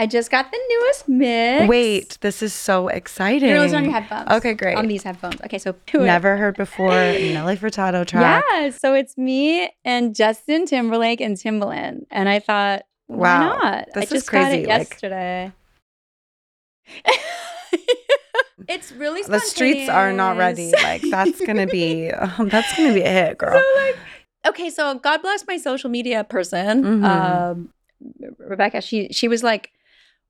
I 0.00 0.06
just 0.06 0.30
got 0.30 0.50
the 0.50 0.58
newest 0.70 1.08
mix. 1.08 1.68
Wait, 1.68 2.16
this 2.22 2.42
is 2.42 2.54
so 2.54 2.88
exciting. 2.88 3.50
You're 3.50 3.58
on 3.58 3.84
your 3.84 3.92
headphones. 3.92 4.30
Okay, 4.30 4.54
great. 4.54 4.76
On 4.78 4.86
these 4.88 5.02
headphones. 5.02 5.38
Okay, 5.42 5.58
so. 5.58 5.74
Never 5.92 6.38
heard 6.38 6.56
before 6.56 6.88
Nelly 6.90 7.58
Furtado 7.58 8.06
track. 8.06 8.42
Yeah, 8.50 8.70
so 8.70 8.94
it's 8.94 9.18
me 9.18 9.70
and 9.84 10.14
Justin 10.14 10.64
Timberlake 10.64 11.20
and 11.20 11.36
Timbaland, 11.36 12.06
and 12.10 12.30
I 12.30 12.38
thought, 12.38 12.84
Wow, 13.08 13.18
why 13.18 13.46
not? 13.46 13.64
I 13.64 13.84
this 13.94 14.04
is 14.04 14.10
just 14.10 14.30
got 14.32 14.44
crazy, 14.44 14.62
it 14.62 14.68
like- 14.68 14.78
yesterday. 14.90 15.52
it's 18.68 18.92
really 18.92 19.22
The 19.22 19.38
streets 19.40 19.90
are 19.90 20.12
not 20.14 20.38
ready. 20.38 20.72
Like 20.82 21.02
that's 21.10 21.44
gonna 21.44 21.66
be 21.66 22.10
um, 22.10 22.48
that's 22.50 22.74
gonna 22.74 22.94
be 22.94 23.02
a 23.02 23.10
hit, 23.10 23.36
girl. 23.36 23.52
So 23.52 23.80
like, 23.82 23.96
okay, 24.48 24.70
so 24.70 24.94
God 24.94 25.20
bless 25.20 25.46
my 25.46 25.58
social 25.58 25.90
media 25.90 26.24
person, 26.24 26.82
Mhm. 26.84 27.04
um, 27.04 27.68
Rebecca. 28.38 28.80
She 28.80 29.08
she 29.12 29.28
was 29.28 29.42
like, 29.42 29.70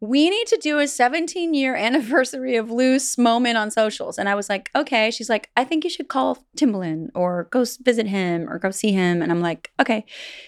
we 0.01 0.31
need 0.31 0.47
to 0.47 0.57
do 0.57 0.79
a 0.79 0.89
17 0.89 1.53
year 1.53 1.75
anniversary 1.77 2.57
of 2.57 2.71
Loose 2.71 3.19
moment 3.19 3.59
on 3.59 3.71
socials, 3.71 4.19
and 4.19 4.29
I 4.29 4.35
was 4.35 4.49
like, 4.49 4.71
okay. 4.75 5.11
She's 5.11 5.29
like, 5.29 5.51
I 5.57 5.65
think 5.65 5.85
you 5.85 5.91
should 5.91 6.09
call 6.09 6.45
Timbaland 6.57 7.11
or 7.15 7.49
go 7.51 7.65
visit 7.83 8.07
him 8.07 8.49
or 8.49 8.59
go 8.59 8.71
see 8.71 8.93
him, 8.93 9.23
and 9.23 9.31
I'm 9.31 9.41
like, 9.41 9.71
okay. 9.79 10.05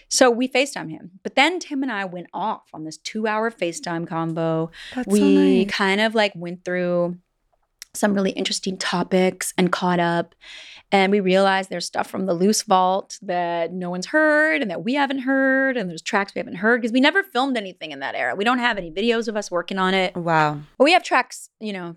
So 0.09 0.31
we 0.31 0.49
Facetime 0.49 0.91
him, 0.91 1.13
but 1.23 1.35
then 1.35 1.59
Tim 1.59 1.83
and 1.83 1.93
I 1.93 2.05
went 2.05 2.29
off 2.33 2.69
on 2.73 2.85
this 2.85 2.97
two 2.97 3.27
hour 3.27 3.51
Facetime 3.51 4.07
combo 4.07 4.71
That's 4.95 5.07
we 5.07 5.21
so 5.21 5.27
nice. 5.27 5.71
kind 5.71 6.01
of 6.01 6.15
like 6.15 6.33
went 6.35 6.65
through 6.65 7.19
some 7.95 8.15
really 8.15 8.31
interesting 8.31 8.79
topics 8.79 9.53
and 9.59 9.71
caught 9.71 10.01
up 10.01 10.35
and 10.93 11.11
we 11.11 11.21
realized 11.21 11.71
there's 11.71 11.87
stuff 11.87 12.09
from 12.09 12.27
the 12.27 12.35
loose 12.35 12.63
vault 12.63 13.19
that 13.23 13.73
no 13.73 13.91
one's 13.91 14.07
heard 14.07 14.61
and 14.61 14.71
that 14.71 14.85
we 14.85 14.95
haven't 14.95 15.21
heard 15.21 15.77
and 15.77 15.89
there's 15.89 16.03
tracks 16.03 16.35
we 16.35 16.39
haven't 16.39 16.57
heard 16.57 16.83
because 16.83 16.93
we 16.93 17.01
never 17.01 17.23
filmed 17.23 17.57
anything 17.57 17.91
in 17.91 18.01
that 18.01 18.15
era. 18.15 18.37
We 18.37 18.45
don't 18.45 18.59
have 18.59 18.77
any 18.77 18.91
videos 18.91 19.27
of 19.27 19.37
us 19.37 19.51
working 19.51 19.79
on 19.79 19.95
it. 19.95 20.15
Wow. 20.15 20.61
but 20.77 20.85
we 20.85 20.93
have 20.93 21.03
tracks 21.03 21.49
you 21.59 21.73
know 21.73 21.97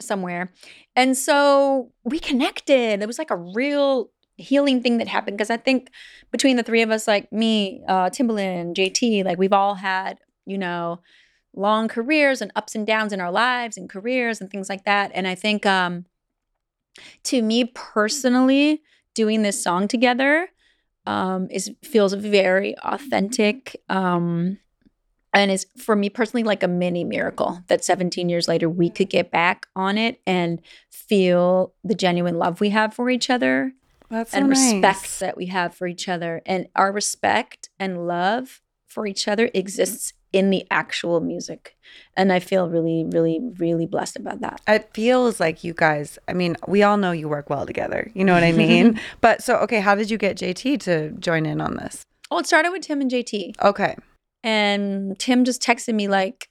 somewhere. 0.00 0.50
And 0.96 1.16
so 1.16 1.92
we 2.02 2.18
connected. 2.18 3.00
It 3.00 3.06
was 3.06 3.18
like 3.18 3.30
a 3.30 3.36
real 3.36 4.10
healing 4.36 4.82
thing 4.82 4.98
that 4.98 5.06
happened 5.06 5.36
because 5.36 5.50
i 5.50 5.58
think 5.58 5.90
between 6.32 6.56
the 6.56 6.62
three 6.62 6.80
of 6.82 6.90
us 6.90 7.06
like 7.06 7.30
me 7.30 7.82
uh 7.86 8.08
timbaland 8.08 8.74
jt 8.74 9.24
like 9.24 9.38
we've 9.38 9.52
all 9.52 9.74
had 9.74 10.18
you 10.46 10.56
know 10.56 11.00
long 11.54 11.86
careers 11.86 12.40
and 12.40 12.50
ups 12.56 12.74
and 12.74 12.86
downs 12.86 13.12
in 13.12 13.20
our 13.20 13.30
lives 13.30 13.76
and 13.76 13.90
careers 13.90 14.40
and 14.40 14.50
things 14.50 14.68
like 14.68 14.84
that. 14.84 15.10
And 15.14 15.28
i 15.28 15.34
think 15.34 15.66
um 15.66 16.06
to 17.24 17.42
me 17.42 17.64
personally 17.64 18.82
doing 19.14 19.42
this 19.42 19.62
song 19.62 19.88
together 19.88 20.48
um 21.06 21.48
is 21.50 21.70
feels 21.82 22.12
very 22.12 22.76
authentic 22.78 23.76
um 23.88 24.58
and 25.34 25.50
is 25.50 25.66
for 25.78 25.96
me 25.96 26.08
personally 26.10 26.44
like 26.44 26.62
a 26.62 26.68
mini 26.68 27.04
miracle 27.04 27.62
that 27.68 27.84
17 27.84 28.28
years 28.28 28.48
later 28.48 28.68
we 28.68 28.88
could 28.90 29.08
get 29.08 29.30
back 29.30 29.66
on 29.74 29.98
it 29.98 30.20
and 30.26 30.60
feel 30.90 31.74
the 31.84 31.94
genuine 31.94 32.38
love 32.38 32.60
we 32.60 32.70
have 32.70 32.94
for 32.94 33.10
each 33.10 33.30
other 33.30 33.72
That's 34.10 34.32
so 34.32 34.38
and 34.38 34.48
nice. 34.50 34.72
respect 34.72 35.20
that 35.20 35.36
we 35.36 35.46
have 35.46 35.74
for 35.74 35.86
each 35.86 36.08
other 36.08 36.42
and 36.46 36.68
our 36.76 36.92
respect 36.92 37.70
and 37.78 38.06
love 38.06 38.60
for 38.86 39.06
each 39.06 39.26
other 39.26 39.50
exists 39.54 40.12
in 40.32 40.50
the 40.50 40.64
actual 40.70 41.20
music 41.20 41.76
and 42.16 42.32
i 42.32 42.38
feel 42.38 42.68
really 42.68 43.04
really 43.12 43.38
really 43.58 43.86
blessed 43.86 44.16
about 44.16 44.40
that 44.40 44.60
It 44.66 44.90
feels 44.94 45.38
like 45.40 45.62
you 45.64 45.74
guys, 45.74 46.18
I 46.28 46.32
mean, 46.32 46.56
we 46.66 46.82
all 46.82 46.96
know 46.96 47.12
you 47.12 47.28
work 47.28 47.50
well 47.50 47.66
together. 47.66 48.10
You 48.14 48.24
know 48.24 48.32
what 48.34 48.42
I 48.44 48.52
mean? 48.52 48.98
but 49.20 49.42
so, 49.42 49.56
okay, 49.58 49.80
how 49.80 49.94
did 49.94 50.10
you 50.10 50.16
get 50.18 50.36
JT 50.38 50.80
to 50.80 51.10
join 51.12 51.44
in 51.46 51.60
on 51.60 51.76
this? 51.76 52.02
well 52.30 52.40
it 52.40 52.46
started 52.46 52.70
with 52.72 52.80
tim 52.82 53.00
and 53.02 53.10
jt 53.10 53.52
Okay. 53.60 53.94
and 54.42 55.18
tim 55.18 55.44
just 55.44 55.60
texted 55.62 55.94
me 55.94 56.08
like 56.08 56.48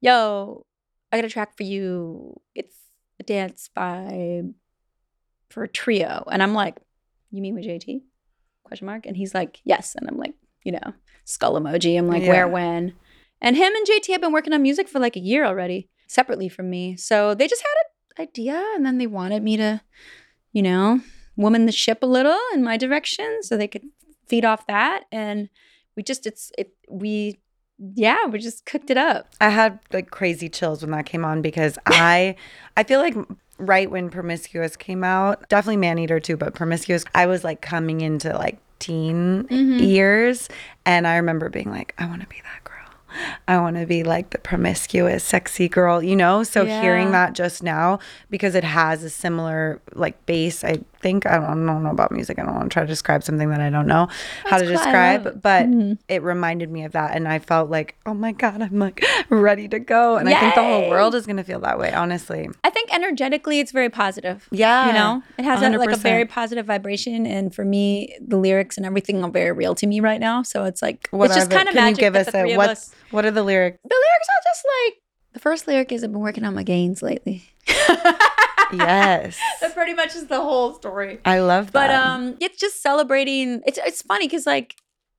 yo 0.00 0.64
i 1.12 1.16
got 1.18 1.24
a 1.24 1.28
track 1.30 1.56
for 1.56 1.62
you 1.62 2.40
it's 2.56 2.76
a 3.20 3.22
dance 3.22 3.70
vibe 3.76 4.54
for 5.48 5.62
a 5.64 5.68
trio. 5.68 6.26
And 6.32 6.42
I'm 6.42 6.54
like, 6.54 6.78
you 7.30 7.42
mean 7.42 7.54
with 7.54 7.64
JT? 7.66 8.00
Question 8.64 8.86
mark. 8.86 9.04
And 9.04 9.14
he's 9.18 9.34
like, 9.34 9.60
yes. 9.64 9.94
And 9.94 10.08
I'm 10.08 10.16
like, 10.16 10.32
you 10.64 10.72
know, 10.72 10.94
skull 11.26 11.60
emoji. 11.60 11.98
I'm 11.98 12.08
like, 12.08 12.22
Yeah. 12.22 12.28
where, 12.30 12.48
when? 12.48 12.94
And 13.42 13.56
him 13.56 13.74
and 13.74 13.86
JT 13.86 14.12
have 14.12 14.20
been 14.20 14.32
working 14.32 14.52
on 14.52 14.62
music 14.62 14.88
for 14.88 15.00
like 15.00 15.16
a 15.16 15.20
year 15.20 15.44
already, 15.44 15.90
separately 16.06 16.48
from 16.48 16.70
me. 16.70 16.96
So 16.96 17.34
they 17.34 17.48
just 17.48 17.62
had 17.62 18.22
an 18.22 18.28
idea 18.28 18.64
and 18.76 18.86
then 18.86 18.98
they 18.98 19.08
wanted 19.08 19.42
me 19.42 19.56
to, 19.58 19.82
you 20.52 20.62
know, 20.62 21.00
woman 21.36 21.66
the 21.66 21.72
ship 21.72 21.98
a 22.02 22.06
little 22.06 22.38
in 22.54 22.62
my 22.62 22.76
direction 22.76 23.42
so 23.42 23.56
they 23.56 23.68
could 23.68 23.84
feed 24.26 24.44
off 24.44 24.66
that. 24.68 25.04
And 25.10 25.50
we 25.96 26.04
just, 26.04 26.26
it's, 26.26 26.52
it, 26.56 26.72
we, 26.88 27.40
yeah, 27.94 28.26
we 28.26 28.38
just 28.38 28.64
cooked 28.64 28.90
it 28.90 28.96
up. 28.96 29.34
I 29.40 29.48
had 29.48 29.80
like 29.92 30.10
crazy 30.10 30.48
chills 30.48 30.82
when 30.82 30.92
that 30.92 31.06
came 31.06 31.24
on 31.24 31.42
because 31.42 31.78
I 31.86 32.36
I 32.76 32.84
feel 32.84 33.00
like 33.00 33.16
right 33.58 33.90
when 33.90 34.08
Promiscuous 34.08 34.76
came 34.76 35.02
out, 35.02 35.48
definitely 35.48 35.78
Man 35.78 35.98
Eater 35.98 36.20
too, 36.20 36.36
but 36.36 36.54
Promiscuous, 36.54 37.04
I 37.14 37.26
was 37.26 37.42
like 37.42 37.60
coming 37.60 38.00
into 38.00 38.32
like 38.34 38.58
teen 38.78 39.44
mm-hmm. 39.44 39.78
years 39.78 40.48
and 40.86 41.06
I 41.06 41.16
remember 41.16 41.48
being 41.48 41.70
like, 41.70 41.94
I 41.98 42.06
want 42.06 42.20
to 42.22 42.28
be 42.28 42.40
that 42.42 42.64
girl. 42.64 42.71
I 43.48 43.58
want 43.58 43.76
to 43.76 43.86
be 43.86 44.02
like 44.02 44.30
the 44.30 44.38
promiscuous, 44.38 45.24
sexy 45.24 45.68
girl, 45.68 46.02
you 46.02 46.16
know? 46.16 46.42
So 46.42 46.64
hearing 46.64 47.12
that 47.12 47.34
just 47.34 47.62
now, 47.62 47.98
because 48.30 48.54
it 48.54 48.64
has 48.64 49.02
a 49.04 49.10
similar 49.10 49.80
like 49.94 50.24
base, 50.26 50.64
I 50.64 50.80
think, 51.02 51.26
I 51.26 51.36
don't, 51.36 51.44
I 51.44 51.72
don't 51.72 51.82
know 51.82 51.90
about 51.90 52.10
music. 52.12 52.38
I 52.38 52.44
don't 52.44 52.54
want 52.54 52.70
to 52.70 52.72
try 52.72 52.82
to 52.82 52.86
describe 52.88 53.22
something 53.24 53.50
that 53.50 53.60
I 53.60 53.68
don't 53.70 53.86
know 53.86 54.08
how 54.44 54.58
to 54.58 54.64
That's 54.64 54.80
cool. 54.82 54.90
I 54.92 55.18
describe, 55.18 55.42
but 55.42 55.66
Mhm. 55.66 55.98
it 56.08 56.22
reminded 56.22 56.70
me 56.70 56.84
of 56.84 56.92
that. 56.92 57.14
And 57.16 57.26
I 57.28 57.38
felt 57.38 57.68
like, 57.70 57.96
oh 58.06 58.14
my 58.14 58.32
God, 58.32 58.62
I'm 58.62 58.78
like 58.78 59.04
ready 59.28 59.68
to 59.68 59.78
go. 59.78 60.16
And 60.16 60.28
I 60.28 60.38
think 60.40 60.54
the 60.54 60.62
whole 60.62 60.88
world 60.88 61.14
is 61.14 61.26
going 61.26 61.36
to 61.38 61.44
feel 61.44 61.60
that 61.60 61.78
way, 61.78 61.92
honestly. 61.92 62.48
I 62.64 62.70
think 62.70 62.94
energetically 62.94 63.60
it's 63.60 63.72
very 63.72 63.90
positive. 63.90 64.48
Yeah. 64.50 64.86
You 64.86 64.92
know, 64.94 65.22
it 65.38 65.44
has 65.44 65.60
like 65.60 65.90
a 65.90 65.96
very 65.96 66.24
positive 66.24 66.66
vibration. 66.66 67.26
And 67.26 67.54
for 67.54 67.64
me, 67.64 68.16
the 68.20 68.36
lyrics 68.36 68.76
and 68.76 68.86
everything 68.86 69.22
are 69.24 69.30
very 69.30 69.52
real 69.52 69.74
to 69.76 69.86
me 69.86 70.00
right 70.00 70.20
now. 70.20 70.42
So 70.42 70.64
it's 70.64 70.80
like, 70.82 71.08
What 71.10 71.26
it's 71.26 71.34
just 71.34 71.50
kind 71.50 71.68
of 71.68 71.74
can 71.74 71.84
magic. 71.84 71.98
you 71.98 72.06
give 72.06 72.16
us 72.16 72.28
a 72.28 72.30
three 72.32 72.52
of 72.52 72.56
what? 72.58 72.70
us- 72.70 72.94
What 73.10 73.24
are 73.24 73.30
the 73.30 73.42
lyrics? 73.42 73.78
The 73.82 73.94
lyrics 73.94 74.28
are 74.30 74.42
just 74.50 74.64
like, 74.86 74.94
the 75.32 75.40
first 75.40 75.66
lyric 75.66 75.90
is 75.92 76.04
I've 76.04 76.12
been 76.12 76.20
working 76.20 76.44
on 76.44 76.54
my 76.54 76.62
gains 76.62 77.02
lately. 77.02 77.42
Yes, 78.72 79.38
that 79.60 79.74
pretty 79.74 79.94
much 79.94 80.14
is 80.16 80.26
the 80.26 80.40
whole 80.40 80.74
story. 80.74 81.20
I 81.24 81.40
love 81.40 81.72
that. 81.72 81.88
But 81.88 81.90
um, 81.94 82.36
it's 82.40 82.58
just 82.58 82.82
celebrating. 82.82 83.60
It's 83.66 83.78
it's 83.84 84.02
funny 84.02 84.26
because 84.28 84.46
like 84.46 84.76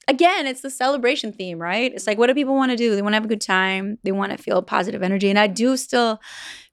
again, 0.08 0.46
it's 0.48 0.62
the 0.62 0.70
celebration 0.70 1.32
theme, 1.32 1.60
right? 1.60 1.94
It's 1.94 2.08
like 2.08 2.18
what 2.18 2.28
do 2.28 2.34
people 2.34 2.56
want 2.56 2.72
to 2.72 2.78
do? 2.78 2.96
They 2.96 3.02
want 3.02 3.14
to 3.14 3.18
have 3.18 3.26
a 3.26 3.30
good 3.30 3.42
time. 3.42 3.98
They 4.04 4.12
want 4.12 4.32
to 4.32 4.38
feel 4.38 4.62
positive 4.62 5.02
energy, 5.04 5.30
and 5.30 5.40
I 5.40 5.48
do 5.48 5.78
still 5.78 6.20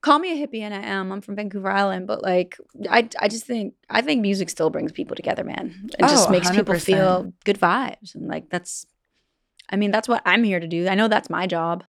call 0.02 0.18
me 0.18 0.32
a 0.42 0.46
hippie, 0.46 0.60
and 0.62 0.74
I 0.74 0.78
am. 0.80 1.12
I'm 1.12 1.20
from 1.20 1.36
Vancouver 1.36 1.70
Island, 1.70 2.06
but 2.06 2.22
like 2.22 2.56
I 2.90 3.08
I 3.20 3.28
just 3.28 3.44
think 3.46 3.74
I 3.88 4.00
think 4.02 4.22
music 4.22 4.50
still 4.50 4.70
brings 4.70 4.92
people 4.92 5.14
together, 5.16 5.44
man, 5.44 5.90
and 5.98 6.08
just 6.08 6.28
Oh, 6.28 6.32
makes 6.32 6.50
people 6.50 6.74
100%. 6.74 6.82
feel 6.82 7.32
good 7.44 7.58
vibes, 7.60 8.14
and 8.14 8.26
like 8.28 8.48
that's. 8.50 8.86
I 9.72 9.76
mean, 9.76 9.92
that's 9.92 10.08
what 10.08 10.20
I'm 10.26 10.42
here 10.42 10.58
to 10.58 10.66
do. 10.66 10.88
I 10.88 10.96
know 10.96 11.06
that's 11.06 11.30
my 11.30 11.46
job 11.46 11.84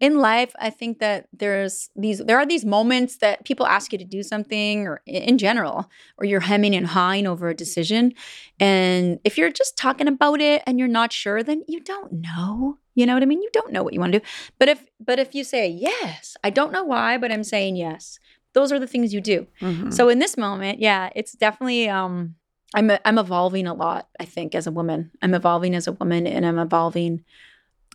in 0.00 0.18
life 0.18 0.52
i 0.60 0.70
think 0.70 0.98
that 1.00 1.26
there's 1.32 1.90
these 1.96 2.18
there 2.20 2.38
are 2.38 2.46
these 2.46 2.64
moments 2.64 3.16
that 3.18 3.44
people 3.44 3.66
ask 3.66 3.92
you 3.92 3.98
to 3.98 4.04
do 4.04 4.22
something 4.22 4.86
or 4.86 5.00
in 5.06 5.36
general 5.38 5.90
or 6.18 6.24
you're 6.24 6.40
hemming 6.40 6.74
and 6.74 6.86
hawing 6.88 7.26
over 7.26 7.48
a 7.48 7.54
decision. 7.54 8.12
And 8.60 9.18
if 9.24 9.36
you're 9.36 9.50
just 9.50 9.76
talking 9.76 10.08
about 10.08 10.40
it 10.40 10.62
and 10.66 10.78
you're 10.78 10.88
not 10.88 11.12
sure 11.12 11.42
then 11.42 11.62
you 11.68 11.80
don't 11.80 12.12
know. 12.12 12.78
You 12.94 13.06
know 13.06 13.14
what 13.14 13.22
i 13.22 13.26
mean? 13.26 13.42
You 13.42 13.50
don't 13.52 13.72
know 13.72 13.82
what 13.82 13.92
you 13.94 14.00
want 14.00 14.12
to 14.12 14.18
do. 14.20 14.24
But 14.58 14.68
if 14.68 14.84
but 15.00 15.18
if 15.18 15.34
you 15.34 15.44
say 15.44 15.68
yes 15.68 16.36
i 16.44 16.50
don't 16.50 16.72
know 16.72 16.84
why 16.84 17.18
but 17.18 17.32
i'm 17.32 17.44
saying 17.44 17.76
yes. 17.76 18.18
Those 18.54 18.72
are 18.72 18.78
the 18.80 18.86
things 18.86 19.12
you 19.12 19.20
do. 19.20 19.46
Mhm. 19.60 19.92
so 19.92 20.08
in 20.08 20.18
this 20.20 20.36
moment, 20.36 20.80
yeah, 20.80 21.10
it's 21.14 21.32
definitely 21.32 21.88
um 21.88 22.34
I'm 22.74 22.90
I'm 23.04 23.18
evolving 23.18 23.66
a 23.66 23.74
lot, 23.74 24.08
I 24.20 24.24
think, 24.24 24.54
as 24.54 24.66
a 24.66 24.70
woman. 24.70 25.10
I'm 25.22 25.34
evolving 25.34 25.74
as 25.74 25.86
a 25.86 25.92
woman 25.92 26.26
and 26.26 26.44
I'm 26.44 26.58
evolving 26.58 27.24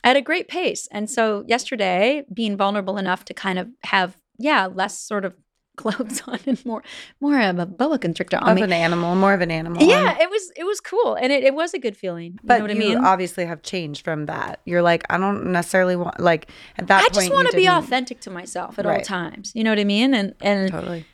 at 0.04 0.16
a 0.16 0.22
great 0.22 0.48
pace. 0.48 0.88
And 0.92 1.10
so 1.10 1.44
yesterday, 1.48 2.24
being 2.34 2.58
vulnerable 2.58 2.98
enough 2.98 3.26
to 3.26 3.34
kind 3.34 3.58
of 3.60 3.70
have, 3.84 4.18
yeah, 4.38 4.66
less 4.68 5.00
sort 5.00 5.26
of 5.26 5.34
clothes 5.76 6.22
on 6.28 6.38
and 6.46 6.64
more 6.68 6.84
more 7.20 7.42
of 7.42 7.58
a 7.58 7.66
boa 7.66 7.98
constrictor 7.98 8.38
on 8.38 8.50
of 8.50 8.56
me. 8.58 8.62
an 8.62 8.72
animal, 8.72 9.16
more 9.16 9.34
of 9.34 9.42
an 9.42 9.50
animal. 9.50 9.82
Yeah, 9.82 10.16
it 10.22 10.30
was 10.30 10.52
it 10.56 10.66
was 10.66 10.80
cool. 10.80 11.16
And 11.16 11.32
it, 11.32 11.44
it 11.44 11.56
was 11.56 11.74
a 11.74 11.80
good 11.80 11.98
feeling. 11.98 12.34
You 12.34 12.40
But 12.44 12.58
know 12.60 12.64
what 12.66 12.76
you 12.76 12.76
I 12.76 12.96
mean? 12.96 12.98
obviously 13.04 13.46
have 13.46 13.64
changed 13.64 14.04
from 14.04 14.28
that. 14.28 14.60
You're 14.66 14.84
like, 14.84 15.04
I 15.10 15.18
don't 15.18 15.48
necessarily 15.52 15.96
want 15.96 16.20
like 16.20 16.48
at 16.78 16.86
that 16.88 17.06
I 17.06 17.08
just 17.14 17.32
want 17.34 17.50
to 17.50 17.58
be 17.58 17.66
authentic 17.68 18.20
to 18.22 18.30
myself 18.30 18.78
at 18.78 18.86
all 18.86 19.02
times. 19.02 19.52
You 19.56 19.64
know 19.64 19.72
what 19.72 19.80
I 19.80 19.84
mean? 19.84 20.14
And 20.14 20.36
and 20.42 20.70
Totally. 20.72 21.06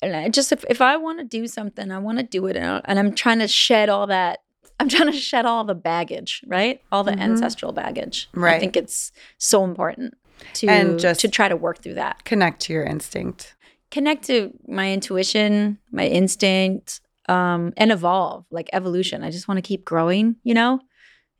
and 0.00 0.16
I 0.16 0.30
just 0.30 0.50
if, 0.50 0.64
if 0.70 0.80
I 0.80 0.96
want 0.96 1.18
to 1.18 1.24
do 1.26 1.46
something, 1.46 1.90
I 1.90 1.98
want 1.98 2.16
to 2.16 2.24
do 2.24 2.46
it, 2.46 2.56
and, 2.56 2.64
I- 2.66 2.82
and 2.86 2.98
I'm 2.98 3.12
trying 3.14 3.40
to 3.40 3.48
shed 3.48 3.90
all 3.90 4.06
that. 4.06 4.38
I'm 4.78 4.88
trying 4.88 5.10
to 5.10 5.16
shed 5.18 5.46
all 5.46 5.64
the 5.64 5.74
baggage, 5.74 6.42
right? 6.46 6.80
All 6.92 7.02
the 7.04 7.12
Mhm. 7.12 7.20
ancestral 7.20 7.72
baggage. 7.72 8.28
Right. 8.34 8.56
I 8.56 8.58
think 8.60 8.76
it's 8.76 9.10
so 9.38 9.64
important 9.64 10.14
to 10.54 10.68
And 10.68 10.98
just- 10.98 11.20
to 11.20 11.28
try 11.28 11.48
to 11.48 11.56
work 11.56 11.78
through 11.78 11.94
that. 11.94 12.24
Connect 12.24 12.60
to 12.62 12.72
your 12.72 12.84
instinct. 12.84 13.54
Connect 13.90 14.24
to 14.26 14.52
my 14.68 14.92
intuition, 14.92 15.78
my 15.90 16.06
instinct, 16.06 17.00
um, 17.28 17.72
and 17.76 17.90
evolve, 17.90 18.44
like 18.50 18.68
evolution. 18.72 19.24
I 19.24 19.30
just 19.30 19.48
want 19.48 19.58
to 19.58 19.62
keep 19.62 19.84
growing, 19.84 20.36
you 20.44 20.52
know, 20.54 20.80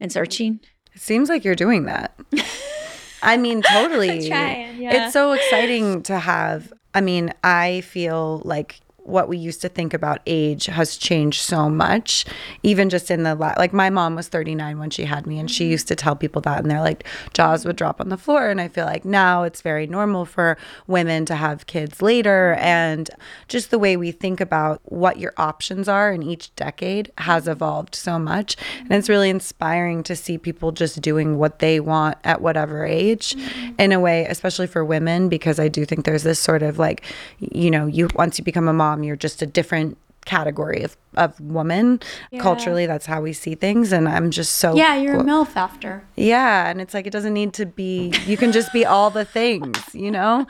and 0.01 0.11
searching. 0.11 0.61
It 0.95 1.01
seems 1.03 1.29
like 1.29 1.45
you're 1.45 1.55
doing 1.55 1.85
that. 1.85 2.19
I 3.23 3.37
mean, 3.37 3.63
totally. 3.63 4.29
Trying, 4.29 4.81
yeah. 4.81 5.05
It's 5.07 5.13
so 5.13 5.33
exciting 5.33 6.03
to 6.05 6.19
have. 6.19 6.73
I 6.95 7.01
mean, 7.03 7.33
I 7.45 7.83
feel 7.83 8.41
like 8.45 8.81
what 9.07 9.29
we 9.29 9.37
used 9.39 9.61
to 9.63 9.69
think 9.69 9.95
about 9.95 10.21
age 10.27 10.67
has 10.67 10.97
changed 10.97 11.41
so 11.41 11.69
much 11.69 12.25
even 12.63 12.91
just 12.91 13.11
in 13.11 13.23
the 13.23 13.35
la- 13.35 13.55
like 13.57 13.73
my 13.73 13.89
mom 13.89 14.17
was 14.17 14.29
39 14.29 14.79
when 14.79 14.91
she 14.91 15.05
had 15.05 15.27
me 15.27 15.39
and 15.39 15.51
she 15.51 15.65
mm-hmm. 15.65 15.73
used 15.73 15.89
to 15.89 15.95
tell 15.95 16.17
people 16.17 16.43
that 16.43 16.59
and 16.59 16.71
they're 16.71 16.81
like 16.81 17.07
jaws 17.33 17.65
would 17.65 17.77
drop 17.77 18.01
on 18.01 18.09
the 18.09 18.17
floor 18.17 18.49
and 18.49 18.61
i 18.61 18.67
feel 18.67 18.85
like 18.85 19.05
now 19.05 19.45
it's 19.45 19.63
very 19.63 19.87
normal 19.87 20.25
for 20.25 20.59
women 20.87 21.25
to 21.25 21.37
have 21.37 21.67
kids 21.67 22.03
later 22.03 22.55
mm-hmm. 22.57 22.67
and 22.67 23.11
just 23.49 23.71
the 23.71 23.79
way 23.79 23.97
we 23.97 24.11
think 24.11 24.41
about 24.41 24.81
what 24.85 25.19
your 25.19 25.33
options 25.37 25.89
are 25.89 26.13
in 26.13 26.23
each 26.23 26.55
decade 26.57 27.11
has 27.19 27.45
mm-hmm. 27.45 27.53
evolved 27.53 27.95
so 27.95 28.19
much 28.19 28.57
and 28.81 28.93
it's 28.93 29.09
really 29.09 29.31
inspiring 29.31 30.03
to 30.03 30.17
see 30.17 30.37
people 30.37 30.73
just 30.73 31.01
doing 31.01 31.39
what 31.39 31.61
they 31.61 31.79
want 31.79 32.19
at 32.25 32.41
whatever 32.41 32.85
age 32.85 33.37
in 33.79 33.93
a 33.93 34.01
way 34.01 34.27
especially 34.27 34.67
for 34.67 34.85
women 34.85 35.29
because 35.29 35.61
i 35.61 35.69
do 35.69 35.85
think 35.85 36.05
there's 36.05 36.25
this 36.25 36.41
sort 36.41 36.63
of 36.63 36.79
like 36.79 37.05
you 37.39 37.71
know 37.71 37.87
you 37.87 38.09
once 38.17 38.39
you 38.39 38.45
become 38.45 38.67
a 38.67 38.73
mom 38.73 38.96
you're 39.03 39.17
just 39.17 39.43
a 39.43 39.47
different 39.47 39.99
category 40.25 40.83
of, 40.83 40.97
of 41.17 41.41
woman 41.41 42.01
culturally. 42.41 42.85
That's 42.85 43.07
how 43.07 43.21
we 43.21 43.33
see 43.33 43.55
things. 43.55 43.93
And 43.93 44.09
i'm 44.09 44.33
just 44.33 44.57
so 44.57 44.75
yeah, 44.75 44.97
you're 44.97 45.15
a 45.21 45.23
gl- 45.23 45.47
milf 45.47 45.55
after. 45.57 46.03
yeah 46.17 46.69
and 46.69 46.81
it's 46.81 46.95
like 46.95 47.07
it 47.07 47.13
doesn't 47.13 47.33
need 47.33 47.53
to 47.55 47.65
be 47.65 48.13
you 48.27 48.37
can 48.37 48.51
just 48.51 48.73
be 48.73 48.85
all 48.85 49.11
the 49.11 49.25
things 49.25 49.79
you 49.95 50.11
know? 50.11 50.47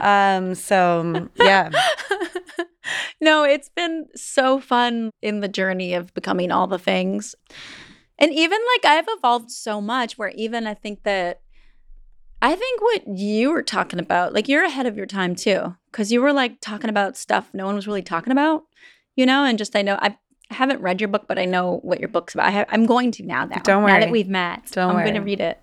Um 0.00 0.54
so 0.56 1.28
yeah. 1.36 1.70
No, 3.20 3.44
it's 3.44 3.68
been 3.68 4.06
so 4.16 4.58
fun 4.60 5.10
in 5.22 5.40
the 5.40 5.48
journey 5.48 5.94
of 5.94 6.12
becoming 6.14 6.50
all 6.50 6.66
the 6.66 6.78
things. 6.78 7.34
And 8.18 8.32
even 8.32 8.58
like 8.74 8.84
I've 8.90 9.06
evolved 9.08 9.50
so 9.50 9.80
much 9.80 10.18
where 10.18 10.30
even 10.30 10.66
I 10.66 10.74
think 10.74 11.02
that 11.04 11.40
I 12.42 12.54
think 12.56 12.80
what 12.80 13.02
you 13.06 13.52
were 13.52 13.62
talking 13.62 13.98
about, 14.00 14.32
like 14.32 14.48
you're 14.48 14.64
ahead 14.64 14.86
of 14.86 14.96
your 14.96 15.06
time 15.06 15.34
too, 15.34 15.76
because 15.90 16.12
you 16.12 16.20
were 16.20 16.32
like 16.32 16.60
talking 16.60 16.90
about 16.90 17.16
stuff 17.16 17.50
no 17.52 17.66
one 17.66 17.74
was 17.74 17.86
really 17.86 18.02
talking 18.02 18.32
about, 18.32 18.64
you 19.16 19.26
know, 19.26 19.44
and 19.44 19.58
just 19.58 19.74
I 19.76 19.82
know 19.82 19.98
I 20.00 20.16
haven't 20.50 20.80
read 20.80 21.00
your 21.00 21.08
book, 21.08 21.26
but 21.28 21.38
I 21.38 21.44
know 21.44 21.78
what 21.82 22.00
your 22.00 22.08
book's 22.08 22.34
about. 22.34 22.46
I 22.46 22.50
have, 22.50 22.66
I'm 22.70 22.86
going 22.86 23.12
to 23.12 23.22
now. 23.22 23.44
Now, 23.44 23.58
Don't 23.58 23.82
Now 23.82 23.92
worry. 23.92 24.00
that 24.00 24.10
we've 24.10 24.28
met, 24.28 24.70
Don't 24.72 24.90
I'm 24.96 25.02
going 25.02 25.14
to 25.14 25.20
read 25.20 25.40
it. 25.40 25.60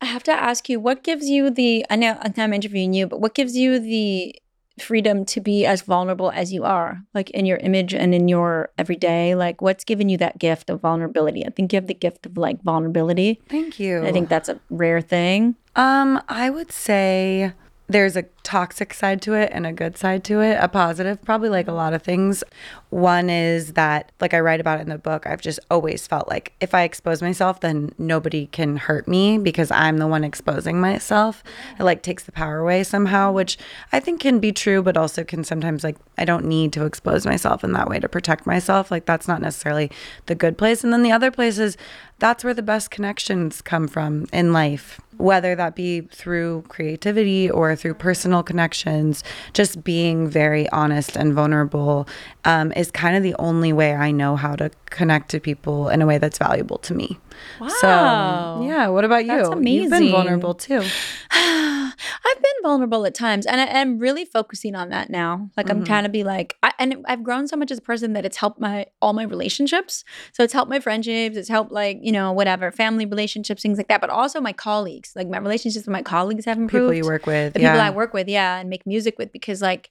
I 0.00 0.06
have 0.06 0.22
to 0.24 0.32
ask 0.32 0.68
you, 0.68 0.78
what 0.78 1.02
gives 1.02 1.28
you 1.28 1.50
the? 1.50 1.84
I 1.90 1.96
know 1.96 2.16
I'm 2.22 2.52
interviewing 2.52 2.92
you, 2.92 3.08
but 3.08 3.20
what 3.20 3.34
gives 3.34 3.56
you 3.56 3.80
the 3.80 4.34
freedom 4.80 5.24
to 5.24 5.40
be 5.40 5.66
as 5.66 5.82
vulnerable 5.82 6.30
as 6.30 6.52
you 6.52 6.62
are, 6.62 7.02
like 7.14 7.30
in 7.30 7.46
your 7.46 7.56
image 7.58 7.94
and 7.94 8.14
in 8.14 8.28
your 8.28 8.70
everyday? 8.78 9.34
Like, 9.34 9.60
what's 9.60 9.82
given 9.82 10.08
you 10.08 10.16
that 10.18 10.38
gift 10.38 10.70
of 10.70 10.80
vulnerability? 10.80 11.44
I 11.44 11.50
think 11.50 11.72
you 11.72 11.78
have 11.78 11.88
the 11.88 11.94
gift 11.94 12.26
of 12.26 12.36
like 12.36 12.62
vulnerability. 12.62 13.42
thank 13.48 13.80
you 13.80 14.06
I 14.06 14.12
think 14.12 14.28
that's 14.28 14.48
a 14.48 14.60
rare 14.70 15.00
thing. 15.00 15.56
Um, 15.74 16.22
I 16.28 16.48
would 16.50 16.70
say 16.70 17.52
there's 17.88 18.16
a 18.16 18.24
toxic 18.42 18.92
side 18.92 19.22
to 19.22 19.32
it 19.32 19.50
and 19.52 19.66
a 19.66 19.72
good 19.72 19.96
side 19.96 20.22
to 20.24 20.40
it, 20.40 20.58
a 20.60 20.68
positive, 20.68 21.22
probably 21.22 21.48
like 21.48 21.68
a 21.68 21.72
lot 21.72 21.94
of 21.94 22.02
things. 22.02 22.44
One 22.90 23.30
is 23.30 23.74
that, 23.74 24.12
like 24.20 24.34
I 24.34 24.40
write 24.40 24.60
about 24.60 24.80
in 24.80 24.88
the 24.88 24.98
book, 24.98 25.26
I've 25.26 25.40
just 25.40 25.58
always 25.70 26.06
felt 26.06 26.28
like 26.28 26.52
if 26.60 26.74
I 26.74 26.82
expose 26.82 27.22
myself, 27.22 27.60
then 27.60 27.92
nobody 27.98 28.46
can 28.46 28.76
hurt 28.76 29.08
me 29.08 29.38
because 29.38 29.70
I'm 29.70 29.98
the 29.98 30.06
one 30.06 30.22
exposing 30.22 30.80
myself. 30.80 31.42
It 31.78 31.82
like 31.82 32.02
takes 32.02 32.24
the 32.24 32.32
power 32.32 32.58
away 32.58 32.84
somehow, 32.84 33.32
which 33.32 33.58
I 33.92 34.00
think 34.00 34.20
can 34.20 34.38
be 34.38 34.52
true, 34.52 34.82
but 34.82 34.96
also 34.96 35.24
can 35.24 35.42
sometimes 35.42 35.82
like 35.82 35.96
I 36.18 36.24
don't 36.24 36.44
need 36.44 36.72
to 36.74 36.84
expose 36.84 37.24
myself 37.24 37.64
in 37.64 37.72
that 37.72 37.88
way 37.88 38.00
to 38.00 38.08
protect 38.08 38.46
myself. 38.46 38.90
Like 38.90 39.06
that's 39.06 39.28
not 39.28 39.40
necessarily 39.40 39.90
the 40.26 40.34
good 40.34 40.58
place. 40.58 40.84
And 40.84 40.92
then 40.92 41.02
the 41.02 41.12
other 41.12 41.30
place 41.30 41.58
is 41.58 41.76
that's 42.18 42.42
where 42.42 42.54
the 42.54 42.62
best 42.62 42.90
connections 42.90 43.62
come 43.62 43.86
from 43.86 44.26
in 44.32 44.52
life, 44.52 45.00
whether 45.16 45.54
that 45.54 45.76
be 45.76 46.00
through 46.00 46.64
creativity 46.68 47.48
or 47.50 47.76
through 47.76 47.94
personal 47.94 48.42
connections. 48.42 49.22
Just 49.52 49.84
being 49.84 50.28
very 50.28 50.68
honest 50.70 51.16
and 51.16 51.32
vulnerable 51.32 52.08
um, 52.44 52.72
is 52.72 52.90
kind 52.90 53.16
of 53.16 53.22
the 53.22 53.34
only 53.38 53.72
way 53.72 53.94
I 53.94 54.10
know 54.10 54.36
how 54.36 54.56
to 54.56 54.70
connect 54.86 55.30
to 55.30 55.40
people 55.40 55.88
in 55.88 56.02
a 56.02 56.06
way 56.06 56.18
that's 56.18 56.38
valuable 56.38 56.78
to 56.78 56.94
me. 56.94 57.18
Wow. 57.60 57.68
So, 57.68 58.66
yeah. 58.66 58.88
What 58.88 59.04
about 59.04 59.24
you? 59.24 59.36
That's 59.36 59.48
You've 59.66 59.90
been 59.90 60.10
vulnerable 60.10 60.54
too. 60.54 60.82
I've 61.30 62.42
been 62.42 62.62
vulnerable 62.62 63.06
at 63.06 63.14
times, 63.14 63.46
and 63.46 63.60
I, 63.60 63.64
am 63.64 63.98
really 63.98 64.24
focusing 64.24 64.74
on 64.74 64.90
that 64.90 65.10
now. 65.10 65.50
Like 65.56 65.70
I'm 65.70 65.82
Mhm. 65.82 65.86
trying 65.86 66.02
to 66.04 66.08
be 66.08 66.24
like, 66.24 66.56
I, 66.62 66.72
and 66.78 67.04
I've 67.06 67.22
grown 67.22 67.48
so 67.48 67.56
much 67.56 67.70
as 67.70 67.78
a 67.78 67.82
person 67.82 68.12
that 68.12 68.24
it's 68.24 68.36
helped 68.36 68.60
my 68.60 68.86
all 69.02 69.12
my 69.12 69.24
relationships. 69.24 70.04
So 70.32 70.42
it's 70.42 70.52
helped 70.52 70.70
my 70.70 70.80
friendships. 70.80 71.36
It's 71.36 71.48
helped 71.48 71.72
like 71.72 71.98
you 72.02 72.12
know 72.12 72.32
whatever 72.32 72.70
family 72.70 73.06
relationships, 73.06 73.62
things 73.62 73.78
like 73.78 73.88
that. 73.88 74.00
But 74.00 74.10
also 74.10 74.40
my 74.40 74.52
colleagues, 74.52 75.12
like 75.16 75.28
my 75.28 75.38
relationships 75.38 75.86
with 75.86 75.92
my 75.92 76.02
colleagues 76.02 76.44
have 76.44 76.58
improved. 76.58 76.92
People 76.92 76.94
you 76.94 77.04
work 77.04 77.26
with. 77.26 77.54
the 77.54 77.60
yeah. 77.60 77.72
people 77.72 77.80
I 77.80 77.90
work 77.90 78.12
with, 78.14 78.28
yeah, 78.28 78.58
and 78.58 78.68
make 78.68 78.86
music 78.86 79.18
with 79.18 79.32
because 79.32 79.62
like 79.62 79.90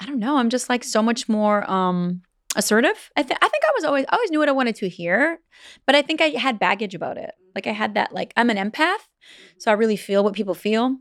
I 0.00 0.06
don't 0.06 0.18
know, 0.20 0.36
I'm 0.38 0.50
just 0.50 0.68
like 0.68 0.84
so 0.84 1.02
much 1.02 1.28
more 1.28 1.68
um 1.70 2.22
assertive. 2.56 3.10
I 3.16 3.22
think 3.22 3.38
I 3.42 3.48
think 3.48 3.64
I 3.64 3.72
was 3.74 3.84
always 3.84 4.04
I 4.08 4.16
always 4.16 4.30
knew 4.30 4.38
what 4.38 4.48
I 4.48 4.52
wanted 4.52 4.76
to 4.76 4.88
hear, 4.88 5.40
but 5.86 5.94
I 5.94 6.02
think 6.02 6.20
I 6.20 6.28
had 6.28 6.58
baggage 6.58 6.94
about 6.94 7.18
it. 7.18 7.32
Like 7.54 7.66
I 7.66 7.72
had 7.72 7.94
that 7.94 8.12
like 8.12 8.32
I'm 8.36 8.50
an 8.50 8.56
empath, 8.56 9.06
so 9.58 9.70
I 9.70 9.74
really 9.74 9.96
feel 9.96 10.24
what 10.24 10.34
people 10.34 10.54
feel. 10.54 10.96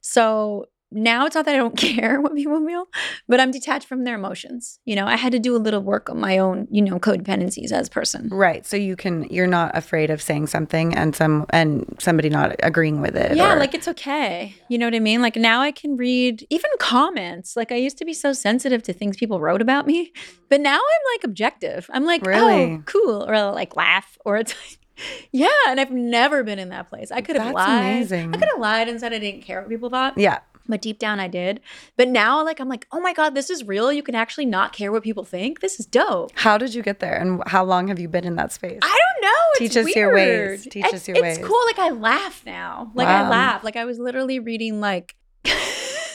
So 0.00 0.66
now 0.92 1.26
it's 1.26 1.34
not 1.34 1.44
that 1.46 1.54
I 1.54 1.58
don't 1.58 1.76
care 1.88 2.20
what 2.20 2.34
people 2.34 2.64
feel, 2.66 2.86
but 3.28 3.40
I'm 3.40 3.50
detached 3.50 3.86
from 3.88 4.04
their 4.04 4.14
emotions. 4.14 4.78
You 4.84 4.96
know, 4.96 5.06
I 5.06 5.16
had 5.16 5.32
to 5.32 5.38
do 5.38 5.56
a 5.56 5.58
little 5.58 5.80
work 5.80 6.08
on 6.10 6.20
my 6.20 6.38
own, 6.38 6.68
you 6.70 6.82
know, 6.82 6.98
codependencies 6.98 7.72
as 7.72 7.88
a 7.88 7.90
person. 7.90 8.28
Right. 8.30 8.64
So 8.66 8.76
you 8.76 8.96
can 8.96 9.24
you're 9.30 9.46
not 9.46 9.76
afraid 9.76 10.10
of 10.10 10.20
saying 10.22 10.46
something 10.48 10.94
and 10.94 11.14
some 11.16 11.46
and 11.50 11.96
somebody 11.98 12.28
not 12.28 12.56
agreeing 12.62 13.00
with 13.00 13.16
it. 13.16 13.36
Yeah, 13.36 13.54
or- 13.54 13.58
like 13.58 13.74
it's 13.74 13.88
okay. 13.88 14.54
You 14.68 14.78
know 14.78 14.86
what 14.86 14.94
I 14.94 15.00
mean? 15.00 15.22
Like 15.22 15.36
now 15.36 15.60
I 15.60 15.72
can 15.72 15.96
read 15.96 16.46
even 16.50 16.70
comments. 16.78 17.56
Like 17.56 17.72
I 17.72 17.76
used 17.76 17.98
to 17.98 18.04
be 18.04 18.12
so 18.14 18.32
sensitive 18.32 18.82
to 18.84 18.92
things 18.92 19.16
people 19.16 19.40
wrote 19.40 19.62
about 19.62 19.86
me, 19.86 20.12
but 20.48 20.60
now 20.60 20.76
I'm 20.76 21.14
like 21.14 21.24
objective. 21.24 21.88
I'm 21.92 22.04
like, 22.04 22.22
oh, 22.26 22.28
Really? 22.30 22.64
oh, 22.74 22.82
cool, 22.86 23.22
or 23.28 23.34
I'll, 23.34 23.52
like 23.52 23.76
laugh, 23.76 24.18
or 24.24 24.36
it's 24.36 24.54
like, 24.54 24.78
yeah. 25.32 25.48
And 25.68 25.80
I've 25.80 25.90
never 25.90 26.42
been 26.44 26.58
in 26.58 26.68
that 26.68 26.88
place. 26.88 27.10
I 27.10 27.20
could 27.22 27.36
have 27.36 27.54
lied. 27.54 27.78
amazing. 27.80 28.34
I 28.34 28.38
could 28.38 28.48
have 28.52 28.60
lied 28.60 28.88
and 28.88 29.00
said 29.00 29.12
I 29.12 29.18
didn't 29.18 29.42
care 29.42 29.60
what 29.60 29.68
people 29.70 29.90
thought, 29.90 30.18
yeah. 30.18 30.40
But 30.68 30.82
deep 30.82 30.98
down 30.98 31.20
I 31.20 31.28
did. 31.28 31.60
But 31.96 32.08
now, 32.08 32.44
like 32.44 32.60
I'm 32.60 32.68
like, 32.68 32.86
oh 32.92 33.00
my 33.00 33.12
god, 33.12 33.34
this 33.34 33.50
is 33.50 33.64
real. 33.64 33.92
You 33.92 34.02
can 34.02 34.14
actually 34.14 34.46
not 34.46 34.72
care 34.72 34.92
what 34.92 35.02
people 35.02 35.24
think. 35.24 35.60
This 35.60 35.78
is 35.80 35.86
dope. 35.86 36.32
How 36.34 36.58
did 36.58 36.74
you 36.74 36.82
get 36.82 37.00
there 37.00 37.16
and 37.16 37.42
how 37.46 37.64
long 37.64 37.88
have 37.88 37.98
you 37.98 38.08
been 38.08 38.24
in 38.24 38.36
that 38.36 38.52
space? 38.52 38.80
I 38.82 38.98
don't 38.98 39.22
know. 39.22 39.28
It's 39.52 39.74
Teach 39.74 39.76
us 39.76 39.96
your 39.96 40.14
ways. 40.14 40.66
Teach 40.70 40.84
it's, 40.84 40.94
us 40.94 41.08
your 41.08 41.16
it's 41.16 41.22
ways. 41.22 41.38
It's 41.38 41.46
cool. 41.46 41.60
Like 41.66 41.78
I 41.78 41.90
laugh 41.90 42.42
now. 42.46 42.90
Like 42.94 43.08
I 43.08 43.28
laugh. 43.28 43.64
Like 43.64 43.76
I 43.76 43.84
was 43.84 43.98
literally 43.98 44.38
reading 44.38 44.80
like. 44.80 45.16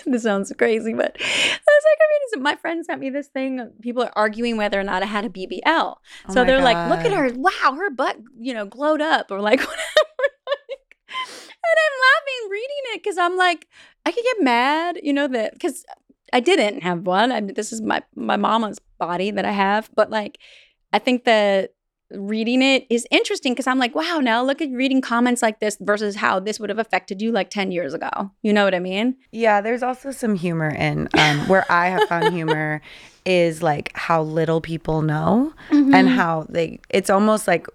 this 0.05 0.23
sounds 0.23 0.53
crazy, 0.57 0.93
but 0.93 1.17
I 1.19 1.23
was 1.23 1.83
like, 1.85 1.97
I 1.99 2.07
mean. 2.09 2.17
My 2.39 2.55
friend 2.55 2.85
sent 2.85 2.99
me 2.99 3.09
this 3.09 3.27
thing. 3.27 3.71
People 3.81 4.03
are 4.03 4.11
arguing 4.15 4.57
whether 4.57 4.79
or 4.79 4.83
not 4.83 5.01
I 5.01 5.05
had 5.05 5.25
a 5.25 5.29
BBL. 5.29 5.59
Oh 5.65 5.97
so 6.29 6.43
they're 6.43 6.61
like, 6.61 6.89
look 6.89 6.99
at 7.05 7.13
her. 7.13 7.31
Wow, 7.35 7.75
her 7.77 7.89
butt, 7.89 8.17
you 8.37 8.53
know, 8.53 8.65
glowed 8.65 9.01
up 9.01 9.31
or 9.31 9.41
like 9.41 9.59
whatever. 9.61 9.81
and 11.09 11.77
I'm 11.85 11.97
laughing 12.07 12.51
reading 12.51 12.83
it 12.93 13.03
because 13.03 13.17
I'm 13.17 13.37
like, 13.37 13.67
I 14.07 14.11
could 14.11 14.23
get 14.23 14.43
mad, 14.43 14.99
you 15.03 15.11
know, 15.13 15.27
that 15.27 15.53
because 15.53 15.85
I 16.31 16.39
didn't 16.39 16.81
have 16.81 17.05
one. 17.05 17.31
I 17.31 17.41
mean, 17.41 17.55
this 17.55 17.73
is 17.73 17.81
my 17.81 18.01
my 18.15 18.37
mama's 18.37 18.79
body 18.97 19.31
that 19.31 19.45
I 19.45 19.51
have, 19.51 19.89
but 19.95 20.09
like, 20.09 20.37
I 20.93 20.99
think 20.99 21.25
that 21.25 21.73
reading 22.09 22.61
it 22.61 22.87
is 22.89 23.05
interesting 23.11 23.51
because 23.53 23.67
I'm 23.67 23.79
like, 23.79 23.93
wow, 23.93 24.19
now 24.21 24.41
look 24.41 24.61
at 24.61 24.69
reading 24.71 25.01
comments 25.01 25.41
like 25.41 25.59
this 25.59 25.77
versus 25.81 26.15
how 26.15 26.39
this 26.39 26.57
would 26.57 26.69
have 26.69 26.79
affected 26.79 27.21
you 27.21 27.33
like 27.33 27.49
10 27.49 27.73
years 27.73 27.93
ago. 27.93 28.31
You 28.43 28.53
know 28.53 28.63
what 28.63 28.73
I 28.73 28.79
mean? 28.79 29.17
Yeah, 29.33 29.59
there's 29.59 29.83
also 29.83 30.11
some 30.11 30.35
humor 30.35 30.69
in 30.69 31.09
um, 31.17 31.39
where 31.49 31.65
I 31.69 31.87
have 31.89 32.07
found 32.07 32.33
humor 32.33 32.81
is 33.25 33.61
like 33.61 33.91
how 33.93 34.21
little 34.21 34.61
people 34.61 35.01
know 35.01 35.53
Mm-hmm. 35.69 35.93
and 35.93 36.07
how 36.07 36.45
they 36.47 36.79
it's 36.89 37.09
almost 37.09 37.45
like 37.45 37.67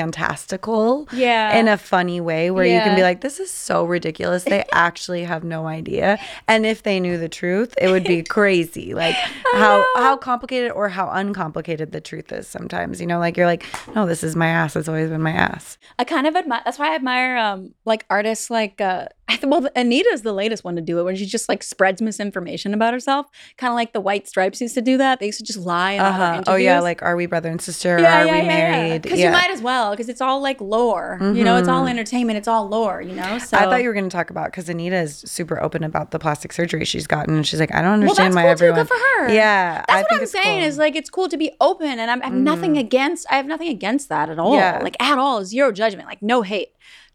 fantastical 0.00 1.08
Yeah. 1.12 1.58
in 1.58 1.68
a 1.68 1.76
funny 1.76 2.20
way 2.20 2.50
where 2.50 2.64
you 2.66 2.80
can 2.80 2.94
be 2.94 3.02
like 3.02 3.20
this 3.20 3.40
is 3.40 3.50
so 3.50 3.84
ridiculous. 3.84 4.44
They 4.44 4.64
actually 4.72 5.24
have 5.24 5.44
no 5.44 5.66
idea. 5.66 6.18
And 6.48 6.66
if 6.66 6.82
they 6.82 7.00
knew 7.00 7.18
the 7.18 7.28
truth 7.28 7.74
it 7.80 7.88
would 7.90 8.04
be 8.04 8.22
crazy. 8.36 8.94
Like 8.94 9.14
how 9.54 9.84
how 9.96 10.16
complicated 10.16 10.72
or 10.72 10.88
how 10.88 11.08
uncomplicated 11.10 11.92
the 11.92 12.00
truth 12.00 12.32
is 12.32 12.46
sometimes 12.46 13.00
you 13.00 13.06
know 13.06 13.18
like 13.18 13.36
you're 13.36 13.46
like 13.46 13.64
no 13.94 14.06
this 14.06 14.22
is 14.22 14.36
my 14.36 14.48
ass. 14.48 14.76
It's 14.76 14.88
always 14.88 15.08
been 15.10 15.22
my 15.22 15.32
ass. 15.32 15.78
I 15.98 16.04
kind 16.04 16.26
of 16.26 16.36
admire. 16.36 16.62
That's 16.64 16.78
why 16.78 16.92
I 16.92 16.94
admire 16.94 17.36
um 17.38 17.74
like 17.84 18.04
artists 18.10 18.50
like 18.50 18.80
uh 18.80 19.06
I 19.28 19.36
th- 19.36 19.46
well 19.46 19.62
Anitta's 19.74 20.22
the 20.22 20.32
latest 20.32 20.62
one 20.62 20.76
to 20.76 20.82
do 20.82 21.00
it 21.00 21.02
when 21.02 21.16
she 21.16 21.26
just 21.26 21.48
like 21.48 21.62
spreads 21.64 22.00
misinformation 22.00 22.72
about 22.72 22.92
herself, 22.94 23.26
kind 23.58 23.70
of 23.72 23.74
like 23.74 23.92
the 23.92 24.00
White 24.00 24.28
Stripes 24.28 24.60
used 24.60 24.74
to 24.74 24.80
do 24.82 24.96
that. 24.98 25.18
They 25.18 25.26
used 25.26 25.38
to 25.38 25.44
just 25.44 25.58
lie 25.58 25.96
uh-huh. 25.96 26.44
oh 26.46 26.54
yeah 26.54 26.78
like 26.80 27.02
are 27.02 27.16
we 27.16 27.26
brother 27.26 27.48
and 27.50 27.60
sister 27.60 27.96
are 27.98 28.24
we 28.24 28.30
married 28.42 29.02
Because 29.02 29.18
you 29.18 29.30
might 29.30 29.50
as 29.50 29.60
well, 29.60 29.90
because 29.90 30.08
it's 30.08 30.20
all 30.20 30.40
like 30.40 30.60
lore. 30.60 31.18
You 31.20 31.42
know, 31.44 31.56
it's 31.56 31.68
all 31.68 31.86
entertainment. 31.86 32.36
It's 32.38 32.46
all 32.48 32.68
lore. 32.68 33.00
You 33.02 33.14
know. 33.14 33.38
So 33.38 33.56
Mm-hmm. 33.56 33.68
I 33.68 33.70
thought 33.70 33.82
you 33.82 33.88
were 33.88 33.94
going 33.94 34.08
to 34.08 34.14
talk 34.16 34.30
about 34.30 34.46
because 34.46 34.66
Anitta 34.68 35.02
is 35.02 35.16
super 35.26 35.60
open 35.62 35.82
about 35.82 36.10
the 36.10 36.18
plastic 36.18 36.52
surgery 36.52 36.84
she's 36.84 37.06
gotten, 37.06 37.34
and 37.36 37.46
she's 37.46 37.58
like, 37.60 37.74
I 37.74 37.80
don't 37.82 38.00
Well, 38.00 38.10
understand 38.10 38.34
that's 38.34 38.36
why 38.36 38.42
cool 38.42 38.50
everyone. 38.50 38.78
too. 38.78 38.82
Good 38.84 38.88
for 38.88 39.22
her. 39.24 39.32
Yeah, 39.34 39.84
That's 39.88 39.90
I 39.90 40.02
what 40.02 40.12
I'm 40.20 40.26
saying. 40.26 40.44
cool. 40.44 40.52
Mm-hmm. 40.52 40.62
Is 40.68 40.78
like 40.78 40.94
it's 40.96 41.10
cool 41.10 41.28
to 41.28 41.36
be 41.36 41.50
open, 41.60 41.98
and 41.98 42.10
I'm, 42.10 42.22
I 42.22 42.26
have 42.26 42.34
nothing 42.34 42.76
against. 42.78 43.26
I 43.30 43.36
have 43.36 43.46
nothing 43.46 43.68
against 43.68 44.08
that 44.08 44.30
at 44.30 44.38
all. 44.38 44.54
Yeah. 44.54 44.78
Like 44.82 44.96
at 45.02 45.18
all, 45.18 45.44
zero 45.44 45.72
judgment. 45.72 46.06
Like 46.08 46.22
no 46.22 46.42
hate, 46.42 46.68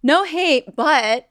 no 0.04 0.24
hate. 0.26 0.76
But 0.76 1.30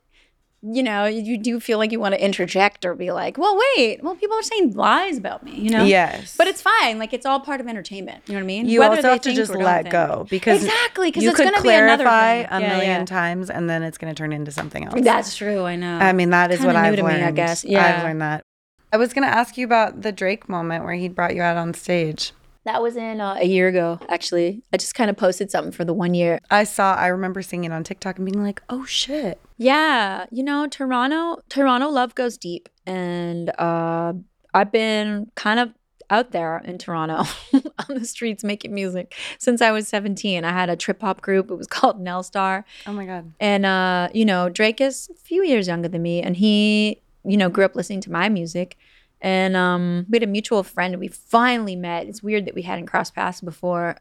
you 0.62 0.82
know, 0.82 1.06
you 1.06 1.38
do 1.38 1.58
feel 1.58 1.78
like 1.78 1.90
you 1.90 1.98
want 1.98 2.14
to 2.14 2.22
interject 2.22 2.84
or 2.84 2.94
be 2.94 3.10
like, 3.12 3.38
well, 3.38 3.58
wait, 3.76 4.02
well, 4.02 4.14
people 4.14 4.36
are 4.36 4.42
saying 4.42 4.74
lies 4.74 5.16
about 5.16 5.42
me. 5.42 5.52
You 5.58 5.70
know. 5.70 5.84
yes, 5.84 6.36
But 6.36 6.48
it's 6.48 6.60
fine. 6.60 6.98
Like 6.98 7.12
it's 7.14 7.24
all 7.24 7.40
part 7.40 7.60
of 7.62 7.66
entertainment. 7.68 8.22
You 8.26 8.34
know 8.34 8.40
what 8.40 8.44
I 8.44 8.46
mean? 8.46 8.68
you 8.68 8.80
Whether 8.80 8.96
also 8.96 9.10
have 9.12 9.20
to 9.22 9.32
just 9.34 9.54
let 9.54 9.84
think. 9.84 9.92
go 9.92 10.26
because 10.28 10.62
exactly 10.62 11.08
because 11.08 11.22
you 11.24 11.30
it's 11.30 11.38
could 11.40 11.54
to 11.54 11.62
be 11.62 11.70
another 11.70 12.04
clarify 12.04 12.56
a 12.56 12.60
Yeah, 12.60 12.68
million 12.76 13.00
yeah. 13.00 13.04
times, 13.06 13.48
and 13.48 13.70
then 13.70 13.82
it's 13.82 13.96
going 13.96 14.14
to 14.14 14.18
turn 14.18 14.32
into 14.34 14.50
something 14.52 14.84
else. 14.84 15.00
That's 15.02 15.34
true. 15.36 15.64
I 15.64 15.76
know. 15.76 15.96
I 15.98 16.12
mean, 16.12 16.30
that 16.30 16.50
is 16.50 16.58
Kinda 16.58 16.74
what 16.74 16.76
I've 16.76 16.96
to 16.96 17.02
me, 17.04 17.08
learned. 17.08 17.24
I 17.24 17.30
guess. 17.30 17.64
Yeah. 17.64 17.96
I've 17.98 18.04
learned 18.04 18.20
that. 18.20 18.42
I 18.92 18.96
was 18.96 19.14
going 19.14 19.26
to 19.26 19.32
ask 19.34 19.56
you 19.56 19.64
about 19.64 20.02
the 20.02 20.10
Drake 20.12 20.48
moment 20.48 20.84
where 20.84 20.94
he 20.94 21.08
brought 21.08 21.34
you 21.34 21.42
out 21.42 21.56
on 21.56 21.72
stage. 21.74 22.32
That 22.64 22.82
was 22.82 22.96
in 22.96 23.20
uh, 23.20 23.36
a 23.38 23.46
year 23.46 23.68
ago. 23.68 23.98
Actually, 24.08 24.62
I 24.72 24.76
just 24.76 24.94
kind 24.94 25.10
of 25.10 25.16
posted 25.16 25.50
something 25.50 25.72
for 25.72 25.84
the 25.84 25.94
one 25.94 26.14
year. 26.14 26.38
I 26.50 26.64
saw. 26.64 26.94
I 26.94 27.06
remember 27.08 27.42
seeing 27.42 27.64
it 27.64 27.72
on 27.72 27.84
TikTok 27.84 28.16
and 28.18 28.26
being 28.26 28.42
like, 28.42 28.62
"Oh 28.68 28.84
shit!" 28.84 29.40
Yeah, 29.56 30.26
you 30.30 30.42
know, 30.42 30.66
Toronto, 30.66 31.42
Toronto 31.48 31.88
love 31.88 32.14
goes 32.14 32.36
deep, 32.38 32.68
and 32.86 33.50
uh, 33.58 34.12
I've 34.54 34.72
been 34.72 35.30
kind 35.34 35.60
of 35.60 35.70
out 36.12 36.32
there 36.32 36.60
in 36.64 36.76
Toronto 36.76 37.22
on 37.54 37.94
the 37.94 38.04
streets 38.04 38.42
making 38.42 38.74
music 38.74 39.14
since 39.38 39.62
I 39.62 39.70
was 39.70 39.86
17. 39.86 40.44
I 40.44 40.50
had 40.50 40.68
a 40.68 40.74
trip 40.74 41.00
hop 41.02 41.20
group. 41.20 41.50
It 41.50 41.54
was 41.54 41.66
called 41.76 42.00
Nelstar, 42.04 42.64
Oh 42.86 42.92
my 42.92 43.06
god. 43.06 43.32
and 43.40 43.64
uh, 43.64 44.08
you 44.12 44.24
know, 44.24 44.48
Drake 44.48 44.80
is 44.80 45.08
a 45.10 45.14
few 45.14 45.44
years 45.44 45.68
younger 45.68 45.88
than 45.88 46.02
me, 46.02 46.20
and 46.22 46.36
he, 46.36 47.00
you 47.24 47.36
know, 47.36 47.48
grew 47.48 47.64
up 47.64 47.76
listening 47.76 48.00
to 48.02 48.10
my 48.12 48.28
music. 48.28 48.76
And 49.20 49.56
um, 49.56 50.06
we 50.08 50.16
had 50.16 50.22
a 50.22 50.26
mutual 50.26 50.62
friend, 50.62 50.98
we 50.98 51.08
finally 51.08 51.76
met. 51.76 52.06
It's 52.06 52.22
weird 52.22 52.46
that 52.46 52.54
we 52.54 52.62
hadn't 52.62 52.86
crossed 52.86 53.14
paths 53.14 53.40
before. 53.40 53.96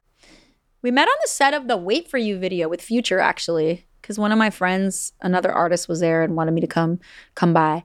We 0.82 0.92
met 0.92 1.10
on 1.10 1.16
the 1.22 1.28
set 1.28 1.54
of 1.54 1.68
the 1.68 1.76
"Wait 1.76 2.10
for 2.10 2.18
You" 2.18 2.40
video 2.40 2.70
with 2.70 2.82
Future, 2.82 3.20
actually, 3.20 3.86
because 4.02 4.18
one 4.18 4.32
of 4.32 4.38
my 4.38 4.50
friends, 4.50 5.12
another 5.22 5.52
artist, 5.52 5.90
was 5.90 6.00
there 6.00 6.24
and 6.24 6.36
wanted 6.36 6.54
me 6.54 6.62
to 6.62 6.68
come 6.68 7.00
come 7.36 7.54
by. 7.54 7.84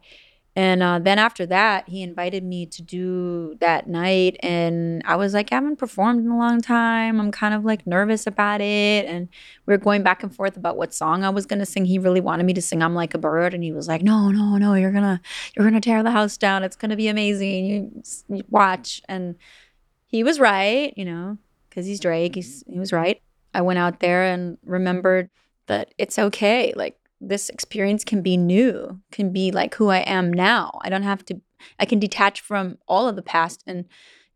And 0.56 0.84
uh, 0.84 1.00
then 1.00 1.18
after 1.18 1.46
that, 1.46 1.88
he 1.88 2.02
invited 2.02 2.44
me 2.44 2.64
to 2.66 2.82
do 2.82 3.56
that 3.58 3.88
night, 3.88 4.36
and 4.40 5.02
I 5.04 5.16
was 5.16 5.34
like, 5.34 5.50
I 5.50 5.56
haven't 5.56 5.76
performed 5.76 6.24
in 6.24 6.30
a 6.30 6.38
long 6.38 6.60
time. 6.60 7.20
I'm 7.20 7.32
kind 7.32 7.54
of 7.54 7.64
like 7.64 7.84
nervous 7.88 8.24
about 8.24 8.60
it, 8.60 9.04
and 9.06 9.28
we 9.66 9.74
were 9.74 9.78
going 9.78 10.04
back 10.04 10.22
and 10.22 10.32
forth 10.34 10.56
about 10.56 10.76
what 10.76 10.94
song 10.94 11.24
I 11.24 11.30
was 11.30 11.44
gonna 11.44 11.66
sing. 11.66 11.86
He 11.86 11.98
really 11.98 12.20
wanted 12.20 12.46
me 12.46 12.54
to 12.54 12.62
sing 12.62 12.84
"I'm 12.84 12.94
Like 12.94 13.14
a 13.14 13.18
Bird," 13.18 13.52
and 13.52 13.64
he 13.64 13.72
was 13.72 13.88
like, 13.88 14.02
No, 14.02 14.30
no, 14.30 14.56
no, 14.56 14.74
you're 14.74 14.92
gonna 14.92 15.20
you're 15.56 15.66
gonna 15.66 15.80
tear 15.80 16.04
the 16.04 16.12
house 16.12 16.36
down. 16.36 16.62
It's 16.62 16.76
gonna 16.76 16.96
be 16.96 17.08
amazing. 17.08 17.64
You, 17.66 18.02
you 18.28 18.44
watch, 18.48 19.02
and 19.08 19.34
he 20.06 20.22
was 20.22 20.38
right, 20.38 20.94
you 20.96 21.04
know, 21.04 21.36
because 21.68 21.84
he's 21.84 21.98
Drake. 21.98 22.36
He's 22.36 22.62
he 22.68 22.78
was 22.78 22.92
right. 22.92 23.20
I 23.52 23.62
went 23.62 23.80
out 23.80 23.98
there 23.98 24.22
and 24.22 24.58
remembered 24.64 25.30
that 25.66 25.94
it's 25.98 26.18
okay. 26.18 26.72
Like 26.76 26.96
this 27.28 27.48
experience 27.48 28.04
can 28.04 28.22
be 28.22 28.36
new, 28.36 29.00
can 29.10 29.32
be 29.32 29.50
like 29.50 29.74
who 29.74 29.88
I 29.88 29.98
am 29.98 30.32
now. 30.32 30.78
I 30.82 30.88
don't 30.88 31.02
have 31.02 31.24
to. 31.26 31.40
I 31.78 31.86
can 31.86 31.98
detach 31.98 32.40
from 32.40 32.78
all 32.86 33.08
of 33.08 33.16
the 33.16 33.22
past 33.22 33.64
and 33.66 33.86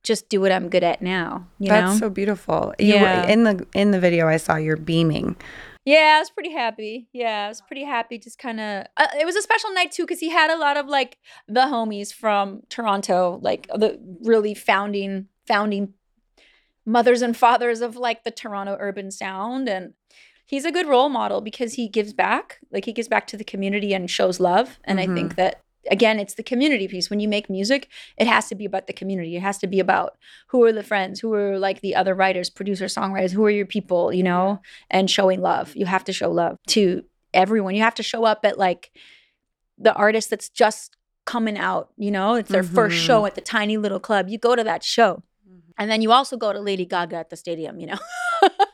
just 0.03 0.29
do 0.29 0.41
what 0.41 0.53
I'm 0.53 0.69
good 0.69 0.85
at 0.85 1.03
now. 1.03 1.47
You 1.59 1.69
That's 1.69 1.95
know. 1.95 1.99
so 2.07 2.11
beautiful. 2.11 2.75
You, 2.79 2.95
Yeah. 2.95 3.27
In 3.27 3.45
the 3.45 3.67
in 3.75 3.91
the 3.91 4.01
video, 4.01 4.29
I 4.29 4.37
saw 4.39 4.57
you're 4.57 4.77
beaming. 4.77 5.37
Yeah, 5.85 6.15
I 6.17 6.19
was 6.19 6.31
pretty 6.31 6.53
happy. 6.53 7.09
Yeah, 7.13 7.47
I 7.47 7.49
was 7.49 7.63
pretty 7.63 7.85
happy. 7.85 8.19
Just 8.19 8.39
kind 8.39 8.61
of, 8.61 8.87
uh, 8.99 9.07
it 9.19 9.25
was 9.25 9.37
a 9.37 9.43
special 9.43 9.73
night 9.73 9.91
too 9.91 10.03
because 10.03 10.21
he 10.21 10.29
had 10.29 10.51
a 10.51 10.59
lot 10.59 10.77
of 10.77 10.87
like 10.87 11.17
the 11.47 11.63
homies 11.63 12.13
from 12.13 12.61
Toronto, 12.69 13.39
like 13.43 13.67
the 13.69 13.99
really 14.23 14.55
founding 14.55 15.29
founding 15.47 15.95
mothers 16.85 17.23
and 17.23 17.35
fathers 17.37 17.81
of 17.81 17.97
like 17.97 18.25
the 18.25 18.31
Toronto 18.31 18.77
urban 18.79 19.11
sound, 19.11 19.69
and 19.69 19.95
he's 20.53 20.65
a 20.65 20.73
good 20.73 20.87
role 20.89 21.09
model 21.11 21.41
because 21.41 21.75
he 21.75 21.89
gives 21.89 22.13
back. 22.13 22.59
Like 22.73 22.85
he 22.87 22.93
gives 22.93 23.07
back 23.09 23.27
to 23.29 23.37
the 23.37 23.45
community 23.45 23.93
and 23.95 24.11
shows 24.11 24.41
love. 24.41 24.79
And 24.85 24.99
I 24.99 25.07
think 25.07 25.37
that 25.37 25.61
again, 25.91 26.19
it's 26.19 26.35
the 26.35 26.43
community 26.43 26.89
piece. 26.89 27.09
When 27.11 27.21
you 27.21 27.29
make 27.29 27.49
music, 27.49 27.89
it 28.17 28.27
has 28.27 28.49
to 28.49 28.55
be 28.55 28.65
about 28.65 28.87
the 28.87 28.93
community. 28.93 29.37
It 29.37 29.43
has 29.43 29.59
to 29.59 29.67
be 29.67 29.79
about 29.81 30.17
who 30.49 30.63
are 30.65 30.73
the 30.73 30.83
friends, 30.83 31.21
who 31.21 31.33
are 31.35 31.59
like 31.59 31.81
the 31.81 31.95
other 31.95 32.15
writers, 32.15 32.51
producers, 32.51 32.95
songwriters, 32.95 33.33
who 33.33 33.45
are 33.45 33.51
your 33.51 33.67
people, 33.67 34.13
you 34.13 34.23
know, 34.23 34.61
and 34.91 35.11
showing 35.11 35.41
love. 35.41 35.77
You 35.77 35.87
have 35.87 36.05
to 36.05 36.13
show 36.13 36.31
love 36.31 36.57
to 36.69 37.05
everyone. 37.33 37.75
You 37.75 37.83
have 37.83 37.95
to 37.97 38.03
show 38.03 38.25
up 38.25 38.41
at 38.45 38.59
like 38.59 38.91
the 39.79 39.95
artist 39.95 40.31
that's 40.31 40.49
just 40.49 40.97
coming 41.25 41.59
out, 41.59 41.91
you 41.99 42.11
know, 42.11 42.35
it's 42.35 42.51
their 42.51 42.63
first 42.63 42.97
Mhm. 42.97 43.07
show 43.07 43.27
at 43.27 43.35
the 43.35 43.41
tiny 43.43 43.77
little 43.77 44.01
club. 44.01 44.29
You 44.31 44.39
go 44.39 44.57
to 44.57 44.65
that 44.65 44.83
show. 44.83 45.23
And 45.77 45.91
then 45.91 46.01
you 46.03 46.11
also 46.11 46.37
go 46.37 46.53
to 46.53 46.59
Lady 46.61 46.85
Gaga 46.87 47.17
at 47.17 47.31
the 47.31 47.37
stadium, 47.37 47.79
you 47.79 47.87
know. 47.89 47.99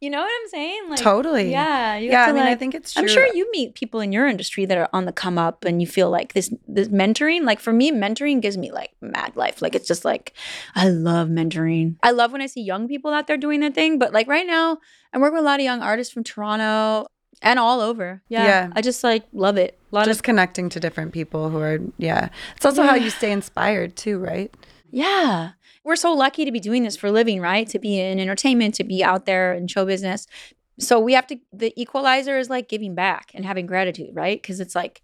you 0.00 0.10
know 0.10 0.20
what 0.20 0.30
I'm 0.30 0.48
saying? 0.48 0.90
Like 0.90 0.98
totally. 1.00 1.50
Yeah. 1.50 1.96
You 1.96 2.10
Yeah, 2.10 2.26
I 2.26 2.32
mean, 2.32 2.44
I 2.44 2.54
think 2.54 2.74
it's 2.74 2.92
true. 2.92 3.02
I'm 3.02 3.08
sure 3.08 3.26
you 3.34 3.50
meet 3.50 3.74
people 3.74 4.00
in 4.00 4.12
your 4.12 4.28
industry 4.28 4.64
that 4.64 4.78
are 4.78 4.88
on 4.92 5.06
the 5.06 5.12
come 5.12 5.38
up 5.38 5.64
and 5.64 5.80
you 5.80 5.86
feel 5.86 6.08
like 6.08 6.34
this 6.34 6.52
this 6.68 6.88
mentoring, 6.88 7.42
like 7.44 7.58
for 7.58 7.72
me, 7.72 7.90
mentoring 7.90 8.40
gives 8.40 8.56
me 8.56 8.70
like 8.70 8.92
mad 9.00 9.34
life. 9.34 9.60
Like 9.60 9.74
it's 9.74 9.88
just 9.88 10.04
like 10.04 10.34
I 10.74 10.88
love 10.88 11.28
mentoring. 11.28 11.96
I 12.02 12.12
love 12.12 12.32
when 12.32 12.42
I 12.42 12.46
see 12.46 12.62
young 12.62 12.86
people 12.86 13.12
out 13.12 13.26
there 13.26 13.36
doing 13.36 13.60
their 13.60 13.72
thing. 13.72 13.98
But 13.98 14.12
like 14.12 14.28
right 14.28 14.46
now, 14.46 14.78
I 15.12 15.18
work 15.18 15.32
with 15.32 15.40
a 15.40 15.44
lot 15.44 15.58
of 15.58 15.64
young 15.64 15.82
artists 15.82 16.12
from 16.12 16.22
Toronto 16.22 17.06
and 17.42 17.58
all 17.58 17.80
over. 17.80 18.22
Yeah. 18.28 18.44
Yeah. 18.44 18.72
I 18.74 18.82
just 18.82 19.02
like 19.02 19.24
love 19.32 19.56
it. 19.56 19.78
A 19.90 19.94
lot 19.94 20.04
just 20.06 20.20
of 20.20 20.24
connecting 20.24 20.68
to 20.70 20.80
different 20.80 21.12
people 21.12 21.50
who 21.50 21.58
are 21.58 21.78
yeah. 21.96 22.28
It's 22.56 22.66
also 22.66 22.82
how 22.82 22.94
you 22.94 23.10
stay 23.10 23.32
inspired 23.32 23.96
too, 23.96 24.18
right? 24.18 24.54
Yeah. 24.90 25.50
We're 25.84 25.96
so 25.96 26.12
lucky 26.12 26.44
to 26.44 26.52
be 26.52 26.60
doing 26.60 26.82
this 26.82 26.96
for 26.96 27.08
a 27.08 27.12
living, 27.12 27.40
right? 27.40 27.68
To 27.68 27.78
be 27.78 27.98
in 27.98 28.18
entertainment, 28.18 28.74
to 28.76 28.84
be 28.84 29.02
out 29.02 29.26
there 29.26 29.54
in 29.54 29.68
show 29.68 29.86
business. 29.86 30.26
So 30.78 31.00
we 31.00 31.14
have 31.14 31.26
to, 31.28 31.38
the 31.52 31.72
equalizer 31.80 32.38
is 32.38 32.50
like 32.50 32.68
giving 32.68 32.94
back 32.94 33.30
and 33.34 33.44
having 33.44 33.66
gratitude, 33.66 34.10
right? 34.14 34.40
Because 34.40 34.60
it's 34.60 34.74
like 34.74 35.02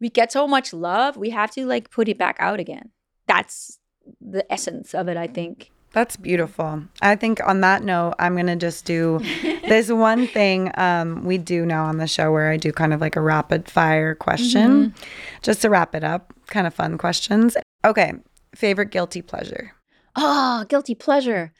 we 0.00 0.08
get 0.08 0.32
so 0.32 0.46
much 0.46 0.72
love, 0.72 1.16
we 1.16 1.30
have 1.30 1.50
to 1.52 1.66
like 1.66 1.90
put 1.90 2.08
it 2.08 2.18
back 2.18 2.36
out 2.38 2.60
again. 2.60 2.90
That's 3.26 3.78
the 4.20 4.50
essence 4.52 4.94
of 4.94 5.08
it, 5.08 5.16
I 5.16 5.26
think. 5.26 5.70
That's 5.92 6.16
beautiful. 6.16 6.82
I 7.00 7.16
think 7.16 7.40
on 7.46 7.62
that 7.62 7.82
note, 7.82 8.14
I'm 8.18 8.36
gonna 8.36 8.56
just 8.56 8.84
do 8.84 9.20
this 9.42 9.90
one 9.90 10.26
thing 10.26 10.70
um, 10.76 11.24
we 11.24 11.38
do 11.38 11.64
now 11.64 11.86
on 11.86 11.96
the 11.96 12.06
show 12.06 12.30
where 12.30 12.50
I 12.50 12.56
do 12.58 12.72
kind 12.72 12.92
of 12.92 13.00
like 13.00 13.16
a 13.16 13.20
rapid 13.22 13.70
fire 13.70 14.14
question, 14.14 14.94
just 15.42 15.62
to 15.62 15.70
wrap 15.70 15.94
it 15.94 16.04
up. 16.04 16.34
Kind 16.46 16.66
of 16.66 16.74
fun 16.74 16.98
questions. 16.98 17.56
Okay, 17.84 18.12
favorite 18.58 18.90
guilty 18.90 19.22
pleasure. 19.22 19.72
Oh, 20.16 20.64
guilty 20.68 20.94
pleasure. 20.94 21.52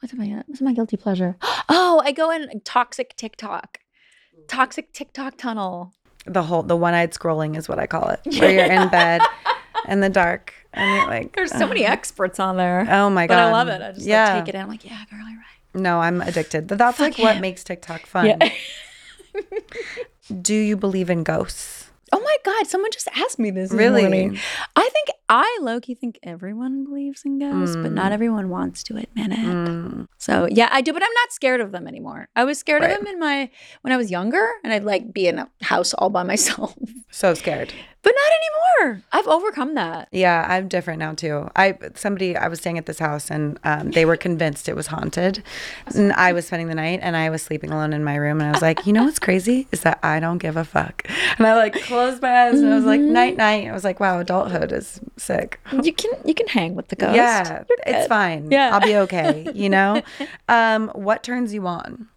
What's 0.00 0.12
my 0.14 0.42
what's 0.46 0.60
my 0.60 0.72
guilty 0.72 0.96
pleasure? 0.96 1.36
Oh, 1.68 2.02
I 2.04 2.12
go 2.12 2.30
in 2.30 2.60
toxic 2.64 3.16
TikTok. 3.16 3.78
Toxic 4.48 4.92
TikTok 4.92 5.38
tunnel. 5.38 5.92
The 6.26 6.42
whole 6.42 6.64
the 6.64 6.76
one 6.76 6.94
eyed 6.94 7.12
scrolling 7.12 7.56
is 7.56 7.68
what 7.68 7.78
I 7.78 7.86
call 7.86 8.08
it, 8.08 8.20
where 8.38 8.50
you're 8.50 8.82
in 8.82 8.88
bed 8.90 9.22
in 9.88 10.00
the 10.00 10.08
dark 10.08 10.52
and 10.72 10.92
you're 10.92 11.06
like, 11.06 11.36
There's 11.36 11.52
so 11.52 11.68
many 11.68 11.86
uh, 11.86 11.92
experts 11.92 12.40
on 12.40 12.56
there. 12.56 12.86
Oh 12.90 13.08
my 13.08 13.28
god! 13.28 13.36
but 13.36 13.38
I 13.38 13.52
love 13.52 13.68
it. 13.68 13.80
I 13.80 13.92
just 13.92 14.06
yeah. 14.06 14.34
like 14.34 14.44
take 14.44 14.54
it 14.54 14.56
in. 14.56 14.62
I'm 14.62 14.68
like, 14.68 14.84
yeah, 14.84 15.04
girl, 15.08 15.20
you're 15.20 15.38
right. 15.38 15.80
No, 15.80 16.00
I'm 16.00 16.20
addicted. 16.20 16.66
But 16.66 16.78
that's 16.78 16.98
like 16.98 17.14
Fuck 17.14 17.24
what 17.24 17.40
makes 17.40 17.62
TikTok 17.62 18.06
fun. 18.06 18.26
Yeah. 18.26 18.50
Do 20.42 20.54
you 20.54 20.76
believe 20.76 21.10
in 21.10 21.22
ghosts? 21.22 21.85
Oh 22.12 22.20
my 22.20 22.36
god, 22.44 22.66
someone 22.66 22.90
just 22.92 23.08
asked 23.16 23.38
me 23.38 23.50
this. 23.50 23.72
Really? 23.72 24.02
morning. 24.02 24.38
I 24.76 24.88
think 24.92 25.08
I 25.28 25.58
low 25.60 25.80
key 25.80 25.94
think 25.94 26.18
everyone 26.22 26.84
believes 26.84 27.24
in 27.24 27.38
ghosts, 27.38 27.76
but 27.76 27.90
not 27.92 28.12
everyone 28.12 28.48
wants 28.48 28.82
to 28.84 28.96
admit 28.96 29.32
it. 29.32 29.38
Mm, 29.38 30.06
So 30.18 30.46
yeah, 30.50 30.68
I 30.70 30.80
do, 30.82 30.92
but 30.92 31.02
I'm 31.02 31.12
not 31.14 31.32
scared 31.32 31.60
of 31.60 31.72
them 31.72 31.86
anymore. 31.88 32.28
I 32.36 32.44
was 32.44 32.58
scared 32.58 32.82
Right. 32.82 32.92
of 32.92 32.98
them 32.98 33.06
in 33.08 33.18
my 33.18 33.50
when 33.82 33.92
I 33.92 33.96
was 33.96 34.10
younger, 34.10 34.46
and 34.62 34.72
I'd 34.72 34.84
like 34.84 35.12
be 35.12 35.26
in 35.26 35.38
a 35.38 35.48
house 35.62 35.94
all 35.94 36.10
by 36.10 36.22
myself. 36.32 36.74
so 37.10 37.34
scared. 37.34 37.72
but 38.02 38.14
not 38.14 38.32
anymore. 38.38 39.02
I've 39.10 39.26
overcome 39.26 39.74
that. 39.74 40.06
Yeah, 40.12 40.46
I'm 40.48 40.68
different 40.68 41.00
now 41.00 41.14
too. 41.14 41.50
I 41.56 41.76
somebody 41.96 42.36
I 42.36 42.46
was 42.46 42.60
staying 42.60 42.78
at 42.78 42.86
this 42.86 43.00
house 43.00 43.30
and 43.32 43.58
um, 43.64 43.90
they 43.90 44.04
were 44.04 44.16
convinced 44.16 44.68
it 44.68 44.76
was 44.76 44.86
haunted, 44.88 45.42
and 45.94 46.12
I 46.12 46.32
was 46.32 46.46
spending 46.46 46.68
the 46.68 46.74
night 46.76 47.00
and 47.02 47.16
I 47.16 47.30
was 47.30 47.42
sleeping 47.42 47.72
alone 47.72 47.92
in 47.92 48.04
my 48.04 48.14
room 48.14 48.40
and 48.40 48.48
I 48.48 48.52
was 48.52 48.62
like, 48.62 48.86
you 48.86 48.92
know 48.92 49.04
what's 49.04 49.18
crazy 49.18 49.66
is 49.72 49.80
that 49.80 49.98
I 50.04 50.20
don't 50.20 50.38
give 50.38 50.56
a 50.56 50.64
fuck, 50.64 51.02
and 51.38 51.46
I 51.46 51.56
like 51.56 51.74
closed 51.96 52.22
my 52.22 52.42
eyes 52.46 52.60
and 52.60 52.72
I 52.72 52.76
was 52.76 52.84
like, 52.84 53.00
night 53.00 53.36
night. 53.36 53.66
I 53.68 53.72
was 53.72 53.84
like, 53.84 53.98
wow, 54.00 54.20
adulthood 54.20 54.72
is 54.72 55.00
sick. 55.16 55.60
You 55.82 55.92
can 55.92 56.10
you 56.24 56.34
can 56.34 56.46
hang 56.48 56.74
with 56.74 56.88
the 56.88 56.96
ghost. 56.96 57.16
Yeah, 57.16 57.64
it's 57.86 58.06
fine. 58.06 58.50
Yeah. 58.50 58.70
I'll 58.72 58.80
be 58.80 58.96
okay. 58.96 59.50
You 59.54 59.68
know, 59.70 60.02
um, 60.48 60.88
what 60.94 61.22
turns 61.22 61.52
you 61.54 61.66
on? 61.66 62.08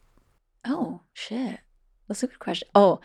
Oh 0.66 1.02
shit, 1.14 1.60
that's 2.08 2.24
a 2.24 2.28
good 2.28 2.40
question. 2.40 2.68
Oh, 2.76 3.00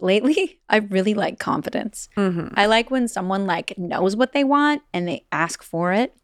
lately 0.00 0.60
I 0.68 0.76
really 0.78 1.14
like 1.14 1.38
confidence. 1.38 2.08
hmm 2.14 2.48
I 2.54 2.66
like 2.66 2.90
when 2.90 3.08
someone 3.08 3.46
like 3.46 3.76
knows 3.76 4.16
what 4.16 4.32
they 4.32 4.44
want 4.44 4.82
and 4.92 5.06
they 5.08 5.24
ask 5.32 5.62
for 5.62 5.92
it, 5.92 6.14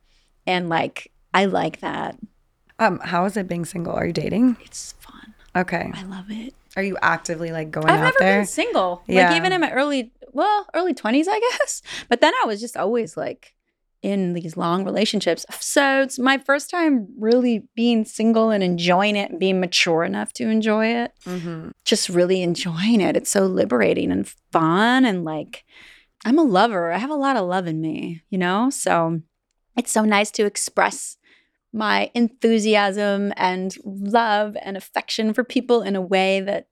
and 0.47 0.69
like 0.69 1.11
I 1.35 1.47
like 1.47 1.81
that. 1.81 2.17
Um, 2.79 3.01
how 3.01 3.25
is 3.27 3.37
it 3.37 3.49
being 3.49 3.65
single? 3.65 3.93
Are 3.95 4.07
you 4.07 4.13
dating? 4.13 4.57
It's 4.65 4.93
fun. 4.99 5.35
Okay. 5.55 5.91
I 5.95 6.03
love 6.05 6.31
it. 6.31 6.55
Are 6.77 6.83
you 6.83 6.97
actively 7.03 7.51
like 7.53 7.71
going 7.71 7.89
out 7.89 7.97
there? 7.97 7.97
I've 7.97 8.07
out 8.09 8.15
never 8.21 8.31
there? 8.31 8.39
been 8.41 8.47
single. 8.47 9.03
Yeah. 9.07 9.29
Like 9.29 9.37
even 9.37 9.53
in 9.53 9.61
my 9.61 9.73
early, 9.73 10.13
well, 10.33 10.67
early 10.75 10.95
twenties, 10.95 11.29
I 11.29 11.39
guess. 11.39 11.83
But 12.09 12.21
then 12.21 12.33
I 12.43 12.47
was 12.47 12.61
just 12.61 12.77
always 12.77 13.17
like 13.17 13.55
in 14.03 14.33
these 14.33 14.57
long 14.57 14.85
relationships. 14.85 15.47
So 15.61 16.03
it's 16.03 16.19
my 16.19 16.39
first 16.39 16.71
time 16.71 17.07
really 17.19 17.63
being 17.77 18.05
single 18.05 18.51
and 18.51 18.63
enjoying 18.65 19.15
it 19.17 19.31
and 19.31 19.39
being 19.39 19.61
mature 19.61 20.03
enough 20.03 20.33
to 20.35 20.49
enjoy 20.49 20.87
it. 20.87 21.13
hmm 21.25 21.69
Just 21.85 22.09
really 22.09 22.43
enjoying 22.43 23.01
it. 23.01 23.17
It's 23.17 23.31
so 23.31 23.47
liberating 23.47 24.11
and 24.11 24.27
fun 24.51 25.05
and 25.05 25.25
like 25.25 25.65
I'm 26.25 26.39
a 26.39 26.43
lover. 26.43 26.93
I 26.93 26.99
have 26.99 27.11
a 27.11 27.15
lot 27.15 27.37
of 27.37 27.47
love 27.49 27.67
in 27.67 27.81
me, 27.81 28.23
you 28.31 28.39
know? 28.39 28.71
So 28.71 29.21
it's 29.77 29.91
so 29.93 30.05
nice 30.05 30.31
to 30.33 30.47
express 30.47 31.17
my 31.73 32.11
enthusiasm 32.15 33.33
and 33.37 33.75
love 33.85 34.57
and 34.63 34.77
affection 34.77 35.33
for 35.35 35.45
people 35.45 35.83
in 35.83 35.97
a 35.97 36.01
way 36.03 36.41
that 36.41 36.67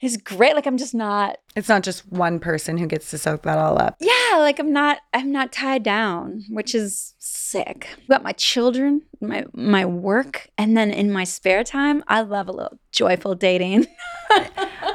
is 0.00 0.16
great. 0.16 0.54
Like 0.54 0.66
I'm 0.66 0.78
just 0.78 0.94
not 0.94 1.36
It's 1.56 1.68
not 1.68 1.82
just 1.82 2.10
one 2.10 2.38
person 2.40 2.78
who 2.78 2.86
gets 2.86 3.10
to 3.10 3.18
soak 3.18 3.42
that 3.42 3.58
all 3.58 3.78
up. 3.78 3.96
yeah, 4.00 4.36
like 4.38 4.58
I'm 4.58 4.72
not 4.72 4.98
I'm 5.12 5.30
not 5.30 5.52
tied 5.52 5.82
down, 5.82 6.44
which 6.48 6.74
is 6.74 7.14
sick. 7.18 7.88
I've 8.00 8.08
got 8.08 8.22
my 8.22 8.32
children, 8.32 9.02
my 9.20 9.44
my 9.52 9.84
work, 9.84 10.48
and 10.56 10.74
then 10.76 10.90
in 10.90 11.12
my 11.12 11.24
spare 11.24 11.64
time, 11.64 12.02
I 12.08 12.22
love 12.22 12.48
a 12.48 12.52
little 12.52 12.78
joyful 12.92 13.34
dating. 13.34 13.86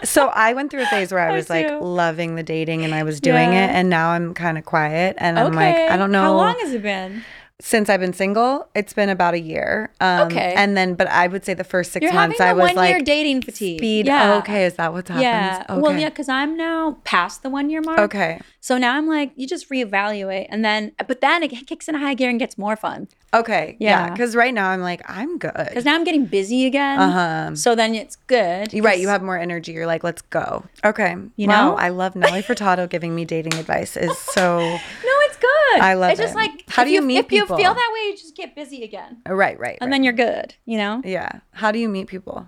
So 0.04 0.28
I 0.28 0.54
went 0.54 0.72
through 0.72 0.84
a 0.84 0.88
phase 0.88 1.12
where 1.12 1.22
I 1.22 1.30
I 1.32 1.36
was 1.36 1.50
like 1.50 1.68
loving 1.82 2.36
the 2.36 2.44
dating 2.44 2.84
and 2.84 2.94
I 2.94 3.04
was 3.04 3.20
doing 3.20 3.54
Yeah. 3.54 3.66
it 3.66 3.70
and 3.76 3.90
now 3.90 4.10
I'm 4.10 4.34
kind 4.34 4.58
of 4.58 4.66
quiet 4.66 5.16
and 5.20 5.38
I'm 5.40 5.54
like 5.54 5.76
I 5.76 5.98
don't 5.98 6.12
know 6.12 6.22
How 6.22 6.36
long 6.36 6.56
has 6.60 6.74
it 6.74 6.82
been? 6.82 7.24
Since 7.62 7.90
I've 7.90 8.02
been 8.02 8.12
single 8.14 8.68
it's 8.76 8.92
been 8.92 9.08
about 9.08 9.34
a 9.34 9.40
year 9.40 9.90
um 10.02 10.28
Okay. 10.28 10.54
and 10.58 10.76
then 10.76 10.94
but 10.96 11.08
I 11.08 11.28
would 11.28 11.46
say 11.46 11.54
the 11.54 11.64
first 11.64 11.94
6 11.94 12.04
You're 12.04 12.12
months 12.14 12.42
I 12.42 12.52
was 12.52 12.74
one 12.76 12.86
year 12.86 12.98
like 12.98 13.06
dating 13.06 13.42
fatigue. 13.44 13.80
speed 13.80 14.08
Yeah. 14.08 14.34
oh, 14.34 14.38
okay 14.40 14.66
is 14.66 14.74
that 14.76 14.92
what's 14.92 15.08
happened 15.10 15.24
Yeah. 15.24 15.64
okay. 15.70 15.80
Well, 15.82 15.98
yeah, 15.98 16.10
because 16.10 16.28
I'm 16.28 16.58
now 16.58 16.98
past 17.06 17.44
the 17.44 17.50
one 17.50 17.70
year 17.70 17.82
mark. 17.82 18.00
okay 18.00 18.42
So 18.60 18.78
now 18.80 18.96
I'm 18.98 19.08
like, 19.08 19.32
you 19.36 19.46
just 19.46 19.70
reevaluate, 19.70 20.48
and 20.50 20.66
then, 20.66 20.92
but 21.08 21.22
then 21.22 21.44
it 21.44 21.50
kicks 21.68 21.88
in 21.88 21.94
a 21.94 22.00
high 22.00 22.16
gear 22.16 22.30
and 22.32 22.40
gets 22.40 22.58
more 22.58 22.76
fun 22.76 23.08
okay 23.34 23.76
yeah 23.82 24.08
Yeah. 24.08 24.16
cuz 24.16 24.34
right 24.34 24.54
now 24.54 24.70
I'm 24.70 24.80
like 24.82 25.02
I'm 25.10 25.38
good 25.38 25.52
because 25.70 25.84
now 25.84 25.96
I'm 25.96 26.04
getting 26.06 26.26
busy 26.26 26.66
again. 26.66 27.00
uh-huh 27.00 27.56
So 27.56 27.76
then 27.76 27.94
it's 27.96 28.16
good. 28.28 28.72
You're 28.74 28.84
right. 28.84 29.00
You 29.00 29.10
have 29.10 29.22
more 29.22 29.38
energy. 29.38 29.72
You're 29.74 29.88
like, 29.88 30.04
let's 30.06 30.22
go. 30.24 30.64
Okay. 30.86 31.16
You 31.36 31.48
know? 31.48 31.76
I 31.76 31.90
love 31.90 32.16
Nelly 32.16 32.42
Furtado 32.42 32.88
giving 32.90 33.14
me 33.14 33.24
dating 33.26 33.54
advice. 33.56 33.98
Is 33.98 34.18
so 34.18 34.60
No, 35.10 35.15
it's 35.36 35.42
good. 35.42 35.82
I 35.82 35.94
love 35.94 36.10
it. 36.10 36.14
It's 36.14 36.22
just 36.22 36.36
like 36.36 36.64
How 36.70 36.84
do 36.84 36.92
you 36.92 37.02
meet 37.02 37.18
If 37.18 37.32
you 37.32 37.46
feel 37.46 37.74
that 37.74 37.92
way, 37.94 38.10
you 38.10 38.18
just 38.18 38.36
get 38.36 38.56
busy 38.56 38.84
again, 38.84 39.22
right, 39.28 39.60
right. 39.60 39.78
and 39.82 39.90
right. 39.90 39.96
then 39.96 40.04
you're 40.04 40.14
good. 40.14 40.56
You 40.66 40.78
know. 40.78 41.02
yeah. 41.04 41.40
How 41.52 41.72
do 41.72 41.80
you 41.80 41.90
meet 41.90 42.08
people? 42.08 42.48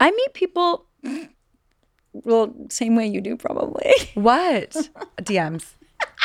I 0.00 0.10
meet 0.10 0.34
people. 0.34 0.86
Well, 2.12 2.54
same 2.70 2.94
way 2.96 3.06
you 3.06 3.20
do, 3.20 3.36
probably. 3.36 3.92
What 4.14 4.70
DMs? 5.18 5.64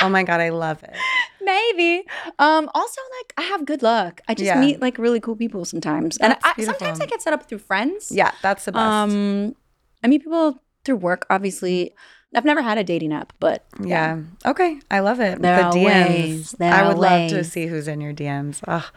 Oh 0.01 0.09
my 0.09 0.23
god, 0.23 0.39
I 0.39 0.49
love 0.49 0.83
it. 0.83 0.95
Maybe. 1.41 2.05
Um. 2.37 2.69
Also, 2.73 3.01
like 3.19 3.33
I 3.37 3.41
have 3.43 3.65
good 3.65 3.81
luck. 3.81 4.21
I 4.27 4.33
just 4.33 4.45
Yeah. 4.45 4.59
meet 4.59 4.81
like 4.81 4.97
really 4.97 5.19
cool 5.19 5.35
people 5.35 5.65
sometimes, 5.65 6.17
and 6.17 6.37
I, 6.43 6.61
sometimes 6.63 7.01
I 7.01 7.05
get 7.05 7.21
set 7.21 7.33
up 7.33 7.47
through 7.49 7.59
friends. 7.59 8.11
Yeah, 8.11 8.31
that's 8.41 8.65
the 8.65 8.71
best. 8.71 8.81
Um. 8.83 9.55
I 10.03 10.07
meet 10.07 10.23
people 10.23 10.59
through 10.85 10.97
work. 10.97 11.25
Obviously, 11.29 11.93
I've 12.35 12.45
never 12.45 12.61
had 12.61 12.77
a 12.77 12.83
dating 12.83 13.13
app, 13.13 13.33
but 13.39 13.65
yeah. 13.81 14.21
Okay, 14.45 14.79
I 14.91 14.99
love 14.99 15.19
it. 15.19 15.41
There 15.41 15.57
the 15.57 15.63
are 15.63 15.71
DMs. 15.71 15.85
ways. 15.85 16.51
There 16.51 16.73
I 16.73 16.87
would 16.87 16.97
love 16.97 17.29
to 17.31 17.43
see 17.43 17.67
who's 17.67 17.87
in 17.87 18.01
your 18.01 18.13
DMs. 18.13 18.61
Oh 18.67 18.89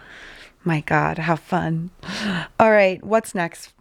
my 0.65 0.81
god, 0.81 1.19
how 1.19 1.37
fun. 1.37 1.91
All 2.61 2.71
right, 2.71 3.03
what's 3.05 3.35
next? 3.35 3.73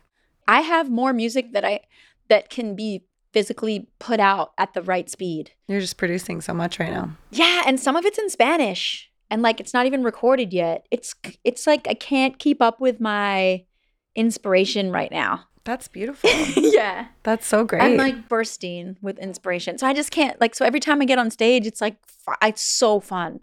I 0.47 0.61
have 0.61 0.89
more 0.89 1.13
music 1.13 1.53
that 1.53 1.65
I 1.65 1.81
that 2.29 2.49
can 2.49 2.75
be 2.75 3.05
physically 3.33 3.87
put 3.99 4.19
out 4.19 4.51
at 4.57 4.73
the 4.73 4.81
right 4.81 5.09
speed. 5.09 5.51
You're 5.67 5.79
just 5.79 5.97
producing 5.97 6.41
so 6.41 6.53
much 6.53 6.79
right 6.79 6.91
now. 6.91 7.17
Yeah, 7.31 7.63
and 7.65 7.79
some 7.79 7.95
of 7.95 8.05
it's 8.05 8.19
in 8.19 8.29
Spanish 8.29 9.11
and 9.29 9.41
like 9.41 9.59
it's 9.59 9.73
not 9.73 9.85
even 9.85 10.03
recorded 10.03 10.53
yet. 10.53 10.85
It's 10.91 11.15
it's 11.43 11.65
like 11.65 11.87
I 11.87 11.93
can't 11.93 12.37
keep 12.37 12.61
up 12.61 12.79
with 12.79 12.99
my 12.99 13.65
inspiration 14.15 14.91
right 14.91 15.11
now. 15.11 15.45
That's 15.63 15.87
beautiful. 15.87 16.29
yeah. 16.57 17.07
That's 17.23 17.45
so 17.45 17.63
great. 17.63 17.81
I'm 17.83 17.97
like 17.97 18.27
bursting 18.27 18.97
with 19.01 19.19
inspiration. 19.19 19.77
So 19.77 19.85
I 19.87 19.93
just 19.93 20.11
can't 20.11 20.39
like 20.41 20.55
so 20.55 20.65
every 20.65 20.79
time 20.79 21.01
I 21.01 21.05
get 21.05 21.19
on 21.19 21.29
stage 21.29 21.65
it's 21.67 21.81
like 21.81 21.97
it's 22.41 22.61
so 22.63 22.99
fun. 22.99 23.41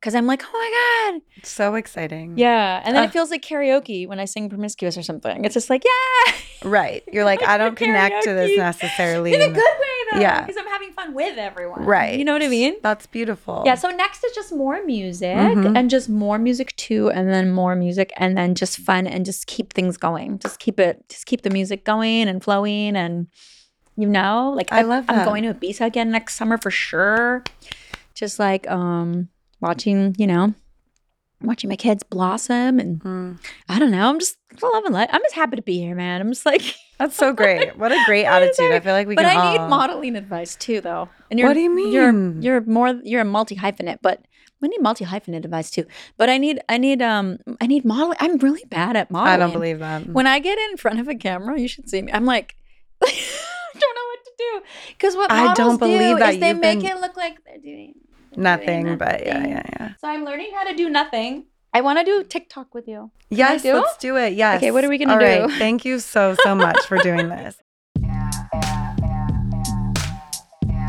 Cuz 0.00 0.14
I'm 0.14 0.26
like, 0.26 0.42
"Oh 0.44 0.52
my 0.52 1.12
god." 1.12 1.22
so 1.44 1.74
exciting. 1.74 2.38
Yeah. 2.38 2.80
And 2.84 2.94
then 2.96 3.02
Uh. 3.02 3.06
it 3.06 3.12
feels 3.12 3.30
like 3.30 3.42
karaoke 3.42 4.06
when 4.08 4.18
I 4.20 4.24
sing 4.24 4.48
promiscuous 4.48 4.96
or 4.96 5.02
something. 5.02 5.44
It's 5.44 5.54
just 5.54 5.68
like, 5.68 5.82
"Yeah." 5.84 6.34
Right. 6.62 7.02
You're 7.12 7.24
like, 7.32 7.42
I 7.42 7.58
don't 7.58 7.76
connect 7.76 8.22
to 8.24 8.32
this 8.32 8.56
necessarily. 8.56 9.34
In 9.34 9.42
a 9.42 9.48
good 9.48 9.54
way 9.56 9.96
Yeah. 10.18 10.40
because 10.40 10.56
I'm 10.58 10.66
having 10.66 10.92
fun 10.92 11.14
with 11.14 11.38
everyone. 11.38 11.84
Right. 11.84 12.18
You 12.18 12.24
know 12.24 12.32
what 12.32 12.42
I 12.42 12.48
mean? 12.48 12.74
That's 12.82 13.06
beautiful. 13.06 13.62
Yeah, 13.64 13.74
so 13.74 13.88
next 13.90 14.24
is 14.24 14.32
just 14.34 14.52
more 14.52 14.82
music 14.84 15.36
Mhm. 15.36 15.76
and 15.76 15.90
just 15.90 16.08
more 16.08 16.38
music 16.38 16.74
too, 16.76 17.10
and 17.10 17.28
then 17.28 17.50
more 17.52 17.76
music 17.76 18.12
and 18.16 18.36
then 18.36 18.54
just 18.54 18.78
fun 18.78 19.06
and 19.06 19.24
just 19.24 19.46
keep 19.46 19.72
things 19.72 19.96
going. 19.96 20.38
Just 20.38 20.58
keep 20.58 20.80
it, 20.80 21.04
just 21.08 21.26
keep 21.26 21.42
the 21.42 21.50
music 21.50 21.84
going 21.84 22.28
and 22.28 22.42
flowing 22.42 22.96
and 22.96 23.26
you 23.96 24.06
know, 24.06 24.52
like 24.56 24.72
I 24.72 24.82
love 24.82 25.04
I'm 25.08 25.24
going 25.26 25.42
to 25.42 25.52
Ibiza 25.52 25.84
again 25.84 26.10
next 26.10 26.34
summer 26.36 26.56
for 26.56 26.70
sure. 26.70 27.44
Just 28.14 28.38
like 28.38 28.70
um 28.70 29.28
watching, 29.60 30.14
you 30.18 30.26
know, 30.26 30.54
watching 31.42 31.68
my 31.70 31.76
kids 31.76 32.02
blossom 32.02 32.78
and 32.78 33.00
Mm. 33.02 33.38
I 33.68 33.78
don't 33.78 33.90
know. 33.90 34.08
I'm 34.08 34.18
just 34.18 34.36
loving 34.62 34.92
life. 34.92 35.08
I'm 35.12 35.22
just 35.22 35.34
happy 35.34 35.56
to 35.56 35.62
be 35.62 35.78
here, 35.80 35.94
man. 35.94 36.20
I'm 36.20 36.30
just 36.30 36.46
like 36.46 36.62
That's 36.98 37.16
so 37.16 37.32
great. 37.32 37.76
What 37.78 37.92
a 37.92 38.02
great 38.06 38.24
attitude. 38.26 38.72
I 38.72 38.80
feel 38.80 38.92
like 38.92 39.06
we 39.08 39.14
but 39.14 39.24
can 39.24 39.36
I 39.36 39.52
need 39.52 39.58
all- 39.58 39.68
modeling 39.68 40.16
advice 40.16 40.54
too, 40.56 40.80
though. 40.80 41.08
And 41.30 41.40
What 41.40 41.54
do 41.54 41.60
you 41.60 41.70
You're 41.88 42.12
mean? 42.12 42.42
you're 42.42 42.60
more 42.62 43.00
you're 43.04 43.22
a 43.22 43.24
multi 43.24 43.56
hyphenate, 43.56 43.98
but 44.02 44.22
we 44.60 44.68
need 44.68 44.82
multi 44.82 45.06
hyphenate 45.06 45.44
advice 45.46 45.70
too. 45.70 45.86
But 46.18 46.28
I 46.28 46.36
need 46.36 46.60
I 46.68 46.76
need 46.76 47.00
um 47.00 47.38
I 47.60 47.66
need 47.66 47.84
modeling. 47.86 48.18
I'm 48.20 48.36
really 48.38 48.64
bad 48.68 48.96
at 48.96 49.10
modeling. 49.10 49.32
I 49.32 49.36
don't 49.38 49.52
believe 49.52 49.78
that. 49.78 50.06
when 50.08 50.26
I 50.26 50.38
get 50.40 50.58
in 50.58 50.76
front 50.76 51.00
of 51.00 51.08
a 51.08 51.14
camera. 51.14 51.58
You 51.58 51.68
should 51.68 51.88
see 51.88 52.02
me. 52.02 52.12
I'm 52.12 52.26
like. 52.26 52.54
I 53.02 53.78
don't 53.78 53.94
know 53.94 54.06
what 54.12 54.24
to 54.24 54.32
do 54.38 54.62
because 54.88 55.16
what 55.16 55.30
I 55.32 55.54
don't 55.54 55.78
believe 55.78 56.00
do 56.00 56.18
that 56.18 56.34
is 56.34 56.40
they 56.40 56.48
you've 56.48 56.58
make 56.58 56.80
been- 56.80 56.90
it 56.96 57.00
look 57.00 57.16
like 57.16 57.42
they're 57.44 57.58
doing 57.58 57.94
Nothing, 58.36 58.96
but 58.96 59.26
yeah, 59.26 59.46
yeah, 59.46 59.62
yeah. 59.78 59.88
So 60.00 60.08
I'm 60.08 60.24
learning 60.24 60.50
how 60.54 60.64
to 60.64 60.74
do 60.74 60.88
nothing. 60.88 61.46
I 61.72 61.80
want 61.82 61.98
to 61.98 62.04
do 62.04 62.24
TikTok 62.24 62.74
with 62.74 62.88
you. 62.88 63.10
I 63.14 63.24
Yes, 63.30 63.62
do? 63.62 63.74
let's 63.74 63.96
do 63.98 64.16
it. 64.16 64.32
Yes. 64.34 64.56
Okay, 64.58 64.70
what 64.70 64.84
are 64.84 64.88
we 64.88 64.98
gonna 64.98 65.12
All 65.12 65.18
right. 65.18 65.48
do? 65.48 65.54
Thank 65.58 65.84
you 65.84 65.98
so, 66.00 66.34
so 66.42 66.54
much 66.54 66.78
for 66.86 66.98
doing 66.98 67.28
this. 67.36 67.56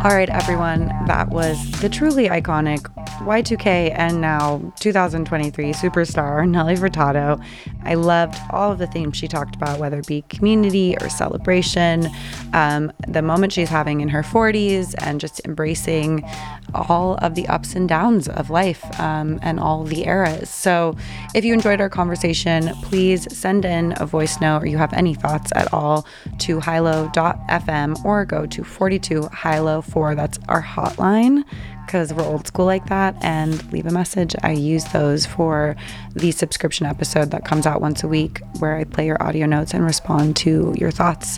All 0.03 0.15
right, 0.15 0.29
everyone. 0.31 0.87
That 1.05 1.29
was 1.29 1.69
the 1.79 1.87
truly 1.87 2.27
iconic 2.27 2.79
Y2K 3.19 3.93
and 3.95 4.19
now 4.19 4.73
2023 4.79 5.73
superstar 5.73 6.49
Nelly 6.49 6.73
Furtado. 6.73 7.39
I 7.83 7.93
loved 7.93 8.35
all 8.49 8.71
of 8.71 8.79
the 8.79 8.87
themes 8.87 9.15
she 9.15 9.27
talked 9.27 9.55
about, 9.55 9.77
whether 9.77 9.99
it 9.99 10.07
be 10.07 10.23
community 10.23 10.95
or 10.99 11.07
celebration, 11.07 12.09
um, 12.53 12.91
the 13.07 13.21
moment 13.21 13.53
she's 13.53 13.69
having 13.69 14.01
in 14.01 14.09
her 14.09 14.23
40s, 14.23 14.95
and 14.97 15.19
just 15.21 15.39
embracing 15.45 16.27
all 16.73 17.15
of 17.15 17.35
the 17.35 17.47
ups 17.47 17.75
and 17.75 17.87
downs 17.87 18.27
of 18.27 18.49
life 18.49 18.83
um, 18.99 19.39
and 19.41 19.59
all 19.59 19.83
the 19.83 20.05
eras. 20.05 20.49
So, 20.49 20.95
if 21.33 21.45
you 21.45 21.53
enjoyed 21.53 21.81
our 21.81 21.89
conversation, 21.89 22.69
please 22.83 23.27
send 23.35 23.65
in 23.65 23.93
a 23.97 24.05
voice 24.05 24.39
note 24.41 24.63
or 24.63 24.65
you 24.67 24.77
have 24.77 24.93
any 24.93 25.13
thoughts 25.13 25.51
at 25.55 25.71
all 25.73 26.05
to 26.39 26.59
hilo.fm 26.59 28.03
or 28.05 28.25
go 28.25 28.45
to 28.45 28.63
42 28.63 29.29
hilo 29.43 29.81
4. 29.81 30.15
That's 30.15 30.39
our 30.49 30.61
hotline 30.61 31.43
because 31.85 32.13
we're 32.13 32.23
old 32.23 32.47
school 32.47 32.65
like 32.65 32.85
that 32.87 33.15
and 33.21 33.69
leave 33.73 33.85
a 33.85 33.91
message. 33.91 34.33
I 34.43 34.51
use 34.51 34.85
those 34.85 35.25
for 35.25 35.75
the 36.13 36.31
subscription 36.31 36.85
episode 36.85 37.31
that 37.31 37.43
comes 37.43 37.65
out 37.65 37.81
once 37.81 38.03
a 38.03 38.07
week 38.07 38.41
where 38.59 38.77
I 38.77 38.85
play 38.85 39.05
your 39.05 39.21
audio 39.21 39.45
notes 39.45 39.73
and 39.73 39.83
respond 39.83 40.35
to 40.37 40.73
your 40.77 40.91
thoughts. 40.91 41.37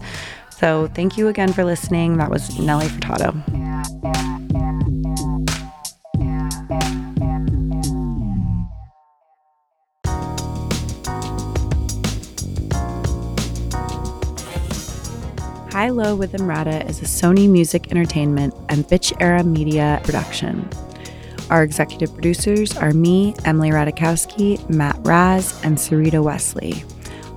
So, 0.52 0.88
thank 0.94 1.18
you 1.18 1.28
again 1.28 1.52
for 1.52 1.66
listening. 1.66 2.18
That 2.18 2.30
was 2.30 2.58
Nelly 2.60 2.88
Furtado. 2.88 3.34
High 15.74 15.90
Low 15.90 16.16
with 16.16 16.34
Emrata 16.34 16.88
is 16.88 17.02
a 17.02 17.06
Sony 17.06 17.50
Music 17.50 17.90
Entertainment 17.90 18.54
and 18.70 18.88
Bitch 18.88 19.12
Era 19.20 19.44
Media 19.44 20.00
production. 20.04 20.70
Our 21.50 21.64
executive 21.64 22.14
producers 22.14 22.78
are 22.78 22.94
me, 22.94 23.34
Emily 23.44 23.72
Ratajkowski, 23.72 24.70
Matt 24.70 24.96
Raz, 25.00 25.60
and 25.64 25.76
Sarita 25.76 26.24
Wesley. 26.24 26.84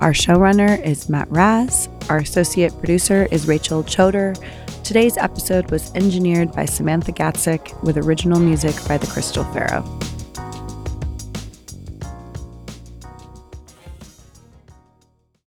Our 0.02 0.12
showrunner 0.12 0.78
is 0.84 1.08
Matt 1.08 1.30
Raz. 1.30 1.88
Our 2.10 2.18
associate 2.18 2.76
producer 2.78 3.26
is 3.30 3.48
Rachel 3.48 3.82
Choder. 3.82 4.36
Today's 4.84 5.16
episode 5.16 5.70
was 5.70 5.90
engineered 5.94 6.52
by 6.52 6.66
Samantha 6.66 7.12
Gatzik 7.12 7.82
with 7.84 7.96
original 7.96 8.38
music 8.38 8.74
by 8.86 8.98
the 8.98 9.06
Crystal 9.06 9.44
Pharaoh. 9.44 9.82